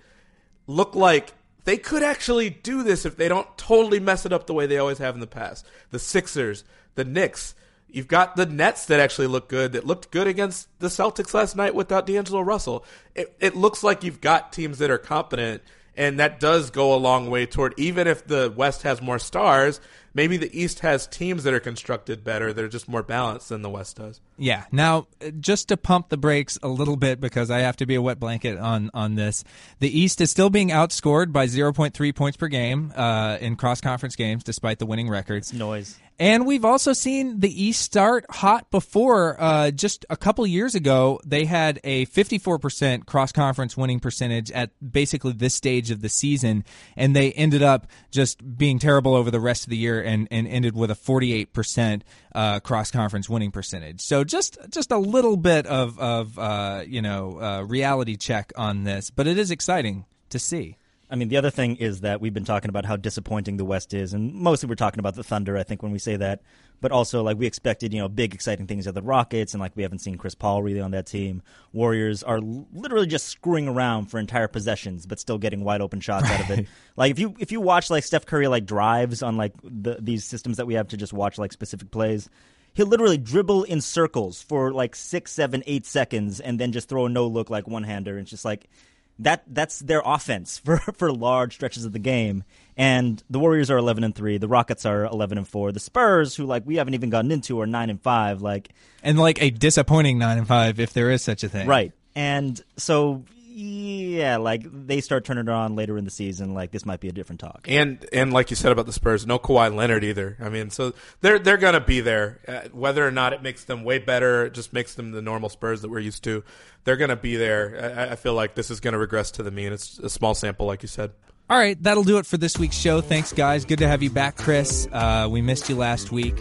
look 0.68 0.96
like 0.96 1.34
they 1.66 1.78
could 1.78 2.04
actually 2.04 2.50
do 2.50 2.84
this 2.84 3.06
if 3.06 3.18
they 3.18 3.28
don't 3.28 3.56
totally 3.58 4.00
mess 4.00 4.26
it 4.26 4.34
up 4.34 4.48
the 4.48 4.54
way 4.54 4.66
they 4.66 4.78
always 4.78 5.00
have 5.00 5.16
in 5.16 5.20
the 5.20 5.28
past. 5.28 5.66
The 5.92 6.00
Sixers, 6.00 6.64
the 6.96 7.04
Knicks. 7.04 7.54
You've 7.96 8.10
got 8.10 8.36
the 8.36 8.46
Nets 8.46 8.88
that 8.88 9.00
actually 9.00 9.28
look 9.28 9.48
good, 9.48 9.72
that 9.72 9.88
looked 9.88 10.12
good 10.12 10.28
against 10.28 10.68
the 10.80 10.90
Celtics 10.90 11.34
last 11.34 11.56
night 11.56 11.74
without 11.74 12.06
D'Angelo 12.06 12.42
Russell. 12.42 12.84
It, 13.16 13.34
it 13.40 13.56
looks 13.56 13.86
like 13.86 14.04
you've 14.04 14.20
got 14.20 14.52
teams 14.52 14.80
that 14.80 14.92
are 14.92 14.98
competent, 14.98 15.62
and 15.96 16.20
that 16.20 16.42
does 16.42 16.72
go 16.72 16.94
a 16.94 16.98
long 16.98 17.30
way 17.30 17.46
toward, 17.46 17.74
even 17.78 18.06
if 18.06 18.28
the 18.28 18.54
West 18.54 18.82
has 18.82 19.02
more 19.02 19.18
stars, 19.18 19.80
maybe 20.14 20.36
the 20.36 20.54
East 20.60 20.82
has 20.82 21.08
teams 21.08 21.46
that 21.46 21.54
are 21.54 21.60
constructed 21.62 22.22
better, 22.22 22.52
that 22.52 22.66
are 22.66 22.68
just 22.68 22.90
more 22.90 23.02
balanced 23.02 23.48
than 23.48 23.62
the 23.62 23.70
West 23.70 23.96
does. 23.96 24.20
Yeah. 24.38 24.66
Now, 24.74 25.08
just 25.40 25.70
to 25.70 25.78
pump 25.78 26.10
the 26.10 26.18
brakes 26.18 26.60
a 26.62 26.68
little 26.68 26.98
bit 26.98 27.22
because 27.22 27.50
I 27.50 27.60
have 27.60 27.78
to 27.78 27.86
be 27.86 27.96
a 27.96 28.02
wet 28.02 28.20
blanket 28.20 28.58
on 28.58 28.92
on 28.94 29.16
this. 29.16 29.46
The 29.80 29.98
East 29.98 30.20
is 30.20 30.30
still 30.30 30.50
being 30.50 30.68
outscored 30.68 31.32
by 31.32 31.46
0.3 31.46 32.14
points 32.14 32.36
per 32.36 32.50
game 32.50 32.92
uh, 32.94 33.38
in 33.40 33.56
cross 33.56 33.80
conference 33.80 34.18
games, 34.18 34.44
despite 34.44 34.80
the 34.80 34.86
winning 34.86 35.08
records. 35.08 35.54
Noise. 35.54 35.98
And 36.18 36.46
we've 36.46 36.64
also 36.64 36.94
seen 36.94 37.42
the 37.42 37.64
East 37.64 37.82
start 37.82 38.26
hot 38.30 38.72
before. 38.72 39.36
Uh, 39.38 39.72
just 39.72 40.06
a 40.10 40.16
couple 40.16 40.48
years 40.48 40.74
ago, 40.74 41.20
they 41.26 41.44
had 41.44 41.82
a 41.84 42.06
54% 42.06 43.06
cross 43.06 43.34
conference 43.34 43.76
winning 43.76 44.00
percentage 44.00 44.50
at 44.52 44.72
basically 44.92 45.34
this 45.34 45.54
stage 45.54 45.92
of 45.92 46.02
the 46.02 46.08
season, 46.08 46.64
and 46.96 47.14
they 47.14 47.34
ended 47.34 47.62
up 47.62 47.88
just 48.12 48.58
being 48.58 48.80
terrible 48.80 49.14
over 49.14 49.30
the 49.30 49.42
rest 49.42 49.66
of 49.66 49.70
the 49.70 49.78
year 49.78 50.02
and, 50.02 50.30
and 50.32 50.48
ended 50.48 50.74
with 50.74 50.90
a 50.90 50.96
48% 50.96 52.02
uh, 52.34 52.62
cross 52.62 52.92
conference 52.92 53.30
winning 53.30 53.52
percentage. 53.52 54.00
So 54.00 54.24
just 54.24 54.58
just 54.70 54.92
a 54.92 54.98
little 54.98 55.36
bit 55.36 55.66
of 55.68 56.00
of 56.00 56.40
uh, 56.40 56.84
you 56.88 57.02
know 57.02 57.42
uh, 57.42 57.62
reality 57.64 58.16
check 58.16 58.54
on 58.56 58.86
this, 58.86 59.10
but 59.10 59.28
it 59.28 59.38
is 59.38 59.52
exciting 59.52 60.06
to 60.30 60.40
see. 60.40 60.78
I 61.10 61.16
mean, 61.16 61.28
the 61.28 61.38
other 61.38 61.52
thing 61.52 61.76
is 61.76 62.02
that 62.02 62.20
we've 62.20 62.34
been 62.34 62.46
talking 62.46 62.70
about 62.70 62.86
how 62.86 62.96
disappointing 62.96 63.58
the 63.58 63.66
West 63.66 63.94
is, 63.94 64.14
and 64.14 64.34
mostly 64.34 64.68
we're 64.68 64.76
talking 64.76 65.00
about 65.00 65.14
the 65.16 65.24
Thunder, 65.24 65.56
I 65.56 65.64
think, 65.64 65.84
when 65.84 65.92
we 65.92 66.00
say 66.00 66.16
that. 66.16 66.42
But 66.82 66.92
also, 66.92 67.22
like, 67.22 67.38
we 67.38 67.46
expected, 67.46 67.94
you 67.94 68.00
know, 68.00 68.10
big, 68.10 68.34
exciting 68.34 68.66
things 68.66 68.88
of 68.88 68.96
the 68.96 69.02
Rockets, 69.04 69.54
and, 69.54 69.62
like, 69.62 69.76
we 69.76 69.84
haven't 69.84 70.00
seen 70.00 70.18
Chris 70.18 70.34
Paul 70.34 70.64
really 70.64 70.82
on 70.82 70.92
that 70.92 71.06
team. 71.06 71.44
Warriors 71.74 72.24
are 72.24 72.40
literally 72.42 73.08
just 73.08 73.28
screwing 73.28 73.68
around 73.68 74.08
for 74.08 74.20
entire 74.20 74.48
possessions, 74.48 75.06
but 75.06 75.20
still 75.20 75.38
getting 75.38 75.64
wide 75.64 75.80
open 75.80 76.00
shots 76.00 76.30
out 76.30 76.42
of 76.42 76.50
it. 76.60 76.68
Like, 76.98 77.12
if 77.12 77.20
you 77.20 77.36
if 77.40 77.52
you 77.52 77.60
watch, 77.60 77.90
like, 77.90 78.06
Steph 78.06 78.26
Curry, 78.26 78.48
like, 78.48 78.66
drives 78.66 79.22
on, 79.22 79.36
like, 79.36 79.54
the, 79.64 79.98
these 80.00 80.24
systems 80.24 80.58
that 80.58 80.66
we 80.66 80.76
have 80.76 80.88
to 80.90 80.98
just 80.98 81.12
watch, 81.12 81.38
like, 81.38 81.52
specific 81.52 81.92
plays, 81.92 82.30
he'll 82.74 82.88
literally 82.88 83.18
dribble 83.18 83.64
in 83.64 83.82
circles 83.82 84.42
for, 84.42 84.72
like, 84.72 84.96
six, 84.96 85.34
seven, 85.34 85.62
eight 85.68 85.86
seconds, 85.86 86.40
and 86.40 86.58
then 86.58 86.72
just 86.72 86.88
throw 86.88 87.06
a 87.06 87.10
no-look, 87.10 87.50
like, 87.50 87.68
one-hander, 87.68 88.12
and 88.12 88.22
it's 88.22 88.32
just, 88.32 88.46
like 88.46 88.70
that 89.20 89.44
that's 89.48 89.80
their 89.80 90.02
offense 90.06 90.58
for 90.64 90.78
for 90.78 91.12
large 91.12 91.54
stretches 91.56 91.86
of 91.86 91.94
the 91.94 92.00
game. 92.00 92.44
And 92.78 93.24
the 93.30 93.40
Warriors 93.40 93.72
are 93.72 93.78
11 93.78 94.04
and 94.04 94.14
3, 94.14 94.38
the 94.38 94.50
Rockets 94.50 94.86
are 94.86 95.06
11 95.06 95.38
and 95.38 95.48
4. 95.48 95.72
The 95.72 95.80
Spurs 95.80 96.36
who 96.36 96.46
like 96.46 96.64
we 96.66 96.76
haven't 96.76 96.94
even 96.94 97.10
gotten 97.10 97.32
into 97.32 97.62
are 97.62 97.66
9 97.66 97.90
and 97.90 98.02
5 98.02 98.42
like 98.42 98.70
And 99.02 99.18
like 99.18 99.42
a 99.42 99.50
disappointing 99.50 100.18
nine 100.18 100.38
and 100.38 100.48
five, 100.48 100.80
if 100.80 100.92
there 100.92 101.10
is 101.12 101.22
such 101.22 101.44
a 101.44 101.50
thing. 101.50 101.68
right. 101.68 101.92
And 102.18 102.62
so 102.78 103.24
yeah, 103.58 104.36
like 104.36 104.64
they 104.66 105.00
start 105.00 105.24
turning 105.24 105.48
it 105.48 105.50
on 105.50 105.78
later 105.78 105.98
in 105.98 106.04
the 106.04 106.12
season 106.12 106.54
like 106.54 106.72
this 106.72 106.86
might 106.86 107.00
be 107.00 107.08
a 107.08 107.14
different 107.14 107.40
talk. 107.40 107.66
And 107.70 108.06
and 108.12 108.34
like 108.34 108.50
you 108.50 108.58
said 108.58 108.74
about 108.74 108.86
the 108.86 108.92
Spurs, 108.92 109.26
no 109.26 109.40
Kawhi 109.40 109.74
Leonard 109.74 110.04
either. 110.04 110.36
I 110.42 110.50
mean, 110.50 110.72
so 110.72 110.94
they're 111.22 111.40
they're 111.40 111.56
gonna 111.56 111.80
be 111.80 112.02
there. 112.02 112.42
Uh, 112.46 112.68
whether 112.74 113.08
or 113.08 113.12
not 113.12 113.32
it 113.32 113.42
makes 113.42 113.64
them 113.64 113.86
way 113.86 113.98
better, 113.98 114.48
it 114.48 114.54
just 114.54 114.74
makes 114.74 114.96
them 114.96 115.12
the 115.12 115.22
normal 115.22 115.48
Spurs 115.48 115.82
that 115.84 115.90
we're 115.90 116.00
used 116.00 116.22
to. 116.26 116.44
They're 116.84 116.98
gonna 116.98 117.16
be 117.16 117.38
there. 117.38 117.96
I, 117.98 118.12
I 118.12 118.16
feel 118.18 118.34
like 118.34 118.56
this 118.56 118.70
is 118.70 118.82
gonna 118.82 119.00
regress 119.00 119.32
to 119.32 119.44
the 119.44 119.52
mean. 119.52 119.72
It's 119.72 120.00
a 120.00 120.10
small 120.10 120.36
sample, 120.36 120.66
like 120.66 120.82
you 120.82 120.90
said. 120.90 121.12
All 121.50 121.58
right, 121.58 121.82
that'll 121.82 122.04
do 122.04 122.18
it 122.18 122.26
for 122.26 122.36
this 122.36 122.58
week's 122.58 122.78
show. 122.78 123.00
Thanks, 123.00 123.32
guys. 123.32 123.64
Good 123.64 123.80
to 123.80 123.88
have 123.88 124.04
you 124.04 124.10
back, 124.10 124.36
Chris. 124.36 124.86
Uh, 124.92 125.30
we 125.32 125.42
missed 125.42 125.70
you 125.70 125.76
last 125.78 126.12
week. 126.12 126.36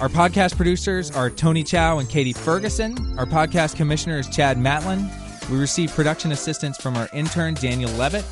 Our 0.00 0.08
podcast 0.08 0.56
producers 0.56 1.10
are 1.10 1.28
Tony 1.28 1.64
Chow 1.64 1.98
and 1.98 2.08
Katie 2.08 2.34
Ferguson. 2.34 3.18
Our 3.18 3.26
podcast 3.26 3.74
commissioner 3.74 4.20
is 4.20 4.28
Chad 4.28 4.58
Matlin. 4.58 5.21
We 5.50 5.58
receive 5.58 5.92
production 5.92 6.32
assistance 6.32 6.76
from 6.76 6.96
our 6.96 7.08
intern, 7.12 7.54
Daniel 7.54 7.90
Levitt. 7.92 8.24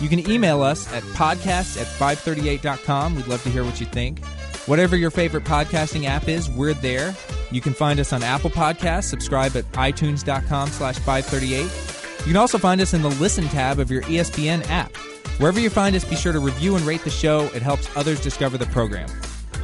You 0.00 0.08
can 0.08 0.28
email 0.30 0.62
us 0.62 0.92
at 0.92 1.02
podcast 1.14 1.80
at 1.80 1.86
538.com. 1.86 3.16
We'd 3.16 3.26
love 3.26 3.42
to 3.42 3.50
hear 3.50 3.64
what 3.64 3.80
you 3.80 3.86
think. 3.86 4.24
Whatever 4.66 4.96
your 4.96 5.10
favorite 5.10 5.44
podcasting 5.44 6.04
app 6.04 6.28
is, 6.28 6.48
we're 6.50 6.74
there. 6.74 7.14
You 7.50 7.60
can 7.60 7.72
find 7.72 7.98
us 7.98 8.12
on 8.12 8.22
Apple 8.22 8.50
Podcasts. 8.50 9.04
Subscribe 9.04 9.56
at 9.56 9.64
itunes.com 9.72 10.68
slash 10.68 10.98
538. 10.98 11.62
You 12.20 12.32
can 12.32 12.36
also 12.36 12.58
find 12.58 12.80
us 12.80 12.94
in 12.94 13.02
the 13.02 13.08
Listen 13.08 13.44
tab 13.44 13.78
of 13.78 13.90
your 13.90 14.02
ESPN 14.02 14.68
app. 14.68 14.94
Wherever 15.38 15.58
you 15.58 15.70
find 15.70 15.96
us, 15.96 16.04
be 16.04 16.16
sure 16.16 16.32
to 16.32 16.40
review 16.40 16.76
and 16.76 16.84
rate 16.84 17.02
the 17.02 17.10
show. 17.10 17.44
It 17.54 17.62
helps 17.62 17.88
others 17.96 18.20
discover 18.20 18.58
the 18.58 18.66
program. 18.66 19.08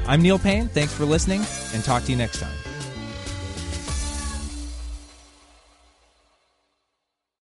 I'm 0.07 0.23
Neil 0.23 0.39
Paine. 0.39 0.69
Thanks 0.69 0.93
for 0.93 1.05
listening, 1.05 1.45
and 1.75 1.85
talk 1.85 2.05
to 2.05 2.13
you 2.13 2.17
next 2.17 2.41
time. 2.41 2.74